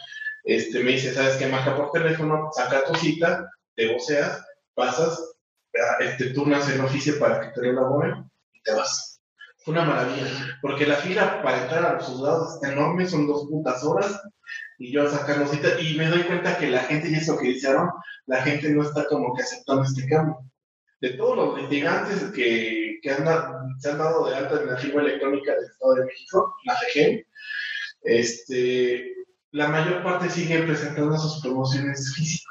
este, 0.44 0.82
me 0.82 0.92
dice, 0.92 1.12
¿sabes 1.12 1.36
qué? 1.36 1.46
Marca 1.46 1.76
por 1.76 1.90
teléfono, 1.90 2.50
saca 2.52 2.84
tu 2.84 2.94
cita, 2.94 3.50
te 3.74 3.92
voceas, 3.92 4.44
pasas, 4.74 5.34
este, 6.00 6.30
turnas 6.30 6.68
el 6.70 6.80
oficio 6.80 7.18
para 7.18 7.40
que 7.40 7.48
te 7.48 7.62
lo 7.62 7.70
elaboren 7.70 8.30
y 8.52 8.62
te 8.62 8.72
vas. 8.72 9.20
Fue 9.58 9.72
una 9.74 9.84
maravilla, 9.84 10.58
porque 10.62 10.86
la 10.86 10.96
fila 10.96 11.42
para 11.42 11.62
entrar 11.62 11.84
a 11.84 11.92
los 11.94 12.04
juzgados 12.04 12.54
está 12.54 12.72
enorme, 12.72 13.06
son 13.06 13.26
dos 13.26 13.46
putas 13.48 13.84
horas, 13.84 14.20
y 14.78 14.90
yo 14.92 15.08
sacando 15.10 15.46
cita, 15.46 15.78
y 15.78 15.96
me 15.98 16.08
doy 16.08 16.22
cuenta 16.22 16.56
que 16.56 16.70
la 16.70 16.80
gente, 16.80 17.10
y 17.10 17.14
eso 17.14 17.36
que 17.36 17.48
dijeron, 17.48 17.90
la 18.26 18.42
gente 18.42 18.70
no 18.70 18.82
está 18.82 19.04
como 19.06 19.34
que 19.34 19.42
aceptando 19.42 19.82
este 19.82 20.08
cambio. 20.08 20.49
De 21.00 21.10
todos 21.10 21.36
los 21.36 21.62
litigantes 21.62 22.24
que, 22.32 22.98
que 23.02 23.10
han 23.10 23.24
se 23.78 23.90
han 23.90 23.98
dado 23.98 24.28
de 24.28 24.36
alta 24.36 24.60
en 24.60 24.68
la 24.68 24.76
firma 24.76 25.00
electrónica 25.02 25.52
del 25.54 25.64
Estado 25.64 25.94
de 25.94 26.04
México, 26.04 26.54
la 26.64 26.78
REGEN, 26.80 27.24
este, 28.02 29.14
la 29.52 29.68
mayor 29.68 30.02
parte 30.02 30.28
siguen 30.30 30.66
presentando 30.66 31.16
sus 31.18 31.40
promociones 31.42 32.12
físicas. 32.14 32.46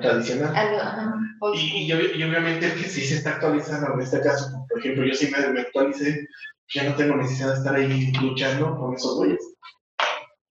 tradicional. 0.00 0.54
Algo, 0.54 0.78
ajá, 0.80 1.14
old 1.40 1.58
Y, 1.58 1.86
y 1.86 1.90
obvi- 1.92 2.16
y 2.16 2.22
obviamente 2.24 2.66
el 2.66 2.74
que 2.74 2.88
sí 2.88 3.00
se 3.02 3.16
está 3.16 3.30
actualizando 3.36 3.94
en 3.94 4.00
este 4.00 4.20
caso, 4.20 4.66
por 4.68 4.78
ejemplo, 4.80 5.04
yo 5.04 5.14
me, 5.30 5.48
me 5.52 5.60
actualicé, 5.62 6.26
ya 6.74 6.84
no 6.84 6.94
tengo 6.96 7.16
necesidad 7.16 7.52
de 7.52 7.58
estar 7.58 7.74
ahí 7.74 8.12
luchando 8.20 8.76
con 8.76 8.94
esos 8.94 9.16
güeyes. 9.16 9.40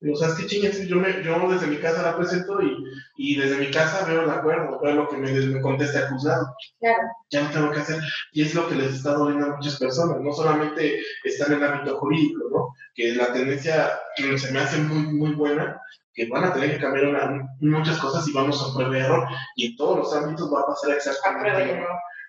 Digo, 0.01 0.15
¿sabes 0.17 0.35
qué 0.35 0.47
chingas? 0.47 0.79
Yo, 0.87 0.95
me, 0.95 1.23
yo 1.23 1.37
desde 1.51 1.67
mi 1.67 1.77
casa 1.77 2.01
la 2.01 2.17
presento 2.17 2.59
y, 2.61 2.75
y 3.17 3.37
desde 3.37 3.57
mi 3.57 3.69
casa 3.69 4.03
veo 4.05 4.23
el 4.23 4.29
acuerdo, 4.31 4.79
veo 4.81 4.95
lo 4.95 5.07
que 5.07 5.17
me, 5.17 5.31
me 5.31 5.61
contesta 5.61 5.99
el 5.99 6.07
juzgado. 6.07 6.55
Claro. 6.79 7.03
Ya 7.29 7.43
no 7.43 7.51
tengo 7.51 7.71
que 7.71 7.79
hacer. 7.81 8.01
Y 8.33 8.41
es 8.41 8.55
lo 8.55 8.67
que 8.67 8.75
les 8.75 8.95
está 8.95 9.13
doliendo 9.13 9.45
a 9.45 9.55
muchas 9.55 9.77
personas. 9.77 10.17
No 10.19 10.33
solamente 10.33 10.99
está 11.23 11.45
en 11.45 11.53
el 11.53 11.63
ámbito 11.63 11.97
jurídico, 11.99 12.39
¿no? 12.51 12.75
Que 12.95 13.13
la 13.13 13.31
tendencia 13.31 13.91
se 14.17 14.51
me 14.51 14.59
hace 14.59 14.77
muy, 14.79 15.03
muy 15.13 15.33
buena, 15.33 15.79
que 16.13 16.27
van 16.27 16.45
a 16.45 16.53
tener 16.53 16.71
que 16.71 16.81
cambiar 16.81 17.05
una- 17.07 17.47
muchas 17.59 17.99
cosas 17.99 18.27
y 18.27 18.33
vamos 18.33 18.59
a 18.61 18.75
prueba 18.75 18.97
y 18.97 19.01
error. 19.01 19.27
Y 19.55 19.67
en 19.67 19.75
todos 19.77 19.97
los 19.99 20.15
ámbitos 20.15 20.51
va 20.51 20.61
a 20.61 20.65
pasar 20.67 20.91
exactamente 20.97 21.85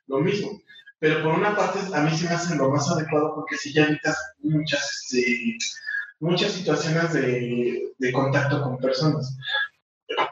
lo 0.08 0.20
mismo. 0.20 0.60
Pero 0.98 1.22
por 1.22 1.34
una 1.34 1.56
parte, 1.56 1.80
a 1.94 2.00
mí 2.02 2.10
se 2.16 2.28
me 2.28 2.34
hace 2.34 2.54
lo 2.54 2.70
más 2.70 2.88
adecuado 2.90 3.34
porque 3.34 3.56
si 3.56 3.72
ya 3.72 3.84
evitas 3.86 4.16
muchas, 4.42 4.80
este, 5.10 5.56
muchas 6.22 6.52
situaciones 6.52 7.12
de, 7.12 8.12
contacto 8.12 8.62
con 8.62 8.78
personas. 8.78 9.36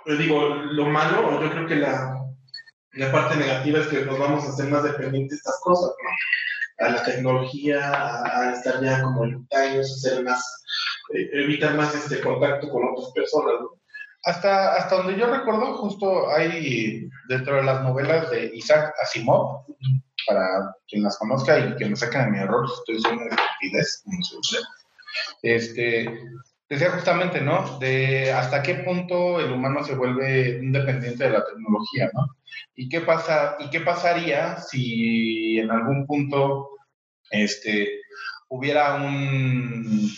Pero 0.04 0.16
digo, 0.16 0.48
lo 0.48 0.86
malo, 0.86 1.40
yo 1.40 1.50
creo 1.50 1.66
que 1.66 1.76
la, 1.76 2.16
parte 3.12 3.36
negativa 3.36 3.80
es 3.80 3.86
que 3.88 4.04
nos 4.04 4.18
vamos 4.18 4.44
a 4.44 4.50
hacer 4.50 4.68
más 4.68 4.84
dependientes 4.84 5.30
de 5.30 5.36
estas 5.36 5.60
cosas, 5.62 5.90
¿no? 6.02 6.86
A 6.86 6.90
la 6.90 7.02
tecnología, 7.02 7.80
a, 8.24 8.52
estar 8.54 8.82
ya 8.82 9.02
como 9.02 9.24
ermitaños, 9.24 9.90
a 9.90 10.08
ser 10.08 10.24
más, 10.24 10.64
eh, 11.14 11.28
evitar 11.32 11.74
más 11.74 11.94
este 11.94 12.20
contacto 12.20 12.70
con 12.70 12.88
otras 12.88 13.10
personas, 13.12 13.54
¿no? 13.60 13.80
Hasta, 14.24 14.74
hasta 14.74 14.96
donde 14.96 15.18
yo 15.18 15.26
recuerdo, 15.26 15.76
justo 15.78 16.30
hay 16.30 17.08
dentro 17.28 17.56
de 17.56 17.62
las 17.62 17.82
novelas 17.82 18.30
de 18.30 18.50
Isaac 18.54 18.92
Asimov, 19.02 19.64
para 20.26 20.74
quien 20.86 21.02
las 21.02 21.18
conozca 21.18 21.58
y 21.58 21.74
que 21.76 21.86
me 21.86 21.96
saquen 21.96 22.26
de 22.26 22.30
mi 22.32 22.38
error, 22.38 22.66
estoy 22.66 22.96
diciendo 22.96 23.24
estupidez, 23.24 24.02
se 24.04 24.36
dice. 24.36 24.58
Este, 25.42 26.08
decía 26.68 26.90
justamente, 26.90 27.40
¿no? 27.40 27.78
De 27.78 28.32
hasta 28.32 28.62
qué 28.62 28.76
punto 28.76 29.40
el 29.40 29.52
humano 29.52 29.82
se 29.84 29.96
vuelve 29.96 30.60
un 30.60 30.72
dependiente 30.72 31.24
de 31.24 31.30
la 31.30 31.44
tecnología, 31.44 32.10
¿no? 32.14 32.36
¿Y 32.76 32.88
qué, 32.88 33.00
pasa, 33.00 33.56
¿Y 33.58 33.70
qué 33.70 33.80
pasaría 33.80 34.58
si 34.58 35.58
en 35.58 35.70
algún 35.70 36.06
punto 36.06 36.70
este, 37.30 38.00
hubiera 38.48 38.94
un 38.94 40.10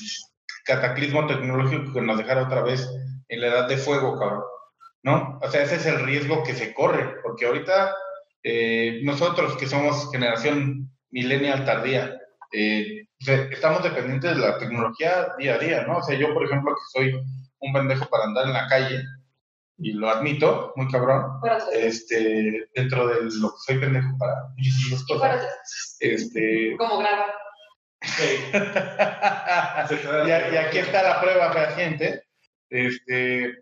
cataclismo 0.64 1.26
tecnológico 1.26 1.92
que 1.92 2.00
nos 2.02 2.18
dejara 2.18 2.44
otra 2.44 2.62
vez 2.62 2.88
en 3.28 3.40
la 3.40 3.48
edad 3.48 3.68
de 3.68 3.78
fuego, 3.78 4.18
cabrón? 4.18 4.42
¿No? 5.02 5.40
O 5.42 5.50
sea, 5.50 5.62
ese 5.62 5.76
es 5.76 5.86
el 5.86 6.04
riesgo 6.04 6.44
que 6.44 6.54
se 6.54 6.72
corre, 6.74 7.16
porque 7.24 7.46
ahorita 7.46 7.94
eh, 8.44 9.00
nosotros 9.02 9.56
que 9.56 9.66
somos 9.66 10.10
generación 10.12 10.90
millennial 11.10 11.64
tardía, 11.64 12.18
eh, 12.52 13.01
o 13.22 13.24
sea, 13.24 13.36
estamos 13.50 13.82
dependientes 13.82 14.36
de 14.36 14.42
la 14.42 14.58
tecnología 14.58 15.28
día 15.38 15.54
a 15.54 15.58
día, 15.58 15.84
¿no? 15.86 15.98
O 15.98 16.02
sea, 16.02 16.16
yo, 16.18 16.34
por 16.34 16.44
ejemplo, 16.44 16.74
que 16.74 17.00
soy 17.00 17.22
un 17.60 17.72
pendejo 17.72 18.06
para 18.10 18.24
andar 18.24 18.46
en 18.46 18.52
la 18.52 18.66
calle, 18.68 19.02
y 19.78 19.92
lo 19.92 20.08
admito, 20.10 20.72
muy 20.76 20.88
cabrón, 20.90 21.40
este, 21.72 22.68
dentro 22.74 23.06
de 23.08 23.14
lo 23.40 23.50
que 23.50 23.56
soy 23.66 23.78
pendejo 23.78 24.16
para 24.18 24.34
para 25.18 25.38
cosas, 25.38 25.96
este... 26.00 26.74
Como 26.78 26.98
grabar. 26.98 27.32
y, 30.26 30.30
a- 30.30 30.52
y 30.52 30.56
aquí 30.56 30.78
está 30.78 31.02
la 31.02 31.20
prueba 31.20 31.52
fehaciente. 31.52 32.24
Este, 32.68 33.54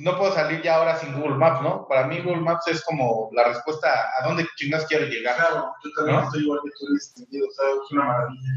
no 0.00 0.16
puedo 0.16 0.34
salir 0.34 0.62
ya 0.62 0.76
ahora 0.76 0.96
sin 0.98 1.12
Google 1.12 1.36
Maps, 1.36 1.60
¿no? 1.62 1.86
Para 1.86 2.06
mí 2.06 2.20
Google 2.20 2.40
Maps 2.40 2.66
es 2.68 2.82
como 2.82 3.28
la 3.32 3.44
respuesta 3.44 3.88
a 4.18 4.26
dónde 4.26 4.48
chingas 4.56 4.86
quiero 4.86 5.04
llegar. 5.04 5.36
Claro, 5.36 5.74
yo 5.84 5.90
también 5.94 6.16
¿No? 6.16 6.24
estoy 6.24 6.42
igual 6.42 6.60
que 6.64 6.70
tú 6.70 6.86
en 6.88 6.96
ese 6.96 7.12
sentido, 7.12 7.46
o 7.46 7.52
sea, 7.52 7.66
es 7.68 7.92
una 7.92 8.04
maravilla. 8.04 8.50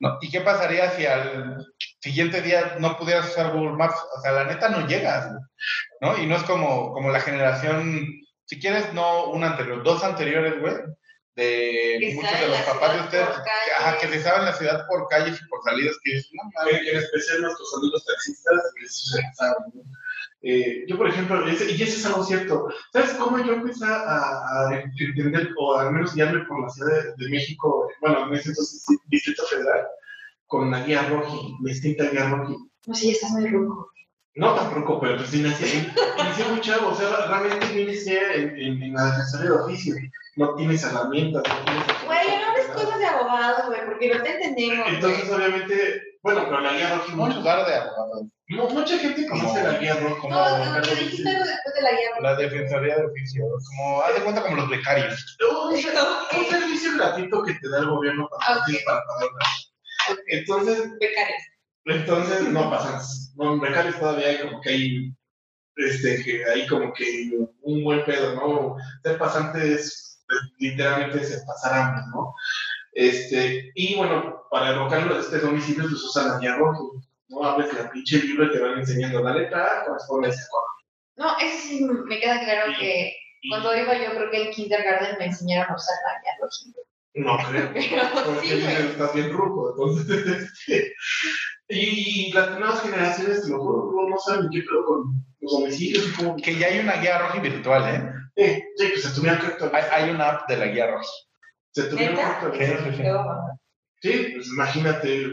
¿no? 0.00 0.18
¿Y 0.20 0.30
qué 0.30 0.40
pasaría 0.42 0.90
si 0.90 1.06
al 1.06 1.66
siguiente 2.00 2.42
día 2.42 2.76
no 2.78 2.98
pudieras 2.98 3.30
usar 3.30 3.52
Google 3.52 3.76
Maps? 3.76 3.96
O 4.16 4.20
sea, 4.20 4.32
la 4.32 4.44
neta 4.44 4.68
no 4.68 4.86
llegas, 4.86 5.30
¿no? 6.02 6.18
Y 6.18 6.26
no 6.26 6.36
es 6.36 6.42
como, 6.42 6.92
como 6.92 7.10
la 7.10 7.20
generación, 7.20 8.06
si 8.44 8.60
quieres, 8.60 8.92
no 8.92 9.30
una 9.30 9.52
anterior, 9.52 9.82
dos 9.82 10.04
anteriores, 10.04 10.60
güey, 10.60 10.74
de 11.34 11.96
Que 11.98 12.14
muchos 12.14 12.40
de 12.40 12.48
los 12.48 12.60
papás 12.60 12.94
de 12.94 13.00
ustedes, 13.00 13.28
ajá, 13.78 13.92
que 13.98 14.06
calles. 14.06 14.22
se 14.22 14.28
saben 14.28 14.44
la 14.44 14.52
ciudad 14.52 14.86
por 14.86 15.08
calles 15.08 15.40
y 15.40 15.48
por 15.48 15.62
salidas, 15.62 15.96
que 16.04 16.16
es, 16.16 16.28
no 16.32 16.42
mames, 16.54 16.80
En, 16.86 16.98
especial 16.98 17.40
nuestros 17.40 17.74
amigos 17.78 18.04
taxistas, 18.04 18.72
que 18.78 18.88
sí 18.88 19.08
se 19.10 19.22
saben, 19.34 19.64
¿no? 19.74 19.82
Eh, 20.42 20.84
yo, 20.88 20.96
por 20.96 21.08
ejemplo, 21.08 21.46
ese- 21.46 21.70
y 21.72 21.82
eso 21.82 21.98
es 21.98 22.06
algo 22.06 22.24
cierto. 22.24 22.68
¿Sabes 22.92 23.10
cómo 23.14 23.38
yo 23.44 23.52
empecé 23.52 23.84
a, 23.84 24.68
a 24.68 24.82
entender, 24.98 25.50
o 25.58 25.76
al 25.76 25.92
menos 25.92 26.14
guiarme 26.14 26.44
por 26.46 26.62
la 26.62 26.68
Ciudad 26.70 26.90
de, 27.02 27.24
de 27.24 27.30
México, 27.30 27.88
bueno, 28.00 28.26
en 28.26 28.34
ese 28.34 28.48
entonces 28.50 28.82
sí, 28.86 28.96
Distrito 29.08 29.44
Federal, 29.44 29.86
con 30.46 30.70
la 30.70 30.82
guía 30.84 31.08
Roji, 31.10 31.56
la 31.62 31.70
extinta 31.70 32.04
guía 32.10 32.28
Roji? 32.30 32.56
No 32.86 32.94
ya 32.94 33.10
estás 33.10 33.30
muy 33.32 33.46
ruco. 33.48 33.90
No 34.36 34.54
tampoco, 34.54 35.00
pero 35.00 35.16
pues 35.18 35.34
inicié, 35.34 35.92
inicié 36.24 36.44
muy 36.50 36.60
chavo, 36.60 36.88
o 36.90 36.94
sea, 36.94 37.26
realmente 37.26 37.82
inicié 37.82 38.18
en, 38.36 38.48
en, 38.56 38.82
en 38.82 38.94
la 38.94 39.06
defensoría 39.10 39.50
de 39.50 39.56
oficio. 39.56 39.94
No 40.36 40.54
tienes 40.54 40.82
herramientas, 40.84 41.42
no 41.46 41.64
tienes... 41.64 41.84
Güey, 42.06 42.28
no 42.38 42.46
hables 42.50 42.66
cosas 42.68 42.98
de 42.98 43.06
abogados, 43.06 43.66
güey, 43.66 43.80
porque 43.84 44.14
no 44.14 44.22
te 44.22 44.30
entendemos. 44.34 44.86
Entonces, 44.88 45.30
obviamente, 45.30 46.02
bueno, 46.22 46.44
pero 46.44 46.60
la 46.60 46.72
guía 46.72 46.94
Roji, 46.96 47.12
un 47.12 47.18
mucho- 47.18 47.36
lugar 47.38 47.66
de 47.66 47.74
abogados. 47.74 48.24
mu- 48.48 48.68
mucha 48.70 48.98
gente 48.98 49.26
conoce 49.26 49.62
la 49.62 49.78
guía 49.78 49.94
Roji. 49.94 50.20
como 50.20 50.34
No, 50.34 50.58
no, 50.58 50.80
dijiste 50.80 51.28
algo 51.28 51.44
después 51.44 51.74
de 51.74 51.82
la 51.82 51.90
guía. 51.92 52.10
la 52.20 52.34
defensoría 52.36 52.96
de 52.96 53.06
oficio, 53.06 53.44
como, 53.68 54.02
haz 54.02 54.14
de 54.14 54.20
cuenta 54.22 54.42
como 54.42 54.56
los 54.56 54.68
becarios. 54.70 55.36
un, 55.50 55.74
un 55.74 56.46
servicio 56.46 56.96
gratuito 56.96 57.42
que 57.42 57.54
te 57.54 57.68
da 57.70 57.78
el 57.78 57.86
gobierno 57.88 58.28
para, 58.28 58.58
Ok. 58.58 58.64
para 58.86 59.00
pagar. 59.06 60.18
Entonces, 60.28 60.90
Becarios. 60.98 61.42
entonces 61.86 62.42
no 62.48 62.70
pasan. 62.70 63.00
No, 63.36 63.54
en 63.54 63.60
becarios 63.60 63.98
todavía 63.98 64.28
hay 64.28 64.38
como 64.40 64.60
que 64.60 64.70
hay, 64.70 65.14
este, 65.76 66.22
que 66.24 66.44
hay 66.44 66.66
como 66.66 66.92
que 66.92 67.30
un 67.62 67.84
buen 67.84 68.04
pedo, 68.04 68.34
¿no? 68.34 68.76
Ser 69.02 69.18
pasante 69.18 69.74
es 69.74 70.22
pues, 70.26 70.40
literalmente 70.58 71.20
es 71.20 71.44
pasar 71.46 71.74
hambre, 71.80 72.02
¿no? 72.14 72.34
Este, 72.92 73.70
y 73.74 73.94
bueno, 73.96 74.42
para 74.50 74.74
evocar 74.74 75.06
los 75.06 75.24
este 75.26 75.38
domicilio 75.38 75.82
pues 75.82 76.02
usan 76.02 76.28
la 76.28 76.38
guía 76.38 76.56
rojo, 76.56 77.00
¿no? 77.28 77.44
Abres 77.44 77.72
la 77.72 77.90
pinche 77.90 78.18
libro 78.22 78.46
y 78.46 78.52
te 78.52 78.58
van 78.58 78.78
enseñando 78.78 79.22
la 79.22 79.34
letra 79.34 79.64
A, 79.64 79.84
corresponde 79.84 80.28
a 80.28 80.30
ese. 80.30 80.42
No, 81.16 81.38
eso 81.38 81.58
sí 81.68 81.84
me 81.84 82.18
queda 82.18 82.40
claro 82.44 82.72
que 82.78 83.12
Y- 83.42 83.48
cuando 83.50 83.76
iba 83.76 83.94
yo 83.94 84.10
creo 84.10 84.30
que 84.30 84.42
en 84.44 84.50
kindergarten 84.52 85.18
me 85.18 85.26
enseñaron 85.26 85.72
a 85.72 85.76
usar 85.76 85.94
la 86.06 86.20
guía 86.20 86.32
roja. 86.40 86.80
No 87.14 87.36
creo. 87.50 87.72
Pero 88.14 88.24
Porque 88.34 88.48
sí, 88.48 88.62
estás 88.90 89.14
bien 89.14 89.32
ruco, 89.32 89.70
entonces. 89.70 90.50
este, 90.66 90.94
y, 91.68 92.28
y 92.28 92.32
las 92.32 92.58
nuevas 92.58 92.82
generaciones, 92.82 93.48
lo 93.48 93.58
juro, 93.60 93.92
no, 93.94 94.08
no 94.08 94.18
saben 94.18 94.48
qué 94.50 94.60
pedo 94.62 94.84
con 94.84 95.04
los 95.40 95.52
domicilios 95.52 96.08
y 96.08 96.12
cómo. 96.16 96.36
Que 96.36 96.56
ya 96.56 96.66
hay 96.68 96.80
una 96.80 96.96
guía 97.00 97.18
roja 97.18 97.38
virtual, 97.40 97.94
¿eh? 97.94 98.12
Eh, 98.36 98.62
sí, 98.76 98.88
pues 98.88 99.02
se 99.02 99.14
tuvieron 99.14 99.40
que 99.40 99.76
Hay, 99.76 99.84
hay 99.90 100.10
una 100.10 100.28
app 100.30 100.48
de 100.48 100.56
la 100.56 100.66
guía 100.66 100.86
roja. 100.90 101.04
Se 101.72 101.84
tuvieron 101.84 102.16
que 102.16 102.22
actualizar. 102.22 102.78
Sí, 102.84 102.90
sí, 102.90 102.96
sí. 102.96 103.04
Sí, 104.02 104.32
pues 104.34 104.46
imagínate, 104.48 105.26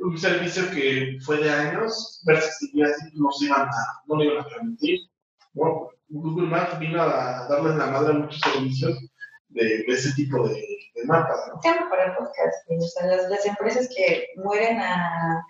un 0.00 0.18
servicio 0.18 0.68
que 0.70 1.18
fue 1.24 1.38
de 1.38 1.50
años, 1.50 2.20
versus 2.26 2.50
que 2.72 2.78
ya 2.80 2.86
así 2.86 3.06
no 3.14 3.30
se 3.30 3.46
iban 3.46 3.62
a, 3.62 4.02
no 4.06 4.16
lo 4.16 4.24
iban 4.24 4.44
a 4.44 4.48
permitir. 4.48 4.98
¿no? 5.54 5.90
Google 6.08 6.48
Maps 6.48 6.78
vino 6.80 7.00
a 7.00 7.46
darles 7.48 7.76
la 7.76 7.86
madre 7.86 8.10
a 8.10 8.18
muchos 8.18 8.40
servicios 8.40 8.98
de, 9.50 9.64
de 9.64 9.84
ese 9.88 10.12
tipo 10.14 10.48
de, 10.48 10.54
de 10.54 11.04
mapas, 11.06 11.38
¿no? 11.48 11.60
Se 11.62 11.68
llama 11.68 11.88
para 11.90 12.06
el 12.06 12.16
podcast, 12.16 12.54
o 12.68 12.80
sea, 12.80 13.06
las, 13.06 13.30
las 13.30 13.46
empresas 13.46 13.88
que 13.94 14.26
mueren 14.36 14.80
a 14.80 15.44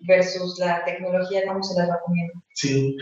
versus 0.00 0.58
la 0.58 0.84
tecnología, 0.84 1.46
cómo 1.46 1.62
se 1.62 1.78
las 1.78 1.88
va 1.88 2.00
poniendo. 2.04 2.34
Sí. 2.54 2.96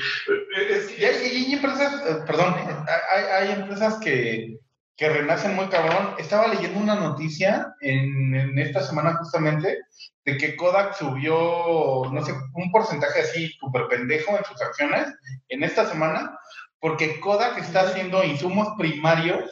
Es 0.68 0.92
Y 0.92 0.96
que, 0.96 1.06
hay, 1.06 1.16
hay 1.16 1.52
empresas, 1.54 2.02
eh, 2.06 2.22
perdón, 2.26 2.54
eh, 2.58 2.84
hay, 3.14 3.24
hay 3.24 3.60
empresas 3.60 3.98
que, 3.98 4.58
que 5.00 5.08
renacen 5.08 5.56
muy 5.56 5.66
cabrón. 5.68 6.14
Estaba 6.18 6.46
leyendo 6.46 6.78
una 6.78 6.94
noticia 6.94 7.74
en, 7.80 8.34
en 8.34 8.58
esta 8.58 8.82
semana 8.82 9.16
justamente 9.16 9.78
de 10.26 10.36
que 10.36 10.54
Kodak 10.56 10.94
subió, 10.94 12.02
no 12.12 12.22
sé, 12.22 12.34
un 12.52 12.70
porcentaje 12.70 13.22
así 13.22 13.48
súper 13.58 13.88
pendejo 13.88 14.36
en 14.36 14.44
sus 14.44 14.60
acciones 14.60 15.08
en 15.48 15.62
esta 15.62 15.86
semana, 15.86 16.38
porque 16.80 17.18
Kodak 17.18 17.56
está 17.56 17.80
haciendo 17.80 18.22
insumos 18.22 18.68
primarios 18.76 19.50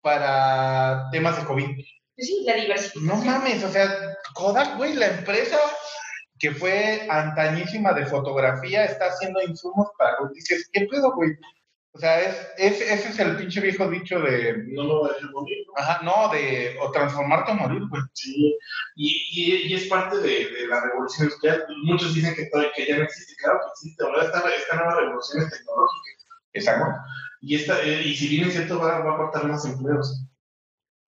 para 0.00 1.08
temas 1.10 1.38
de 1.38 1.44
COVID. 1.44 1.74
Pues 2.14 2.28
sí, 2.28 2.44
la 2.46 2.54
diversificación. 2.54 3.06
No 3.06 3.16
mames, 3.24 3.64
o 3.64 3.70
sea, 3.70 4.16
Kodak, 4.34 4.76
güey, 4.76 4.94
la 4.94 5.08
empresa 5.08 5.58
que 6.38 6.52
fue 6.52 7.04
antañísima 7.10 7.94
de 7.94 8.06
fotografía 8.06 8.84
está 8.84 9.06
haciendo 9.06 9.42
insumos 9.42 9.88
para 9.98 10.18
dices, 10.32 10.70
¿qué 10.72 10.86
pedo, 10.86 11.12
güey? 11.16 11.32
O 11.96 11.98
sea, 12.00 12.20
es, 12.20 12.36
es- 12.58 12.80
ese 12.80 13.08
es 13.10 13.18
el 13.20 13.36
pinche 13.36 13.60
viejo 13.60 13.88
dicho 13.88 14.18
de, 14.18 14.64
no 14.66 14.82
lo 14.82 15.04
dejar 15.08 15.30
morir, 15.30 15.58
¿no? 15.68 15.72
ajá, 15.80 16.00
no, 16.02 16.28
de, 16.32 16.76
o 16.80 16.90
transformarte 16.90 17.52
o 17.52 17.54
morir, 17.54 17.82
güey. 17.88 18.02
Sí, 18.14 18.58
y, 18.96 19.08
y, 19.30 19.56
y 19.68 19.74
es 19.74 19.86
parte 19.86 20.16
de, 20.18 20.50
de 20.50 20.66
la 20.66 20.80
revolución 20.80 21.26
industrial. 21.26 21.64
Muchos 21.84 22.12
dicen 22.14 22.34
que, 22.34 22.46
todavía, 22.46 22.72
que 22.74 22.86
ya 22.86 22.96
no 22.98 23.04
existe, 23.04 23.34
claro 23.40 23.60
que 23.60 23.68
existe. 23.74 24.04
Ahora 24.04 24.24
esta, 24.24 24.38
esta 24.50 24.76
nueva 24.76 25.00
revolución 25.00 25.42
es 25.44 25.50
tecnológica. 25.50 26.10
Exacto. 26.52 26.86
Y, 27.40 27.54
esta, 27.56 27.80
eh, 27.82 28.02
y 28.02 28.14
si 28.16 28.28
bien 28.28 28.48
es 28.48 28.54
cierto, 28.54 28.78
va, 28.80 28.98
va 28.98 29.14
a 29.14 29.16
cortar 29.16 29.44
más 29.46 29.64
empleos, 29.64 30.24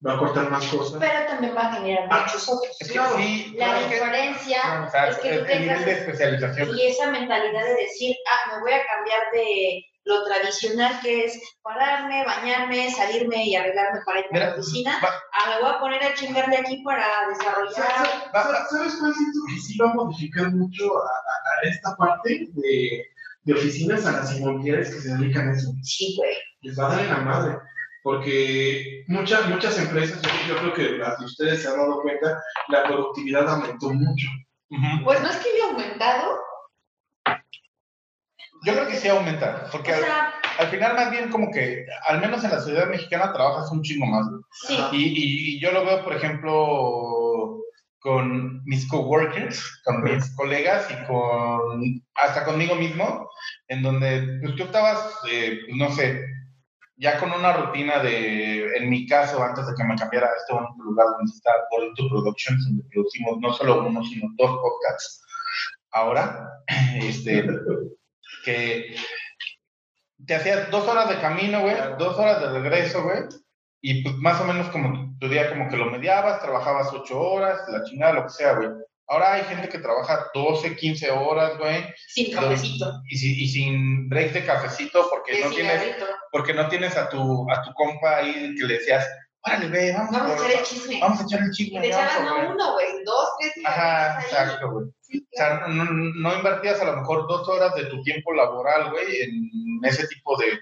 va 0.06 0.16
a 0.16 0.18
cortar 0.18 0.50
más 0.50 0.66
cosas. 0.68 0.98
Pero 1.00 1.28
también 1.28 1.56
va 1.56 1.62
a 1.70 1.74
generar 1.76 2.08
Ah, 2.12 2.26
muchos 2.26 2.50
otros. 2.50 2.76
Es 2.82 2.88
que 2.90 2.94
Claro. 2.96 3.16
sí, 3.18 3.54
La 3.58 3.80
diferencia 3.80 4.84
o 4.86 4.92
sea, 4.92 5.08
es 5.10 5.18
que 5.20 5.30
tú 5.38 5.46
el, 5.48 5.62
nivel 5.62 5.86
de 5.86 5.92
especialización. 5.94 6.78
y 6.78 6.88
esa 6.88 7.10
mentalidad 7.10 7.64
de 7.64 7.74
decir, 7.84 8.16
ah, 8.34 8.54
me 8.56 8.62
voy 8.62 8.72
a 8.74 8.86
cambiar 8.86 9.20
de 9.34 9.86
lo 10.06 10.24
tradicional 10.26 11.00
que 11.02 11.26
es 11.26 11.40
pararme, 11.62 12.26
bañarme, 12.26 12.92
salirme 12.92 13.46
y 13.46 13.56
arreglarme 13.56 14.00
para 14.06 14.20
ir 14.20 14.26
a 14.32 14.40
la 14.50 14.54
oficina, 14.54 15.00
va- 15.04 15.10
ah, 15.34 15.50
me 15.56 15.62
voy 15.62 15.72
a 15.76 15.80
poner 15.80 16.04
a 16.04 16.14
chingarle 16.14 16.58
aquí 16.58 16.84
para 16.84 17.06
desarrollar. 17.30 17.74
¿Sabes 17.74 18.12
Va- 18.36 18.68
¿Sabes 18.70 18.96
cuál 19.00 19.14
siento 19.14 19.40
que 19.48 19.60
sí 19.62 19.78
va 19.78 19.92
a 19.92 19.94
modificar 19.94 20.52
mucho 20.52 20.84
a, 20.98 21.06
a- 21.08 21.66
a 21.66 21.70
esta 21.70 21.96
parte 21.96 22.48
de, 22.54 23.06
de 23.44 23.54
oficinas 23.54 24.06
a 24.06 24.12
las 24.12 24.36
inmobiliarias 24.38 24.90
que 24.94 25.00
se 25.02 25.16
dedican 25.16 25.50
a 25.50 25.54
eso? 25.54 25.72
Sí, 25.84 26.16
güey. 26.18 26.36
Les 26.62 26.78
va 26.78 26.88
a 26.88 26.96
dar 26.96 27.00
en 27.06 27.10
la 27.10 27.18
madre. 27.18 27.58
Porque 28.04 29.06
muchas, 29.08 29.48
muchas 29.48 29.78
empresas, 29.80 30.22
yo, 30.22 30.30
yo 30.54 30.60
creo 30.60 30.74
que 30.74 30.98
las 30.98 31.18
de 31.20 31.26
ustedes 31.26 31.62
se 31.62 31.70
han 31.70 31.78
dado 31.78 32.02
cuenta, 32.02 32.44
la 32.68 32.84
productividad 32.84 33.48
aumentó 33.50 33.90
mucho. 33.92 34.28
Pues 35.06 35.22
no 35.22 35.30
es 35.30 35.38
que 35.38 35.50
haya 35.50 35.72
aumentado, 35.72 36.38
Yo 38.64 38.74
creo 38.74 38.88
que 38.88 38.96
sí 38.96 39.08
aumenta, 39.08 39.68
porque 39.72 39.92
o 39.92 39.96
al, 39.96 40.02
sea, 40.02 40.34
al 40.60 40.68
final 40.68 40.96
más 40.96 41.12
bien 41.12 41.30
como 41.30 41.52
que, 41.52 41.86
al 42.08 42.22
menos 42.22 42.44
en 42.44 42.52
la 42.52 42.62
ciudad 42.62 42.88
mexicana, 42.88 43.34
trabajas 43.34 43.72
un 43.72 43.82
chingo 43.82 44.06
más. 44.06 44.26
sí. 44.68 44.78
Y, 44.92 45.04
y- 45.04 45.56
y 45.56 45.60
yo 45.60 45.72
lo 45.72 45.84
veo, 45.86 46.04
por 46.04 46.14
ejemplo, 46.16 47.60
con 48.00 48.64
mis 48.66 48.88
coworkers, 48.90 49.82
con 49.86 50.04
mis 50.04 50.36
colegas 50.36 50.88
y 50.92 51.06
con 51.08 52.02
hasta 52.16 52.44
conmigo 52.46 52.76
mismo, 52.76 53.30
en 53.68 53.82
donde 53.82 54.40
pues, 54.42 54.56
tú 54.56 54.64
estabas, 54.64 55.14
eh, 55.30 55.60
pues, 55.66 55.78
no 55.78 55.90
sé, 55.92 56.22
ya 56.98 57.18
con 57.20 57.32
una 57.32 57.54
rutina 57.54 58.00
de, 58.00 58.76
en 58.78 58.90
mi 58.90 59.08
caso, 59.08 59.42
antes 59.44 59.66
de 59.68 59.74
que 59.76 59.84
me 59.84 59.96
cambiara 59.96 60.28
a 60.28 60.38
este 60.38 60.54
único 60.54 60.84
lugar 60.84 61.08
donde 61.18 61.32
está 61.34 61.52
All 61.72 61.94
to 61.96 62.08
Productions, 62.10 62.66
donde 62.66 62.84
producimos 62.94 63.40
no 63.40 63.54
solo 63.54 63.88
uno, 63.88 64.04
sino 64.04 64.28
dos 64.38 64.52
podcasts. 64.62 65.22
Ahora, 65.92 66.50
este, 66.96 67.46
que 68.44 68.96
te 70.26 70.36
hacías 70.36 70.70
dos 70.72 70.88
horas 70.88 71.10
de 71.10 71.20
camino, 71.20 71.62
güey, 71.62 71.76
dos 71.98 72.18
horas 72.18 72.42
de 72.42 72.50
regreso, 72.60 73.04
güey, 73.04 73.20
y 73.82 74.04
pues 74.04 74.16
más 74.16 74.40
o 74.40 74.46
menos 74.46 74.70
como 74.70 75.16
tu 75.20 75.28
día 75.28 75.50
como 75.50 75.70
que 75.70 75.78
lo 75.78 75.88
mediabas, 75.88 76.42
trabajabas 76.42 76.88
ocho 76.94 77.20
horas, 77.20 77.60
la 77.70 77.84
chingada, 77.84 78.14
lo 78.14 78.24
que 78.24 78.30
sea, 78.30 78.54
güey. 78.54 78.70
Ahora 79.08 79.34
hay 79.34 79.44
gente 79.44 79.68
que 79.68 79.80
trabaja 79.80 80.28
12, 80.34 80.78
15 80.78 81.12
horas, 81.12 81.58
güey, 81.58 81.84
sin 82.08 82.34
cafecito, 82.34 83.02
y, 83.10 83.18
si- 83.18 83.44
y 83.44 83.48
sin 83.50 84.08
break 84.08 84.32
de 84.32 84.46
cafecito 84.46 85.08
porque 85.10 85.44
no 85.44 85.50
tienes 85.50 85.96
porque 86.32 86.54
no 86.54 86.70
tienes 86.70 86.96
a 86.96 87.10
tu 87.10 87.46
a 87.52 87.62
tu 87.64 87.74
compa 87.74 88.18
ahí 88.18 88.56
que 88.58 88.64
le 88.66 88.76
decías, 88.76 89.06
órale, 89.46 89.68
ve, 89.68 89.92
vamos, 89.92 90.12
Vamos 90.14 90.32
a 90.32 90.36
echar 90.48 90.52
el 90.60 90.64
chisme. 90.66 91.00
vamos 91.02 91.20
a 91.20 91.24
echar 91.24 91.40
el 91.42 91.48
Y 91.48 91.52
chisme. 91.52 91.82
te 91.82 91.90
vamos 91.92 92.06
echabas 92.06 92.22
a 92.22 92.24
no 92.24 92.36
ver". 92.38 92.52
uno, 92.52 92.74
güey, 92.74 92.88
dos, 93.04 93.28
tres 93.42 93.54
días. 93.56 93.72
Ajá, 93.72 94.22
exacto, 94.22 94.72
güey. 94.72 94.86
Sí, 95.14 95.28
O 95.32 95.38
sea, 95.38 95.68
no, 95.68 95.86
no 95.86 96.36
invertías 96.36 96.82
a 96.82 96.86
lo 96.86 96.98
mejor 96.98 97.28
dos 97.28 97.48
horas 97.48 97.76
de 97.76 97.86
tu 97.86 98.02
tiempo 98.02 98.34
laboral, 98.34 98.90
güey, 98.90 99.22
en 99.22 99.80
ese 99.84 100.08
tipo 100.08 100.36
de 100.38 100.60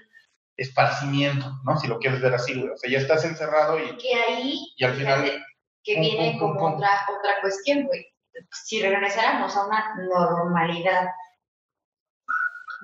esparcimiento, 0.56 1.46
¿no? 1.64 1.78
Si 1.78 1.86
lo 1.86 1.98
quieres 1.98 2.20
ver 2.20 2.34
así, 2.34 2.54
güey. 2.54 2.70
O 2.70 2.76
sea, 2.76 2.90
ya 2.90 2.98
estás 2.98 3.24
encerrado 3.24 3.78
y, 3.78 3.96
que 3.96 4.14
ahí 4.14 4.60
y 4.76 4.84
al 4.84 4.94
final... 4.94 5.22
fíjate, 5.22 5.44
que 5.84 5.94
pum, 5.94 6.02
viene 6.02 6.30
pum, 6.32 6.38
pum, 6.38 6.56
como 6.58 6.70
pum. 6.70 6.74
otra 6.76 6.90
otra 7.18 7.40
cuestión, 7.40 7.84
güey. 7.84 8.06
Si 8.50 8.82
regresáramos 8.82 9.56
a 9.56 9.66
una 9.66 9.94
normalidad 9.96 11.08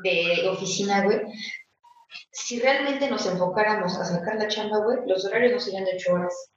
de 0.02 0.48
oficina, 0.48 1.02
güey, 1.02 1.20
si 2.32 2.60
realmente 2.60 3.10
nos 3.10 3.26
enfocáramos 3.26 3.96
a 3.98 4.04
sacar 4.04 4.36
la 4.36 4.48
chamba, 4.48 4.78
güey, 4.78 4.98
los 5.06 5.24
horarios 5.26 5.52
no 5.52 5.60
serían 5.60 5.84
de 5.84 5.96
ocho 5.96 6.14
horas. 6.14 6.50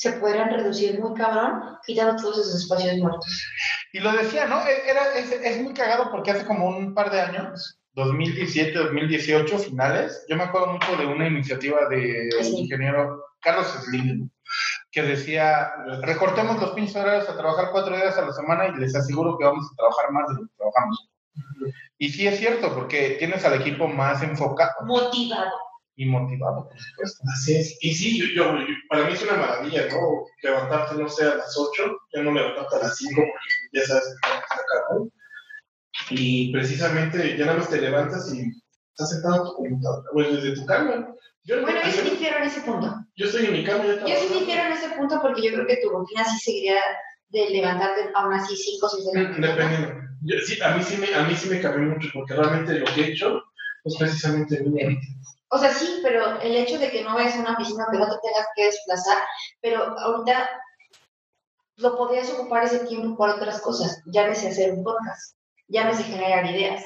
Se 0.00 0.12
podrían 0.12 0.48
reducir 0.48 0.98
muy 0.98 1.12
cabrón, 1.12 1.76
quitando 1.86 2.16
todos 2.22 2.38
esos 2.38 2.62
espacios 2.62 2.96
muertos. 2.96 3.44
Y 3.92 4.00
lo 4.00 4.12
decía, 4.12 4.46
¿no? 4.46 4.60
E- 4.66 4.88
Era, 4.90 5.14
es, 5.14 5.30
es 5.30 5.60
muy 5.62 5.74
cagado 5.74 6.10
porque 6.10 6.30
hace 6.30 6.46
como 6.46 6.68
un 6.68 6.94
par 6.94 7.10
de 7.10 7.20
años, 7.20 7.78
2017, 7.92 8.72
2018, 8.78 9.58
finales, 9.58 10.24
yo 10.26 10.36
me 10.38 10.44
acuerdo 10.44 10.68
mucho 10.68 10.96
de 10.96 11.04
una 11.04 11.26
iniciativa 11.28 11.86
de 11.90 12.30
Slim. 12.40 12.60
ingeniero 12.64 13.22
Carlos 13.42 13.66
Slim, 13.84 14.30
que 14.90 15.02
decía, 15.02 15.70
recortemos 16.00 16.58
los 16.62 16.70
pinches 16.70 16.96
horarios 16.96 17.28
a 17.28 17.36
trabajar 17.36 17.68
cuatro 17.70 17.94
días 17.94 18.16
a 18.16 18.22
la 18.22 18.32
semana 18.32 18.68
y 18.68 18.80
les 18.80 18.94
aseguro 18.96 19.36
que 19.36 19.44
vamos 19.44 19.66
a 19.70 19.76
trabajar 19.76 20.12
más 20.12 20.28
de 20.28 20.34
lo 20.34 20.40
que 20.48 20.54
trabajamos. 20.56 21.10
Y 21.98 22.08
sí 22.08 22.26
es 22.26 22.38
cierto, 22.38 22.72
porque 22.74 23.16
tienes 23.18 23.44
al 23.44 23.60
equipo 23.60 23.86
más 23.86 24.22
enfocado 24.22 24.70
Motivado. 24.86 25.50
Y 25.96 26.06
motivado, 26.06 26.68
por 26.68 26.78
supuesto. 26.80 27.22
Así 27.34 27.56
es. 27.56 27.78
Y 27.82 27.94
sí, 27.94 28.18
yo, 28.18 28.26
yo- 28.34 28.58
yo- 28.60 28.74
para 28.88 29.04
mí 29.06 29.12
es 29.12 29.22
una 29.22 29.36
maravilla, 29.36 29.86
¿no? 29.88 30.24
Levantarte, 30.42 30.94
no 30.96 31.08
sé, 31.08 31.24
a 31.24 31.34
las 31.36 31.56
8, 31.58 31.98
ya 32.14 32.22
no 32.22 32.32
levantarte 32.32 32.76
a 32.76 32.78
las 32.80 32.96
5 32.96 33.20
porque 33.20 33.78
ya 33.80 33.86
sabes 33.86 34.04
que 34.22 34.28
sacar, 34.48 34.82
¿no? 34.98 35.08
Y 36.10 36.52
precisamente 36.52 37.36
ya 37.36 37.46
nada 37.46 37.58
más 37.58 37.68
te 37.70 37.80
levantas 37.80 38.32
y 38.34 38.42
estás 38.92 39.10
sentado 39.10 39.36
en 39.36 39.42
tu 39.44 39.54
computadora, 39.54 40.08
o 40.14 40.22
desde 40.22 40.54
tu 40.54 40.66
cama. 40.66 41.14
Yo, 41.44 41.60
Bueno, 41.62 41.80
yo 41.84 41.90
sí 41.90 42.10
difiero 42.10 42.36
en 42.38 42.42
ese 42.44 42.60
punto. 42.62 42.94
yo 43.16 43.26
estoy 43.26 43.46
en 43.46 43.52
mi 43.52 43.64
cama 43.64 43.84
ya 43.86 44.06
Yo 44.06 44.14
sí 44.28 44.38
difiero 44.38 44.62
en 44.66 44.72
ese 44.72 44.90
punto 44.90 45.20
porque 45.22 45.42
yo 45.42 45.52
creo 45.54 45.66
que 45.66 45.78
tu 45.82 45.88
rutina 45.90 46.24
sí 46.24 46.38
seguiría 46.38 46.76
de 47.28 47.50
levantarte 47.50 48.10
aún 48.14 48.32
así 48.34 48.56
5 48.56 48.86
o 48.86 48.88
6 48.88 49.06
de 49.06 49.22
la 49.22 49.28
mañana. 49.28 49.46
Dependiendo. 49.54 50.00
Yo- 50.22 50.36
sí, 50.44 50.60
a 50.62 50.76
mí 50.76 50.82
sí 50.82 50.96
me, 50.98 51.14
a 51.14 51.22
mí 51.24 51.34
sí 51.34 51.48
me 51.48 51.60
cambió 51.60 51.88
mucho 51.94 52.08
porque 52.12 52.34
realmente 52.34 52.78
lo 52.78 52.86
que 52.86 53.00
he 53.02 53.12
hecho 53.12 53.42
es 53.84 53.96
precisamente 53.96 54.60
mi 54.62 54.98
O 55.50 55.58
sea, 55.58 55.72
sí, 55.72 56.00
pero 56.02 56.40
el 56.40 56.56
hecho 56.56 56.78
de 56.78 56.90
que 56.90 57.02
no 57.02 57.14
vayas 57.14 57.36
a 57.36 57.40
una 57.40 57.54
oficina, 57.54 57.86
que 57.90 57.98
no 57.98 58.08
te 58.08 58.18
tengas 58.22 58.46
que 58.54 58.64
desplazar, 58.66 59.18
pero 59.60 59.98
ahorita 59.98 60.50
lo 61.76 61.96
podrías 61.96 62.30
ocupar 62.30 62.64
ese 62.64 62.80
tiempo 62.86 63.16
por 63.16 63.30
otras 63.30 63.60
cosas. 63.60 64.02
Llámese 64.06 64.48
hacer 64.48 64.72
un 64.72 64.84
podcast, 64.84 65.36
llámese 65.68 66.04
generar 66.04 66.44
ideas. 66.46 66.84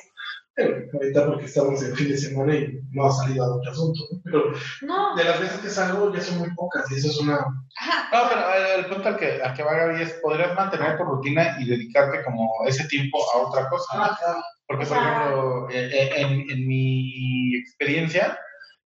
Bueno, 0.56 0.86
ahorita 0.92 1.26
porque 1.26 1.44
estamos 1.46 1.82
en 1.82 1.96
fin 1.96 2.08
de 2.10 2.16
semana 2.16 2.54
y 2.54 2.80
no 2.92 3.06
ha 3.06 3.10
salido 3.12 3.44
a 3.44 3.56
otro 3.56 3.72
asunto, 3.72 4.00
¿no? 4.12 4.20
Pero 4.24 4.52
No, 4.82 5.16
de 5.16 5.24
las 5.24 5.40
veces 5.40 5.58
que 5.58 5.68
salgo 5.68 6.14
ya 6.14 6.20
son 6.20 6.38
muy 6.38 6.54
pocas 6.54 6.88
y 6.90 6.94
eso 6.94 7.08
es 7.08 7.20
una... 7.20 7.44
ajá. 7.76 8.08
No, 8.12 8.28
pero 8.28 8.54
el, 8.54 8.84
el 8.84 8.90
punto 8.90 9.08
al 9.08 9.16
que, 9.16 9.42
al 9.42 9.52
que 9.54 9.62
va 9.64 9.74
Gaby 9.74 10.02
es, 10.02 10.12
podrías 10.22 10.54
mantener 10.54 10.96
tu 10.96 11.04
rutina 11.04 11.56
y 11.60 11.68
dedicarte 11.68 12.22
como 12.22 12.48
ese 12.66 12.86
tiempo 12.86 13.18
a 13.34 13.38
otra 13.38 13.68
cosa, 13.68 13.96
¿no? 13.96 14.04
Ah, 14.04 14.18
claro. 14.18 14.42
Porque, 14.66 14.86
por 14.86 14.96
ejemplo, 14.96 15.70
eh, 15.70 15.90
eh, 15.92 16.10
en, 16.16 16.50
en 16.50 16.66
mi 16.68 17.56
experiencia, 17.56 18.38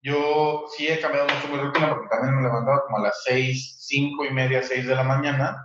yo 0.02 0.66
sí 0.76 0.88
he 0.88 1.00
cambiado 1.00 1.28
mucho 1.28 1.48
mi 1.48 1.62
rutina 1.62 1.90
porque 1.90 2.10
también 2.10 2.36
me 2.38 2.42
levantaba 2.42 2.84
como 2.86 2.98
a 2.98 3.02
las 3.04 3.22
seis, 3.24 3.78
cinco 3.82 4.26
y 4.26 4.32
media, 4.34 4.64
seis 4.64 4.88
de 4.88 4.96
la 4.96 5.04
mañana 5.04 5.64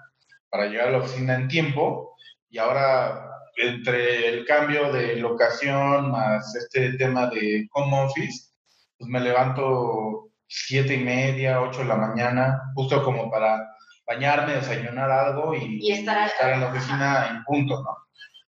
para 0.50 0.66
llegar 0.66 0.88
a 0.88 0.90
la 0.92 0.98
oficina 0.98 1.34
en 1.36 1.48
tiempo 1.48 2.14
y 2.50 2.58
ahora 2.58 3.30
entre 3.56 4.28
el 4.28 4.44
cambio 4.44 4.92
de 4.92 5.16
locación 5.16 6.10
más 6.10 6.54
este 6.54 6.92
tema 6.94 7.28
de 7.28 7.66
home 7.72 8.04
office, 8.04 8.50
pues 8.98 9.10
me 9.10 9.20
levanto 9.20 10.30
siete 10.46 10.94
y 10.94 11.04
media, 11.04 11.60
ocho 11.60 11.80
de 11.80 11.86
la 11.86 11.96
mañana, 11.96 12.60
justo 12.74 13.02
como 13.02 13.30
para 13.30 13.66
bañarme, 14.06 14.54
desayunar 14.54 15.10
algo 15.10 15.54
y, 15.54 15.78
Y 15.80 15.92
estar- 15.92 16.26
estar 16.26 16.52
en 16.52 16.60
la 16.60 16.68
oficina 16.68 17.28
en 17.30 17.44
punto, 17.44 17.82
¿no? 17.82 17.96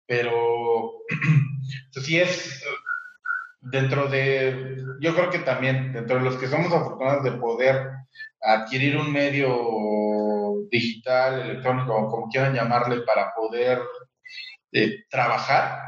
Pero 0.06 0.92
pues 1.92 2.06
sí 2.06 2.20
es 2.20 2.62
dentro 3.60 4.06
de, 4.08 4.84
yo 5.00 5.14
creo 5.14 5.30
que 5.30 5.40
también 5.40 5.92
dentro 5.92 6.16
de 6.18 6.24
los 6.24 6.36
que 6.36 6.46
somos 6.48 6.72
afortunados 6.72 7.24
de 7.24 7.32
poder 7.32 7.90
adquirir 8.42 8.96
un 8.96 9.12
medio 9.12 10.54
digital, 10.70 11.40
electrónico, 11.40 12.08
como 12.08 12.28
quieran 12.28 12.54
llamarle, 12.54 13.00
para 13.02 13.34
poder 13.34 13.80
eh, 14.72 15.04
trabajar, 15.10 15.80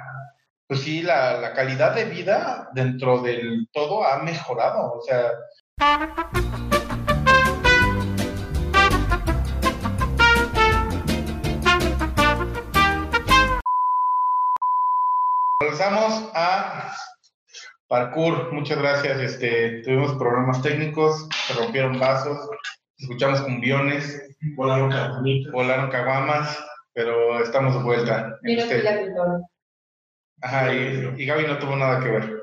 pues 0.66 0.80
sí, 0.82 1.02
la, 1.02 1.38
la 1.38 1.52
calidad 1.52 1.94
de 1.94 2.04
vida 2.06 2.70
dentro 2.74 3.20
del 3.22 3.68
todo 3.72 4.06
ha 4.06 4.22
mejorado. 4.22 4.94
O 4.94 5.02
sea, 5.02 5.32
regresamos 15.60 16.30
a 16.34 16.92
parkour. 17.88 18.52
Muchas 18.52 18.78
gracias. 18.78 19.20
Este, 19.20 19.82
tuvimos 19.82 20.14
problemas 20.14 20.62
técnicos, 20.62 21.28
se 21.46 21.54
rompieron 21.54 22.00
vasos, 22.00 22.48
escuchamos 22.98 23.42
cumbiones, 23.42 24.22
volaron 24.56 25.90
caguamas, 25.90 26.58
pero 26.94 27.42
estamos 27.42 27.74
de 27.74 27.82
vuelta. 27.82 28.38
Mira 28.42 28.62
este- 28.64 28.82
la 28.82 28.98
pintora. 29.02 29.38
Ajá, 30.42 30.74
y, 30.74 31.14
y 31.18 31.26
Gaby 31.26 31.46
no 31.46 31.58
tuvo 31.58 31.76
nada 31.76 32.00
que 32.00 32.08
ver. 32.10 32.42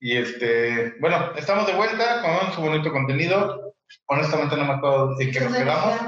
Y 0.00 0.16
este, 0.16 0.94
bueno, 1.00 1.32
estamos 1.36 1.66
de 1.66 1.74
vuelta 1.74 2.22
con 2.22 2.52
su 2.52 2.60
bonito 2.60 2.90
contenido. 2.92 3.74
Honestamente 4.06 4.56
no 4.56 4.64
me 4.64 4.74
acuerdo 4.74 5.16
de 5.16 5.30
qué 5.30 5.40
nos 5.40 5.54
quedamos, 5.54 6.00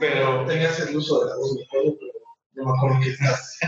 pero, 0.00 0.44
Tenías 0.46 0.78
el 0.80 0.96
uso 0.96 1.20
de 1.20 1.30
la 1.30 1.36
voz 1.36 1.56
mejor, 1.56 1.96
pero 1.98 2.12
no 2.54 2.64
me 2.72 2.76
acuerdo 2.76 3.00
qué 3.02 3.10
estás. 3.10 3.58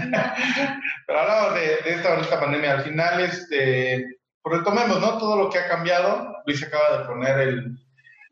pero 1.07 1.19
hablamos 1.21 1.55
de, 1.55 1.61
de 1.61 1.91
esta 1.97 2.15
bonita 2.17 2.41
pandemia. 2.41 2.73
Al 2.73 2.83
final, 2.83 3.21
este, 3.21 4.07
pues 4.43 4.59
retomemos, 4.59 5.01
¿no? 5.01 5.19
Todo 5.19 5.37
lo 5.37 5.51
que 5.51 5.59
ha 5.59 5.69
cambiado. 5.69 6.35
Luis 6.47 6.63
acaba 6.63 6.99
de 6.99 7.05
poner 7.07 7.39
el 7.41 7.79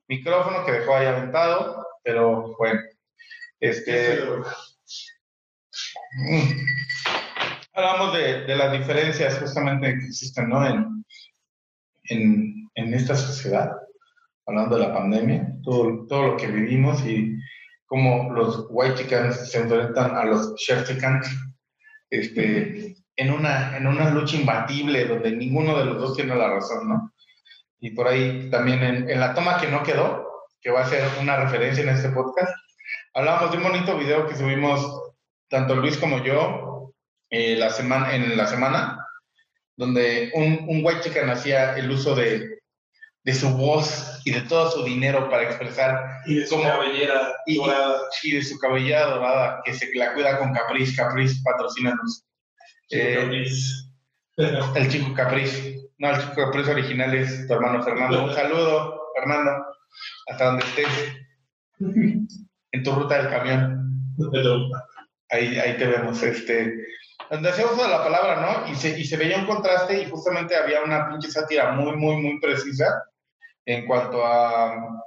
micrófono 0.08 0.64
que 0.64 0.72
dejó 0.72 0.96
ahí 0.96 1.06
aventado, 1.06 1.86
pero 2.02 2.54
bueno, 2.58 2.80
este... 3.60 4.20
mm, 6.18 6.66
Hablamos 7.72 8.14
de, 8.14 8.44
de 8.46 8.56
las 8.56 8.72
diferencias 8.72 9.38
justamente 9.38 9.98
que 9.98 10.06
existen, 10.06 10.48
¿no? 10.48 10.66
En, 10.66 11.04
en, 12.04 12.70
en 12.74 12.94
esta 12.94 13.14
sociedad, 13.14 13.70
hablando 14.46 14.76
de 14.76 14.86
la 14.86 14.94
pandemia, 14.94 15.46
todo, 15.62 16.06
todo 16.06 16.22
lo 16.28 16.36
que 16.38 16.46
vivimos 16.46 17.04
y 17.06 17.36
cómo 17.84 18.32
los 18.32 18.66
white 18.70 18.94
chickens 18.94 19.50
se 19.50 19.58
enfrentan 19.58 20.16
a 20.16 20.24
los 20.24 20.54
chef 20.56 20.88
este, 22.08 22.96
en, 23.16 23.30
una, 23.30 23.76
en 23.76 23.86
una 23.86 24.10
lucha 24.10 24.36
imbatible 24.36 25.04
donde 25.04 25.32
ninguno 25.32 25.78
de 25.78 25.84
los 25.84 25.98
dos 25.98 26.16
tiene 26.16 26.34
la 26.34 26.48
razón, 26.48 26.88
¿no? 26.88 27.12
Y 27.78 27.90
por 27.90 28.08
ahí 28.08 28.48
también 28.50 28.82
en, 28.82 29.10
en 29.10 29.20
la 29.20 29.34
toma 29.34 29.60
que 29.60 29.68
no 29.70 29.82
quedó, 29.82 30.26
que 30.62 30.70
va 30.70 30.80
a 30.80 30.88
ser 30.88 31.06
una 31.20 31.36
referencia 31.36 31.82
en 31.82 31.90
este 31.90 32.08
podcast, 32.08 32.52
hablamos 33.16 33.50
de 33.50 33.56
un 33.56 33.62
bonito 33.64 33.96
video 33.98 34.28
que 34.28 34.36
subimos 34.36 35.12
tanto 35.48 35.74
Luis 35.74 35.96
como 35.96 36.22
yo 36.22 36.92
eh, 37.30 37.56
la 37.56 37.70
semana, 37.70 38.14
en 38.14 38.36
la 38.36 38.46
semana, 38.46 38.98
donde 39.76 40.30
un, 40.34 40.66
un 40.68 40.84
white 40.84 41.00
chicken 41.02 41.28
hacía 41.30 41.76
el 41.76 41.90
uso 41.90 42.14
de, 42.14 42.58
de 43.24 43.34
su 43.34 43.50
voz 43.56 44.20
y 44.24 44.32
de 44.32 44.42
todo 44.42 44.70
su 44.70 44.84
dinero 44.84 45.28
para 45.30 45.44
expresar 45.44 46.20
Y 46.26 46.36
de 46.36 46.46
su 46.46 46.56
cómo- 46.56 46.68
cabellera 46.68 47.34
y, 47.46 47.56
dorada. 47.56 48.00
y 48.22 48.30
de 48.32 48.42
su 48.42 48.58
cabellera 48.58 49.06
dorada, 49.06 49.60
que 49.64 49.72
se 49.74 49.88
la 49.94 50.12
cuida 50.14 50.38
con 50.38 50.52
Caprice, 50.52 50.94
Caprice, 50.96 51.40
patrocínanos. 51.44 52.24
Eh, 52.90 53.44
el 54.76 54.88
chico 54.90 55.12
Caprice, 55.14 55.80
no, 55.98 56.10
el 56.10 56.20
chico 56.20 56.34
Caprice 56.36 56.70
original 56.70 57.14
es 57.14 57.46
tu 57.46 57.54
hermano 57.54 57.82
Fernando. 57.82 58.24
Un 58.24 58.34
saludo, 58.34 59.00
Fernando, 59.16 59.50
hasta 60.28 60.44
donde 60.44 60.64
estés, 60.64 60.88
en 62.76 62.82
tu 62.82 62.92
ruta 62.92 63.22
del 63.22 63.30
camión. 63.30 64.14
Ahí, 65.28 65.58
ahí 65.58 65.76
te 65.76 65.86
vemos, 65.86 66.22
este, 66.22 66.74
donde 67.30 67.48
hacía 67.48 67.66
uso 67.66 67.82
de 67.82 67.90
la 67.90 68.04
palabra, 68.04 68.40
¿no? 68.40 68.72
Y 68.72 68.76
se, 68.76 68.98
y 68.98 69.04
se 69.04 69.16
veía 69.16 69.38
un 69.38 69.46
contraste 69.46 70.00
y 70.00 70.10
justamente 70.10 70.54
había 70.54 70.82
una 70.82 71.08
pinche 71.08 71.30
sátira 71.30 71.72
muy, 71.72 71.96
muy, 71.96 72.16
muy 72.16 72.40
precisa 72.40 72.86
en 73.64 73.86
cuanto 73.86 74.24
a, 74.24 75.02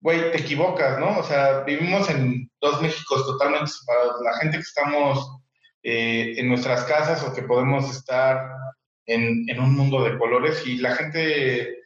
güey, 0.00 0.30
te 0.32 0.40
equivocas, 0.40 0.98
¿no? 0.98 1.18
O 1.18 1.22
sea, 1.22 1.60
vivimos 1.60 2.08
en 2.08 2.50
dos 2.60 2.80
Méxicos 2.80 3.26
totalmente 3.26 3.70
separados. 3.70 4.22
La 4.22 4.36
gente 4.38 4.56
que 4.56 4.62
estamos 4.62 5.38
eh, 5.82 6.34
en 6.38 6.48
nuestras 6.48 6.84
casas 6.84 7.22
o 7.22 7.34
que 7.34 7.42
podemos 7.42 7.90
estar 7.90 8.40
en, 9.06 9.44
en 9.48 9.60
un 9.60 9.76
mundo 9.76 10.02
de 10.04 10.16
colores 10.16 10.66
y 10.66 10.78
la 10.78 10.94
gente, 10.94 11.82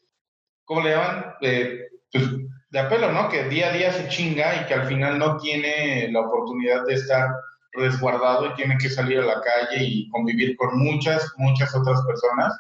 ¿cómo 0.65 0.83
le 0.83 0.91
llaman? 0.91 1.35
Eh, 1.41 1.89
pues, 2.13 2.25
de 2.75 2.81
apelo, 2.81 3.13
¿no? 3.13 3.29
Que 3.29 3.45
día 3.45 3.69
a 3.69 3.73
día 3.73 3.93
se 3.93 4.09
chinga 4.09 4.57
y 4.57 4.67
que 4.67 4.75
al 4.75 4.89
final 4.89 5.17
no 5.17 5.37
tiene 5.37 6.09
la 6.11 6.23
oportunidad 6.23 6.85
de 6.85 6.95
estar 6.95 7.29
resguardado 7.73 8.47
y 8.47 8.55
tiene 8.55 8.77
que 8.79 8.91
salir 8.91 9.21
a 9.21 9.27
la 9.27 9.41
calle 9.41 9.85
y 9.85 10.09
convivir 10.11 10.57
con 10.57 10.77
muchas, 10.77 11.33
muchas 11.37 11.73
otras 11.73 12.01
personas, 12.05 12.53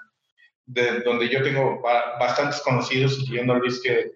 de 0.66 1.00
donde 1.00 1.28
yo 1.28 1.42
tengo 1.42 1.82
ba- 1.82 2.16
bastantes 2.20 2.60
conocidos, 2.60 3.18
incluyendo 3.18 3.54
a 3.54 3.58
Luis, 3.58 3.80
que 3.82 4.12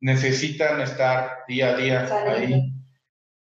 necesitan 0.00 0.80
estar 0.80 1.38
día 1.48 1.70
a 1.70 1.76
día 1.76 2.08
ahí 2.28 2.72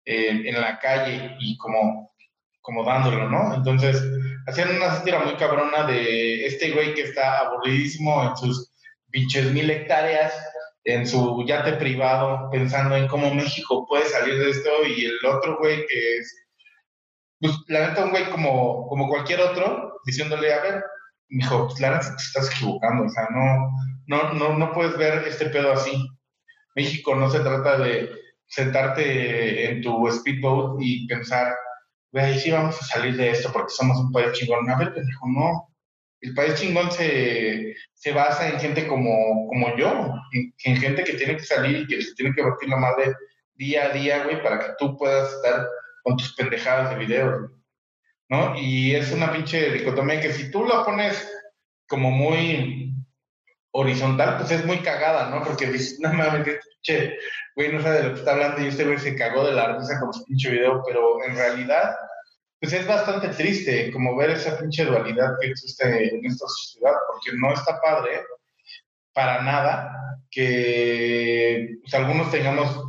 eh, 0.05 0.41
en 0.49 0.59
la 0.59 0.79
calle 0.79 1.35
y 1.39 1.55
como, 1.57 2.15
como 2.61 2.83
dándolo, 2.83 3.29
¿no? 3.29 3.53
Entonces, 3.53 4.01
hacían 4.47 4.75
una 4.75 4.89
sátira 4.95 5.19
muy 5.19 5.35
cabrona 5.35 5.83
de 5.85 6.47
este 6.47 6.71
güey 6.71 6.95
que 6.95 7.03
está 7.03 7.41
aburridísimo 7.41 8.23
en 8.23 8.35
sus 8.37 8.71
pinches 9.11 9.51
mil 9.53 9.69
hectáreas, 9.69 10.33
en 10.83 11.05
su 11.05 11.43
yate 11.45 11.73
privado, 11.73 12.49
pensando 12.51 12.95
en 12.95 13.07
cómo 13.07 13.33
México 13.33 13.85
puede 13.87 14.05
salir 14.05 14.37
de 14.37 14.49
esto, 14.49 14.69
y 14.87 15.05
el 15.05 15.25
otro 15.25 15.57
güey 15.59 15.85
que 15.87 16.17
es, 16.17 16.47
pues 17.39 17.53
la 17.67 17.89
neta, 17.89 18.05
un 18.05 18.11
güey 18.11 18.29
como, 18.29 18.87
como 18.87 19.07
cualquier 19.07 19.41
otro, 19.41 19.99
diciéndole, 20.05 20.53
a 20.53 20.61
ver, 20.61 20.83
mijo, 21.29 21.67
pues 21.67 21.79
la 21.79 21.91
neta 21.91 22.15
te 22.15 22.23
estás 22.23 22.55
equivocando, 22.55 23.05
o 23.05 23.09
sea, 23.09 23.27
no, 23.31 23.71
no, 24.07 24.33
no, 24.33 24.57
no 24.57 24.73
puedes 24.73 24.97
ver 24.97 25.27
este 25.27 25.47
pedo 25.47 25.71
así. 25.73 26.07
México 26.75 27.15
no 27.15 27.29
se 27.29 27.39
trata 27.39 27.77
de 27.77 28.09
sentarte 28.47 29.71
en 29.71 29.81
tu 29.81 30.09
speedboat 30.11 30.77
y 30.81 31.07
pensar, 31.07 31.53
güey, 32.11 32.39
sí 32.39 32.51
vamos 32.51 32.81
a 32.81 32.85
salir 32.85 33.15
de 33.15 33.31
esto 33.31 33.51
porque 33.51 33.73
somos 33.73 33.97
un 33.97 34.11
país 34.11 34.33
chingón. 34.33 34.69
A 34.69 34.77
ver, 34.77 34.93
pendejo, 34.93 35.27
no. 35.27 35.70
El 36.21 36.33
país 36.33 36.55
chingón 36.55 36.91
se, 36.91 37.75
se 37.93 38.11
basa 38.11 38.49
en 38.49 38.59
gente 38.59 38.87
como, 38.87 39.47
como 39.47 39.75
yo, 39.75 40.13
en, 40.33 40.53
en 40.63 40.77
gente 40.77 41.03
que 41.03 41.13
tiene 41.13 41.37
que 41.37 41.43
salir 41.43 41.81
y 41.81 41.87
que 41.87 42.01
se 42.01 42.13
tiene 42.15 42.33
que 42.33 42.43
batir 42.43 42.69
la 42.69 42.77
madre 42.77 43.15
día 43.55 43.85
a 43.85 43.89
día, 43.89 44.23
güey, 44.23 44.41
para 44.41 44.59
que 44.59 44.67
tú 44.79 44.97
puedas 44.97 45.33
estar 45.33 45.67
con 46.03 46.17
tus 46.17 46.33
pendejadas 46.35 46.91
de 46.91 47.05
videos, 47.05 47.51
¿no? 48.29 48.55
Y 48.57 48.95
es 48.95 49.11
una 49.11 49.31
pinche 49.31 49.71
dicotomía 49.71 50.21
que 50.21 50.33
si 50.33 50.49
tú 50.51 50.65
la 50.65 50.83
pones 50.83 51.31
como 51.87 52.09
muy 52.09 52.95
horizontal, 53.71 54.37
pues 54.37 54.51
es 54.51 54.65
muy 54.65 54.79
cagada, 54.79 55.29
¿no? 55.29 55.43
Porque 55.43 55.67
dices, 55.67 55.99
no 55.99 56.13
mames, 56.13 56.47
este 56.47 56.59
pinche 56.83 57.17
güey 57.55 57.71
no 57.71 57.81
sabe 57.81 57.97
de 57.97 58.03
lo 58.03 58.13
que 58.13 58.19
está 58.19 58.31
hablando 58.31 58.61
y 58.61 58.67
este 58.67 58.83
güey 58.83 58.97
se 58.97 59.15
cagó 59.15 59.45
de 59.45 59.53
la 59.53 59.77
risa 59.77 59.99
con 59.99 60.13
su 60.13 60.25
pinche 60.25 60.49
video, 60.49 60.81
pero 60.85 61.23
en 61.23 61.35
realidad, 61.35 61.95
pues 62.61 62.73
es 62.73 62.85
bastante 62.85 63.29
triste 63.29 63.91
como 63.91 64.15
ver 64.15 64.29
esa 64.29 64.59
pinche 64.59 64.85
dualidad 64.85 65.33
que 65.41 65.47
existe 65.47 66.15
en 66.15 66.23
esta 66.23 66.47
sociedad, 66.47 66.93
porque 67.07 67.35
no 67.35 67.51
está 67.51 67.81
padre 67.81 68.21
para 69.13 69.41
nada 69.41 69.91
que 70.29 71.77
pues, 71.81 71.93
algunos 71.95 72.29
tengamos 72.29 72.83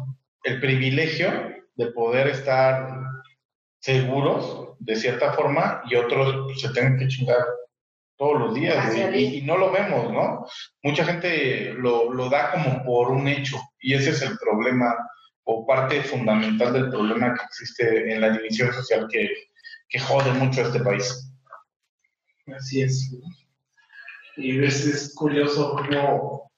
el 0.45 0.61
privilegio 0.61 1.55
de 1.75 1.87
poder 1.87 2.27
estar 2.29 2.87
seguros 3.81 4.77
de 4.79 4.95
cierta 4.95 5.33
forma 5.33 5.83
y 5.89 5.95
otros 5.95 6.45
pues, 6.45 6.61
se 6.61 6.69
tengan 6.75 6.99
que 6.99 7.09
chingar 7.09 7.43
todos 8.19 8.39
los 8.41 8.55
días 8.55 8.95
y 9.15 9.41
no 9.41 9.57
lo 9.57 9.73
vemos, 9.73 10.13
¿no? 10.13 10.47
Mucha 10.83 11.05
gente 11.07 11.73
lo, 11.73 12.13
lo 12.13 12.29
da 12.29 12.53
como 12.53 12.85
por 12.85 13.11
un 13.11 13.27
hecho 13.27 13.57
y 13.81 13.95
ese 13.95 14.11
es 14.11 14.21
el 14.21 14.37
problema 14.37 14.95
o 15.45 15.67
parte 15.67 16.03
fundamental 16.03 16.75
del 16.75 16.91
problema 16.91 17.35
que 17.35 17.45
existe 17.45 18.13
en 18.13 18.21
la 18.21 18.31
división 18.31 18.73
social 18.75 19.09
que, 19.11 19.52
que 19.93 20.01
jode 20.01 20.33
mucho 20.33 20.63
a 20.63 20.65
este 20.65 20.81
país. 20.81 21.31
Así 22.57 22.83
es. 22.83 23.15
Y 24.37 24.57
ves, 24.57 24.87
es 24.87 25.15
curioso 25.15 25.77
cómo 25.77 26.51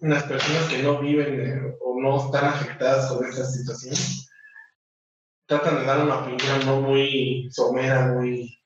las 0.00 0.22
personas 0.24 0.68
que 0.68 0.82
no 0.82 1.00
viven 1.00 1.40
eh, 1.40 1.76
o 1.80 2.00
no 2.00 2.24
están 2.24 2.44
afectadas 2.44 3.10
con 3.10 3.26
esta 3.26 3.44
situación 3.44 3.94
tratan 5.46 5.80
de 5.80 5.84
dar 5.84 6.04
una 6.04 6.18
opinión 6.18 6.66
no 6.66 6.80
muy 6.80 7.48
somera, 7.50 8.06
muy 8.12 8.56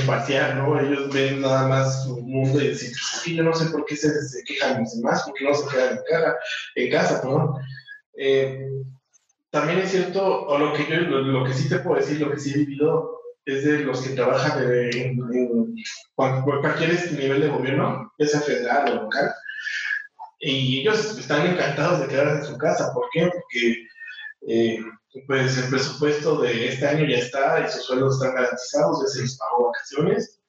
imparcial, 0.00 0.58
¿no? 0.58 0.80
Ellos 0.80 1.12
ven 1.12 1.40
nada 1.40 1.68
más 1.68 2.04
su 2.04 2.20
mundo 2.20 2.60
y 2.60 2.68
dicen, 2.68 2.90
pues 2.90 3.14
es 3.14 3.22
que 3.22 3.34
yo 3.34 3.42
no 3.42 3.52
sé 3.54 3.66
por 3.66 3.84
qué 3.84 3.96
se, 3.96 4.10
quejan 4.44 4.80
los 4.80 4.96
demás, 4.96 5.22
por 5.24 5.34
qué 5.34 5.44
no 5.44 5.54
se 5.54 5.68
quedan 5.68 5.98
en, 5.98 6.02
cara, 6.08 6.36
en 6.74 6.90
casa, 6.90 7.22
perdón. 7.22 7.54
Eh, 8.14 8.68
también 9.52 9.80
es 9.80 9.92
cierto, 9.92 10.46
o 10.46 10.58
lo 10.58 10.72
que 10.74 10.86
yo, 10.90 10.96
lo, 11.02 11.44
que 11.46 11.54
sí 11.54 11.68
te 11.68 11.78
puedo 11.80 12.00
decir, 12.00 12.20
lo 12.20 12.32
que 12.32 12.40
sí 12.40 12.52
he 12.54 12.58
vivido, 12.58 13.20
es 13.44 13.64
de 13.64 13.80
los 13.80 14.02
que 14.02 14.14
trabajan 14.14 14.62
en, 14.64 14.70
en- 14.98 15.20
en 15.34 15.76
cual- 16.16 16.42
cualquier 16.44 16.92
nivel 17.12 17.42
de 17.42 17.48
gobierno, 17.48 18.12
ya 18.18 18.26
sea 18.28 18.40
federal 18.40 18.90
o 18.98 19.02
local, 19.04 19.32
y 20.40 20.80
ellos 20.80 21.18
están 21.18 21.46
encantados 21.46 22.00
de 22.00 22.08
quedarse 22.08 22.38
en 22.46 22.52
su 22.52 22.58
casa. 22.58 22.92
¿Por 22.94 23.08
qué? 23.12 23.30
Porque 23.32 23.86
eh, 24.48 24.78
pues 25.28 25.58
el 25.58 25.70
presupuesto 25.70 26.40
de 26.42 26.68
este 26.68 26.86
año 26.88 27.06
ya 27.06 27.18
está 27.18 27.60
y 27.66 27.70
sus 27.70 27.84
sueldos 27.84 28.16
están 28.16 28.34
garantizados, 28.34 29.02
ya 29.02 29.08
se 29.08 29.22
les 29.22 29.38
pagó 29.38 29.66
vacaciones. 29.68 30.40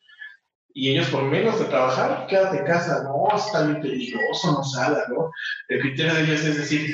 Y 0.75 0.91
ellos 0.91 1.09
por 1.09 1.23
menos 1.25 1.59
de 1.59 1.65
trabajar, 1.65 2.25
quédate 2.27 2.57
en 2.59 2.65
casa, 2.65 3.03
no, 3.03 3.27
está 3.35 3.63
bien 3.67 3.81
peligroso, 3.81 4.51
no 4.53 4.63
salga, 4.63 5.05
¿no? 5.09 5.31
El 5.69 5.81
criterio 5.81 6.15
de 6.15 6.23
ellos 6.23 6.43
es 6.43 6.57
decir, 6.57 6.89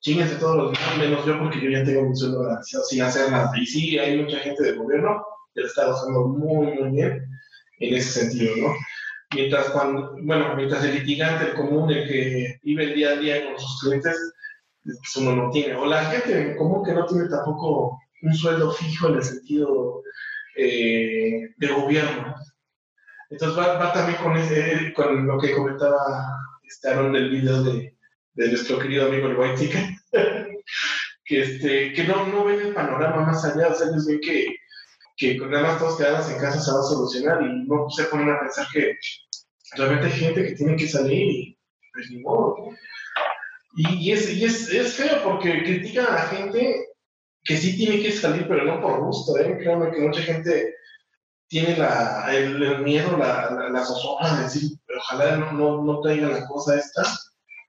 chinguense 0.00 0.36
todos 0.36 0.56
los 0.56 0.72
demás, 0.72 0.98
menos 0.98 1.26
yo 1.26 1.38
porque 1.38 1.60
yo 1.60 1.70
ya 1.70 1.84
tengo 1.84 2.08
mi 2.08 2.16
sueldo 2.16 2.42
garantizado 2.42 2.84
sin 2.84 3.02
hacer 3.02 3.30
nada. 3.30 3.50
Y 3.56 3.66
sí, 3.66 3.98
hay 3.98 4.22
mucha 4.22 4.38
gente 4.38 4.62
del 4.62 4.78
gobierno 4.78 5.22
que 5.54 5.62
lo 5.62 5.66
está 5.66 5.86
gozando 5.86 6.28
muy, 6.28 6.72
muy 6.78 6.90
bien 6.90 7.24
en 7.80 7.94
ese 7.94 8.20
sentido, 8.20 8.56
¿no? 8.56 8.74
Mientras 9.34 9.70
cuando, 9.70 10.16
bueno, 10.22 10.56
mientras 10.56 10.84
el 10.84 10.94
litigante, 10.94 11.50
el 11.50 11.54
común, 11.54 11.90
el 11.90 12.08
que 12.08 12.58
vive 12.62 12.84
el 12.84 12.94
día 12.94 13.10
a 13.10 13.16
día 13.16 13.44
con 13.44 13.58
sus 13.58 13.80
clientes, 13.80 14.16
pues 14.82 15.16
uno 15.16 15.36
no 15.36 15.50
tiene. 15.50 15.74
O 15.74 15.84
la 15.84 16.04
gente 16.06 16.50
en 16.52 16.56
común 16.56 16.84
que 16.84 16.92
no 16.92 17.04
tiene 17.04 17.28
tampoco 17.28 18.00
un 18.22 18.34
sueldo 18.34 18.72
fijo 18.72 19.08
en 19.08 19.16
el 19.16 19.22
sentido 19.22 20.02
eh, 20.56 21.50
de 21.56 21.66
gobierno. 21.68 22.34
Entonces 23.30 23.58
va, 23.58 23.74
va 23.74 23.92
también 23.92 24.18
con, 24.22 24.32
con 24.94 25.26
lo 25.26 25.38
que 25.38 25.52
comentaba 25.52 25.98
este 26.66 26.88
Aaron 26.88 27.12
del 27.12 27.30
video 27.30 27.62
de, 27.62 27.97
de 28.38 28.48
nuestro 28.48 28.78
querido 28.78 29.06
amigo 29.06 29.26
el 29.26 29.36
White 29.38 29.70
que, 31.24 31.42
este, 31.42 31.92
que 31.92 32.04
no, 32.04 32.26
no 32.26 32.44
ven 32.44 32.60
el 32.60 32.74
panorama 32.74 33.26
más 33.26 33.44
allá, 33.44 33.68
o 33.68 33.74
sea, 33.74 33.88
ellos 33.88 34.06
ven 34.06 34.20
que 34.20 34.56
que 35.18 35.36
con 35.36 35.50
nada 35.50 35.64
más 35.64 35.78
todos 35.80 35.98
quedarnos 35.98 36.30
en 36.30 36.38
casa 36.38 36.60
se 36.60 36.70
va 36.70 36.78
a 36.78 36.84
solucionar 36.84 37.42
y 37.42 37.66
no 37.66 37.90
se 37.90 38.04
ponen 38.04 38.30
a 38.30 38.38
pensar 38.38 38.68
que 38.72 38.96
realmente 39.72 40.06
hay 40.06 40.12
gente 40.12 40.46
que 40.46 40.54
tiene 40.54 40.76
que 40.76 40.86
salir 40.86 41.28
y 41.28 41.58
pues 41.92 42.08
ni 42.10 42.20
modo. 42.20 42.70
Y, 43.74 43.94
y, 43.96 44.12
es, 44.12 44.28
es, 44.28 44.94
feo 44.94 45.22
porque 45.24 45.64
critican 45.64 46.06
a 46.06 46.14
la 46.14 46.20
gente 46.28 46.86
que 47.42 47.56
sí 47.56 47.76
tiene 47.76 48.00
que 48.00 48.12
salir, 48.12 48.46
pero 48.46 48.64
no 48.64 48.80
por 48.80 49.00
gusto, 49.00 49.36
¿eh? 49.38 49.58
Créanme 49.58 49.90
que 49.90 50.00
mucha 50.00 50.22
gente 50.22 50.74
tiene 51.48 51.76
la, 51.76 52.28
el, 52.32 52.62
el 52.62 52.82
miedo, 52.82 53.16
la, 53.16 53.50
la, 53.50 53.68
la, 53.70 53.84
zozobra 53.84 54.36
de 54.36 54.42
decir, 54.44 54.70
ojalá 54.96 55.36
no, 55.36 55.52
no, 55.52 55.82
no 55.82 56.00
traigan 56.00 56.32
la 56.32 56.46
cosa 56.46 56.76
esta 56.76 57.02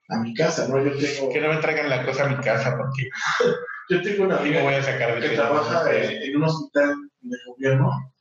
a 0.10 0.18
mi 0.20 0.34
casa, 0.34 0.68
¿no? 0.68 0.84
Yo 0.84 0.98
tengo... 0.98 1.32
Que 1.32 1.42
no 1.42 1.54
me 1.54 1.62
traigan 1.62 1.90
la 1.90 2.06
cosa 2.06 2.26
a 2.26 2.30
mi 2.30 2.44
casa 2.44 2.78
porque... 2.78 3.10
yo 3.90 4.02
tengo 4.02 4.26
una 4.26 4.38
amiga 4.38 4.62
voy 4.62 4.76
a 4.76 4.84
sacar 4.84 5.20
que 5.20 5.30
trabaja 5.30 5.92
en, 5.92 6.22
en 6.22 6.36
un 6.38 6.44
hospital 6.44 6.96
de 7.22 7.38
gobierno, 7.48 8.14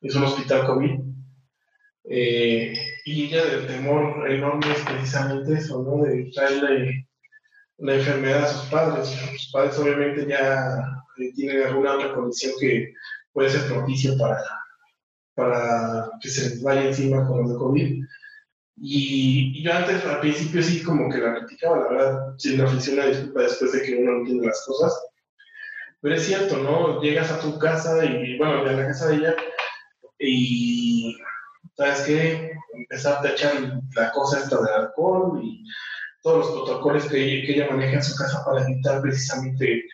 es 0.00 0.14
un 0.16 0.24
hospital 0.24 0.66
COVID, 0.66 1.12
eh, 2.04 2.74
y 3.04 3.24
ella 3.24 3.44
del 3.44 3.66
temor 3.66 4.30
enorme 4.30 4.72
es 4.72 4.80
precisamente 4.80 5.54
eso, 5.54 5.82
¿no? 5.82 6.04
De 6.04 6.30
traerle 6.34 7.08
la 7.78 7.94
enfermedad 7.94 8.44
a 8.44 8.48
sus 8.48 8.70
padres. 8.70 9.08
Sus 9.08 9.52
padres 9.52 9.78
obviamente 9.78 10.26
ya 10.26 10.78
eh, 11.18 11.32
tienen 11.34 11.62
alguna 11.62 11.94
otra 11.94 12.14
condición 12.14 12.52
que 12.60 12.92
puede 13.32 13.50
ser 13.50 13.66
propicia 13.72 14.12
para, 14.18 14.38
para 15.34 16.10
que 16.20 16.28
se 16.28 16.50
les 16.50 16.62
vaya 16.62 16.84
encima 16.84 17.26
con 17.26 17.42
los 17.42 17.52
de 17.52 17.58
COVID. 17.58 18.04
Y, 18.76 19.62
yo 19.62 19.72
antes, 19.72 20.04
al 20.04 20.20
principio 20.20 20.62
sí 20.62 20.82
como 20.82 21.10
que 21.10 21.18
la 21.18 21.34
criticaba, 21.36 21.78
la 21.78 21.88
verdad, 21.88 22.36
me 22.56 22.62
ofrecí 22.64 22.92
una 22.92 23.06
disculpa 23.06 23.42
después 23.42 23.72
de 23.72 23.82
que 23.82 23.96
uno 23.96 24.12
no 24.12 24.18
entiende 24.18 24.46
las 24.46 24.64
cosas. 24.66 25.00
Pero 26.00 26.14
es 26.16 26.26
cierto, 26.26 26.56
¿no? 26.58 27.00
Llegas 27.00 27.30
a 27.30 27.40
tu 27.40 27.58
casa 27.58 28.04
y, 28.04 28.36
bueno, 28.38 28.60
a 28.60 28.72
la 28.72 28.86
casa 28.88 29.08
de 29.08 29.16
ella 29.16 29.36
y, 30.18 31.16
¿sabes 31.76 32.00
qué? 32.02 32.52
Empezarte 32.74 33.28
a 33.28 33.32
echar 33.32 33.80
la 33.94 34.10
cosa 34.12 34.40
esta 34.40 34.56
del 34.60 34.74
alcohol 34.74 35.40
y 35.42 35.64
todos 36.22 36.38
los 36.38 36.50
protocolos 36.52 37.06
que 37.06 37.50
ella, 37.50 37.68
maneja 37.70 37.96
en 37.96 38.02
su 38.02 38.16
casa 38.16 38.44
para 38.44 38.62
evitar 38.62 39.02
precisamente 39.02 39.84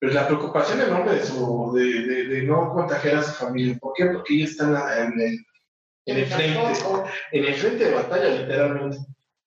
pues, 0.00 0.14
la 0.14 0.26
preocupación 0.26 0.80
enorme 0.80 1.14
de, 1.14 1.24
su, 1.24 1.72
de, 1.74 1.84
de, 1.84 2.24
de, 2.28 2.42
no 2.42 2.72
contagiar 2.72 3.16
a 3.16 3.22
su 3.22 3.32
familia. 3.32 3.76
¿Por 3.80 3.94
qué? 3.94 4.06
Porque 4.06 4.34
ella 4.34 4.44
está 4.44 5.04
en, 5.04 5.20
el, 5.20 5.38
en 6.06 6.18
el 6.18 6.26
frente, 6.26 6.60
en 7.32 7.44
el 7.44 7.54
frente 7.54 7.84
de 7.84 7.94
batalla, 7.94 8.28
literalmente. 8.28 8.98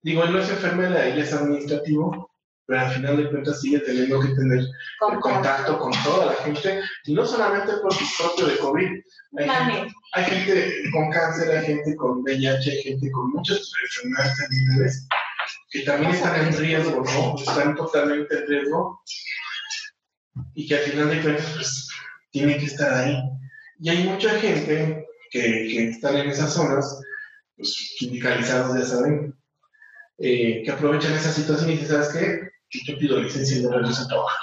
Digo, 0.01 0.23
él 0.23 0.31
no 0.31 0.39
es 0.39 0.49
enfermera, 0.49 1.05
ella 1.05 1.23
es 1.23 1.33
administrativo, 1.33 2.31
pero 2.65 2.81
al 2.81 2.91
final 2.91 3.17
de 3.17 3.29
cuentas 3.29 3.61
sigue 3.61 3.79
teniendo 3.79 4.19
que 4.19 4.29
tener 4.29 4.59
el 4.59 5.19
contacto 5.19 5.79
con 5.79 5.91
toda 6.03 6.27
la 6.27 6.33
gente, 6.43 6.81
y 7.05 7.13
no 7.13 7.25
solamente 7.25 7.73
por 7.81 7.93
su 7.93 8.05
propio 8.17 8.47
de 8.47 8.57
COVID. 8.57 8.89
Hay 9.37 9.49
gente, 9.49 9.93
hay 10.13 10.23
gente, 10.25 10.73
con 10.91 11.11
cáncer, 11.11 11.57
hay 11.57 11.65
gente 11.65 11.95
con 11.95 12.21
VIH, 12.21 12.71
hay 12.71 12.83
gente 12.83 13.11
con 13.11 13.31
muchas 13.31 13.71
enfermedades 13.83 14.37
terminales 14.37 15.07
que 15.69 15.81
también 15.81 16.11
están 16.11 16.47
en 16.47 16.57
riesgo, 16.57 17.03
¿no? 17.03 17.35
Están 17.37 17.75
totalmente 17.75 18.37
en 18.37 18.47
riesgo 18.47 19.01
y 20.53 20.67
que 20.67 20.75
al 20.75 20.81
final 20.83 21.09
de 21.09 21.21
cuentas, 21.21 21.51
pues, 21.55 21.89
tienen 22.31 22.59
que 22.59 22.65
estar 22.65 22.93
ahí. 22.93 23.17
Y 23.79 23.89
hay 23.89 24.03
mucha 24.03 24.29
gente 24.39 25.06
que, 25.29 25.41
que 25.41 25.89
están 25.89 26.17
en 26.17 26.29
esas 26.29 26.53
zonas, 26.53 27.01
pues, 27.55 27.95
sindicalizados, 27.97 28.77
ya 28.77 28.85
saben, 28.85 29.35
eh, 30.19 30.63
que 30.63 30.71
aprovechan 30.71 31.13
esa 31.13 31.31
situación 31.31 31.69
y 31.69 31.73
dicen, 31.73 31.89
¿sabes 31.89 32.09
qué? 32.09 32.49
Yo 32.85 32.97
pido 32.97 33.19
licencia 33.19 33.57
y 33.57 33.63
no 33.63 33.71
regreso 33.71 34.03
a 34.03 34.07
trabajar. 34.07 34.39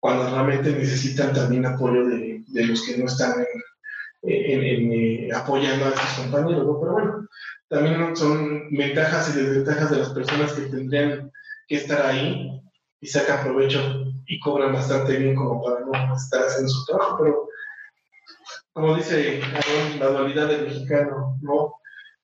Cuando 0.00 0.30
realmente 0.30 0.72
necesitan 0.72 1.32
también 1.32 1.66
apoyo 1.66 2.06
de, 2.06 2.44
de 2.46 2.66
los 2.66 2.84
que 2.86 2.98
no 2.98 3.06
están 3.06 3.40
en, 3.40 3.46
en, 4.22 4.62
en, 4.62 4.92
eh, 4.92 5.30
apoyando 5.34 5.86
a 5.86 5.92
sus 5.92 6.24
compañeros, 6.24 6.66
¿no? 6.66 6.80
Pero 6.80 6.92
bueno, 6.92 7.28
también 7.68 8.16
son 8.16 8.70
ventajas 8.70 9.34
y 9.34 9.38
desventajas 9.38 9.90
de 9.90 9.98
las 9.98 10.10
personas 10.10 10.52
que 10.52 10.62
tendrían 10.62 11.30
que 11.66 11.76
estar 11.76 12.06
ahí 12.06 12.60
y 13.00 13.06
sacan 13.06 13.44
provecho 13.44 13.80
y 14.26 14.40
cobran 14.40 14.72
bastante 14.72 15.16
bien 15.16 15.34
como 15.34 15.62
para 15.62 15.80
no 15.80 16.16
estar 16.16 16.46
haciendo 16.46 16.68
su 16.68 16.84
trabajo, 16.84 17.18
pero 17.22 17.47
como 18.78 18.94
dice 18.94 19.40
la 19.98 20.06
dualidad 20.06 20.46
del 20.46 20.66
mexicano, 20.66 21.36
¿no? 21.42 21.74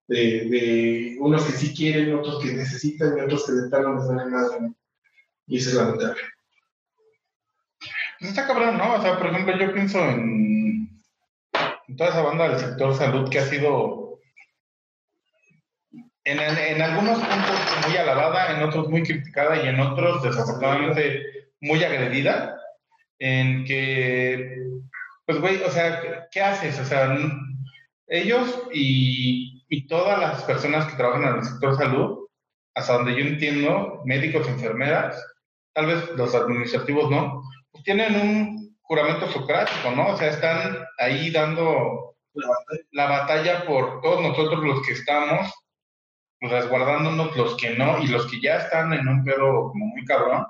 De, 0.06 0.48
de, 0.48 1.16
unos 1.18 1.44
que 1.44 1.52
sí 1.52 1.74
quieren, 1.74 2.14
otros 2.14 2.40
que 2.40 2.52
necesitan 2.52 3.18
y 3.18 3.22
otros 3.22 3.44
que 3.44 3.52
de 3.52 3.70
tal 3.70 3.82
no 3.82 3.94
les 3.96 4.06
vale 4.06 4.30
nada. 4.30 4.58
Y 5.48 5.56
eso 5.56 5.70
es 5.70 5.74
lamentable. 5.74 6.20
Está 8.20 8.46
cabrón, 8.46 8.78
¿no? 8.78 8.94
O 8.94 9.02
sea, 9.02 9.18
por 9.18 9.26
ejemplo, 9.26 9.58
yo 9.58 9.72
pienso 9.72 9.98
en, 9.98 11.02
en 11.88 11.96
toda 11.96 12.10
esa 12.10 12.22
banda 12.22 12.48
del 12.48 12.60
sector 12.60 12.94
salud 12.94 13.28
que 13.28 13.40
ha 13.40 13.46
sido 13.46 14.20
en, 16.22 16.38
en, 16.38 16.82
algunos 16.82 17.18
puntos 17.18 17.88
muy 17.88 17.96
alabada, 17.96 18.56
en 18.56 18.62
otros 18.62 18.88
muy 18.88 19.02
criticada 19.02 19.60
y 19.60 19.68
en 19.68 19.80
otros 19.80 20.22
desafortunadamente 20.22 21.48
muy 21.60 21.82
agredida, 21.82 22.60
en 23.18 23.64
que, 23.64 24.73
pues 25.26 25.40
güey, 25.40 25.62
o 25.62 25.70
sea, 25.70 26.28
¿qué 26.30 26.40
haces? 26.40 26.78
O 26.78 26.84
sea, 26.84 27.16
ellos 28.06 28.62
y, 28.72 29.64
y 29.68 29.86
todas 29.86 30.18
las 30.18 30.42
personas 30.44 30.86
que 30.86 30.96
trabajan 30.96 31.24
en 31.24 31.36
el 31.36 31.44
sector 31.44 31.76
salud, 31.76 32.28
hasta 32.74 32.94
donde 32.94 33.14
yo 33.14 33.20
entiendo, 33.20 34.02
médicos, 34.04 34.48
enfermeras, 34.48 35.22
tal 35.72 35.86
vez 35.86 36.10
los 36.16 36.34
administrativos 36.34 37.10
no, 37.10 37.42
pues 37.70 37.84
tienen 37.84 38.14
un 38.16 38.76
juramento 38.82 39.30
socrático, 39.30 39.90
¿no? 39.92 40.08
O 40.08 40.16
sea, 40.16 40.28
están 40.28 40.84
ahí 40.98 41.30
dando 41.30 42.16
la 42.92 43.08
batalla 43.08 43.64
por 43.64 44.00
todos 44.00 44.20
nosotros 44.20 44.62
los 44.62 44.86
que 44.86 44.92
estamos 44.92 45.52
resguardándonos 46.40 47.36
los 47.36 47.56
que 47.56 47.70
no 47.70 48.02
y 48.02 48.06
los 48.08 48.26
que 48.26 48.40
ya 48.40 48.56
están 48.56 48.92
en 48.92 49.08
un 49.08 49.24
pedo 49.24 49.70
como 49.70 49.86
muy 49.86 50.04
cabrón 50.04 50.44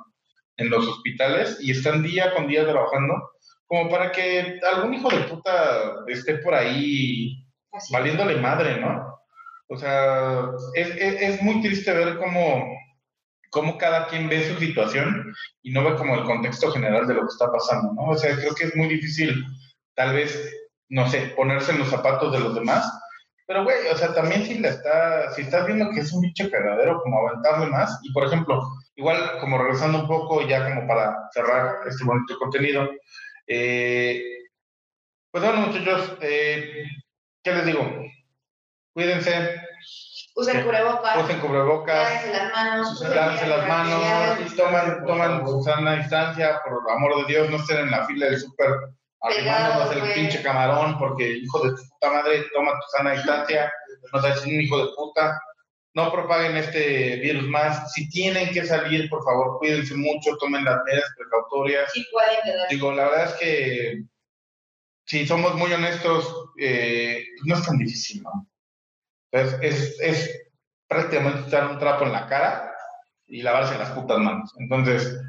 en 0.57 0.70
los 0.70 0.87
hospitales 0.87 1.59
y 1.61 1.70
están 1.70 2.03
día 2.03 2.35
con 2.35 2.49
día 2.49 2.64
trabajando 2.64 3.31
como 3.67 3.91
para 3.91 4.12
que 4.12 4.61
algún 4.62 4.95
hijo 4.95 5.09
de 5.11 5.25
puta 5.25 6.05
esté 6.07 6.37
por 6.39 6.55
ahí 6.55 7.45
Así. 7.73 7.93
valiéndole 7.93 8.37
madre, 8.37 8.81
¿no? 8.81 9.19
O 9.69 9.77
sea, 9.77 10.51
es, 10.75 10.89
es, 10.91 11.23
es, 11.23 11.43
muy 11.43 11.62
triste 11.62 11.93
ver 11.93 12.19
cómo, 12.19 12.67
cómo 13.51 13.79
cada 13.79 14.07
quien 14.09 14.29
ve 14.29 14.49
su 14.49 14.59
situación 14.59 15.35
y 15.62 15.73
no 15.73 15.83
ve 15.83 15.97
como 15.97 16.15
el 16.15 16.25
contexto 16.25 16.71
general 16.71 17.07
de 17.07 17.15
lo 17.15 17.23
que 17.23 17.33
está 17.33 17.51
pasando, 17.51 17.93
¿no? 17.95 18.11
O 18.11 18.17
sea, 18.17 18.37
creo 18.37 18.55
que 18.55 18.65
es 18.65 18.77
muy 18.77 18.89
difícil 18.89 19.45
tal 19.95 20.15
vez, 20.15 20.53
no 20.89 21.09
sé, 21.09 21.33
ponerse 21.37 21.73
en 21.73 21.79
los 21.79 21.89
zapatos 21.89 22.33
de 22.33 22.41
los 22.41 22.55
demás 22.55 22.91
pero, 23.47 23.62
güey, 23.62 23.77
o 23.93 23.97
sea, 23.97 24.15
también 24.15 24.45
si, 24.45 24.59
la 24.59 24.71
está, 24.71 25.31
si 25.33 25.43
estás 25.43 25.67
viendo 25.67 25.91
que 25.91 26.01
es 26.01 26.12
un 26.12 26.23
bicho 26.23 26.51
cagadero, 26.51 27.03
como 27.03 27.29
aventarle 27.29 27.67
más. 27.67 28.01
Y, 28.03 28.12
por 28.12 28.25
ejemplo, 28.25 28.62
igual, 28.97 29.39
como 29.41 29.59
regresando 29.59 30.01
un 30.01 30.09
poco, 30.09 30.47
ya 30.47 30.65
como 30.65 30.87
para 30.87 31.29
cerrar 31.33 31.77
este 31.87 32.05
bonito 32.05 32.39
contenido. 32.39 32.89
Eh, 33.47 34.23
pues 35.31 35.45
bueno, 35.45 35.67
muchachos, 35.67 36.17
eh, 36.21 36.85
¿qué 37.43 37.53
les 37.53 37.67
digo? 37.67 37.85
Cuídense. 38.93 39.61
Usen 40.37 40.63
cubrebocas. 40.63 41.25
Usen 41.25 41.41
cubrebocas. 41.41 41.97
Lávense 41.97 42.33
las 42.33 42.53
manos. 42.53 43.01
Lávense 43.01 43.47
las 43.47 43.69
manos. 43.69 44.57
Toman, 44.57 45.07
toman 45.07 45.47
su 45.47 45.63
sana 45.63 45.97
distancia, 45.97 46.61
por 46.65 46.91
amor 46.91 47.17
de 47.17 47.33
Dios, 47.33 47.51
no 47.51 47.57
estén 47.57 47.79
en 47.79 47.91
la 47.91 48.07
fila 48.07 48.27
del 48.27 48.41
súper 48.41 48.95
arrimándonos 49.25 49.97
el 49.97 50.13
pinche 50.13 50.43
camarón 50.43 50.99
porque 50.99 51.39
hijo 51.39 51.67
de 51.67 51.71
tu 51.71 51.89
puta 51.89 52.13
madre, 52.13 52.45
toma 52.55 52.73
tu 52.73 52.97
sana 52.97 53.13
distancia, 53.13 53.73
no 54.13 54.21
seas 54.21 54.45
un 54.45 54.61
hijo 54.61 54.79
de 54.79 54.93
puta, 54.95 55.41
no 55.95 56.13
propaguen 56.13 56.57
este 56.57 57.17
virus 57.17 57.45
más. 57.45 57.93
Si 57.93 58.09
tienen 58.09 58.53
que 58.53 58.67
salir, 58.67 59.09
por 59.09 59.25
favor, 59.25 59.59
cuídense 59.59 59.95
mucho, 59.95 60.37
tomen 60.37 60.65
las 60.65 60.83
medidas 60.85 61.11
precautorias. 61.17 61.91
Sí, 61.93 62.05
pueden 62.13 62.69
Digo, 62.69 62.93
la 62.93 63.05
verdad 63.05 63.25
es 63.27 63.35
que 63.35 64.05
si 65.07 65.27
somos 65.27 65.55
muy 65.55 65.73
honestos, 65.73 66.51
eh, 66.59 67.25
no 67.45 67.57
es 67.57 67.65
tan 67.65 67.79
difícil, 67.79 68.23
¿no? 68.23 68.49
Entonces, 69.31 69.61
es, 69.63 70.01
es 70.01 70.45
prácticamente 70.89 71.49
echar 71.49 71.69
un 71.69 71.79
trapo 71.79 72.05
en 72.05 72.13
la 72.13 72.27
cara 72.27 72.75
y 73.27 73.43
lavarse 73.43 73.79
las 73.79 73.91
putas 73.91 74.19
manos. 74.19 74.53
Entonces, 74.59 75.21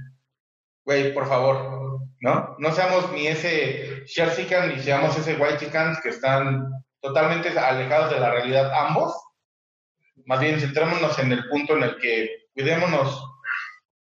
güey, 0.83 1.13
por 1.13 1.27
favor, 1.27 1.99
¿no? 2.21 2.55
No 2.59 2.71
seamos 2.71 3.11
ni 3.11 3.27
ese 3.27 4.03
Shersican 4.05 4.69
ni 4.69 4.81
seamos 4.81 5.17
ese 5.17 5.35
White 5.35 5.57
Chicans 5.65 5.99
que 6.01 6.09
están 6.09 6.71
totalmente 7.01 7.49
alejados 7.57 8.11
de 8.11 8.19
la 8.19 8.31
realidad 8.31 8.71
ambos. 8.73 9.13
Más 10.25 10.39
bien 10.39 10.59
centrémonos 10.59 11.19
en 11.19 11.31
el 11.31 11.47
punto 11.49 11.75
en 11.75 11.83
el 11.83 11.97
que 11.97 12.47
cuidémonos 12.53 13.23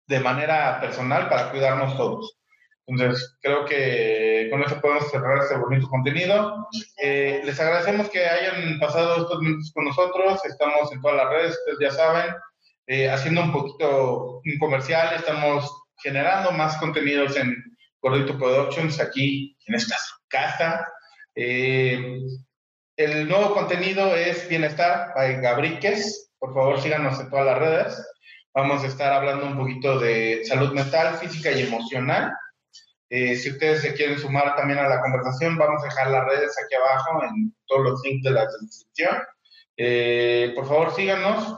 de 0.07 0.19
manera 0.19 0.79
personal 0.79 1.29
para 1.29 1.51
cuidarnos 1.51 1.95
todos. 1.97 2.39
Entonces, 2.87 3.37
creo 3.41 3.65
que 3.65 4.47
con 4.49 4.63
eso 4.63 4.81
podemos 4.81 5.11
cerrar 5.11 5.37
este 5.37 5.55
bonito 5.57 5.87
contenido. 5.87 6.67
Eh, 6.99 7.41
les 7.45 7.59
agradecemos 7.59 8.09
que 8.09 8.25
hayan 8.25 8.79
pasado 8.79 9.21
estos 9.21 9.39
minutos 9.41 9.71
con 9.75 9.85
nosotros. 9.85 10.43
Estamos 10.43 10.91
en 10.91 10.99
todas 10.99 11.17
las 11.17 11.29
redes, 11.29 11.59
ustedes 11.59 11.77
ya 11.79 11.91
saben, 11.91 12.35
eh, 12.87 13.07
haciendo 13.07 13.43
un 13.43 13.51
poquito 13.51 14.41
un 14.43 14.57
comercial. 14.57 15.13
Estamos 15.15 15.71
generando 16.01 16.51
más 16.51 16.77
contenidos 16.77 17.37
en 17.37 17.55
Gordito 18.01 18.35
Productions, 18.39 18.99
aquí 18.99 19.55
en 19.67 19.75
esta 19.75 19.95
casa. 20.27 20.83
Eh, 21.35 22.21
el 22.99 23.29
nuevo 23.29 23.53
contenido 23.53 24.13
es 24.13 24.49
Bienestar 24.49 25.13
by 25.15 25.39
Gabriques. 25.39 26.33
Por 26.37 26.53
favor, 26.53 26.81
síganos 26.81 27.17
en 27.17 27.29
todas 27.29 27.45
las 27.45 27.57
redes. 27.57 28.07
Vamos 28.53 28.83
a 28.83 28.87
estar 28.87 29.13
hablando 29.13 29.45
un 29.45 29.57
poquito 29.57 29.99
de 29.99 30.41
salud 30.43 30.73
mental, 30.73 31.15
física 31.15 31.49
y 31.49 31.61
emocional. 31.61 32.33
Eh, 33.09 33.37
si 33.37 33.51
ustedes 33.51 33.83
se 33.83 33.93
quieren 33.93 34.19
sumar 34.19 34.53
también 34.57 34.79
a 34.79 34.89
la 34.89 34.99
conversación, 34.99 35.57
vamos 35.57 35.81
a 35.81 35.85
dejar 35.85 36.11
las 36.11 36.25
redes 36.25 36.53
aquí 36.61 36.75
abajo 36.75 37.23
en 37.23 37.55
todos 37.67 37.83
los 37.83 38.01
links 38.03 38.23
de 38.23 38.31
la 38.31 38.45
descripción. 38.45 39.17
Eh, 39.77 40.51
por 40.53 40.67
favor, 40.67 40.93
síganos, 40.93 41.57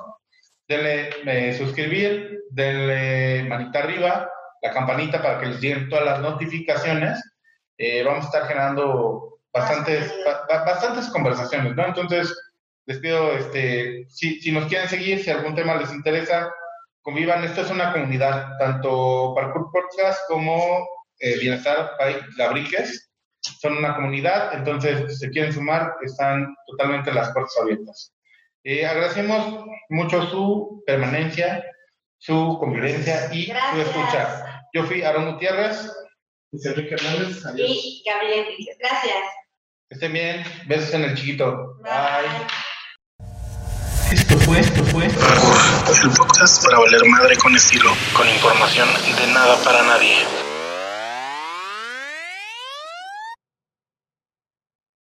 denle 0.67 1.09
eh, 1.25 1.57
suscribir, 1.57 2.43
denle 2.51 3.45
manita 3.49 3.79
arriba, 3.79 4.29
la 4.61 4.71
campanita 4.71 5.23
para 5.23 5.39
que 5.39 5.47
les 5.47 5.59
lleguen 5.59 5.89
todas 5.89 6.05
las 6.05 6.19
notificaciones. 6.19 7.19
vamos 8.05 8.25
a 8.25 8.27
estar 8.27 8.47
generando 8.47 9.30
bastantes, 9.53 10.13
bastantes 10.47 11.07
conversaciones, 11.09 11.75
¿no? 11.75 11.85
Entonces, 11.85 12.35
les 12.85 12.99
pido, 12.99 13.31
este, 13.33 14.05
si, 14.09 14.39
si 14.41 14.51
nos 14.51 14.65
quieren 14.65 14.89
seguir, 14.89 15.23
si 15.23 15.29
algún 15.29 15.55
tema 15.55 15.75
les 15.75 15.91
interesa, 15.93 16.51
convivan. 17.01 17.43
Esto 17.43 17.61
es 17.61 17.69
una 17.69 17.91
comunidad, 17.91 18.57
tanto 18.59 19.33
Parkour 19.35 19.71
Podcast 19.71 20.21
como 20.27 20.87
eh, 21.19 21.37
Bienestar 21.39 21.91
Labriques 22.37 23.11
son 23.41 23.77
una 23.77 23.95
comunidad, 23.95 24.53
entonces 24.53 25.11
si 25.11 25.17
se 25.17 25.29
quieren 25.31 25.51
sumar, 25.51 25.95
están 26.03 26.55
totalmente 26.67 27.11
las 27.11 27.31
puertas 27.31 27.57
abiertas. 27.61 28.13
Eh, 28.63 28.85
agradecemos 28.85 29.65
mucho 29.89 30.27
su 30.27 30.83
permanencia, 30.85 31.65
su 32.19 32.57
convivencia 32.59 33.33
y 33.33 33.45
su 33.47 33.81
escucha. 33.81 34.63
Yo 34.73 34.83
fui 34.83 35.01
Aaron 35.01 35.31
Gutiérrez. 35.31 35.91
Y 36.51 36.67
Enrique 36.67 36.95
Hernández. 36.95 37.45
Adiós. 37.45 37.69
Y 37.69 38.03
Gabriel. 38.05 38.45
Gracias. 38.77 39.40
Estén 39.91 40.13
bien. 40.13 40.41
Besos 40.67 40.93
en 40.93 41.03
el 41.03 41.15
chiquito. 41.15 41.75
Bye. 41.83 42.47
Esto 44.09 44.37
fue, 44.39 44.59
esto 44.61 44.83
fue 44.85 45.05
el 45.05 46.09
podcast 46.11 46.63
para 46.63 46.79
valer 46.79 47.01
madre 47.07 47.35
con 47.35 47.53
estilo, 47.53 47.91
con 48.13 48.27
información 48.29 48.87
de 49.17 49.33
nada 49.33 49.57
para 49.65 49.83
nadie. 49.83 50.15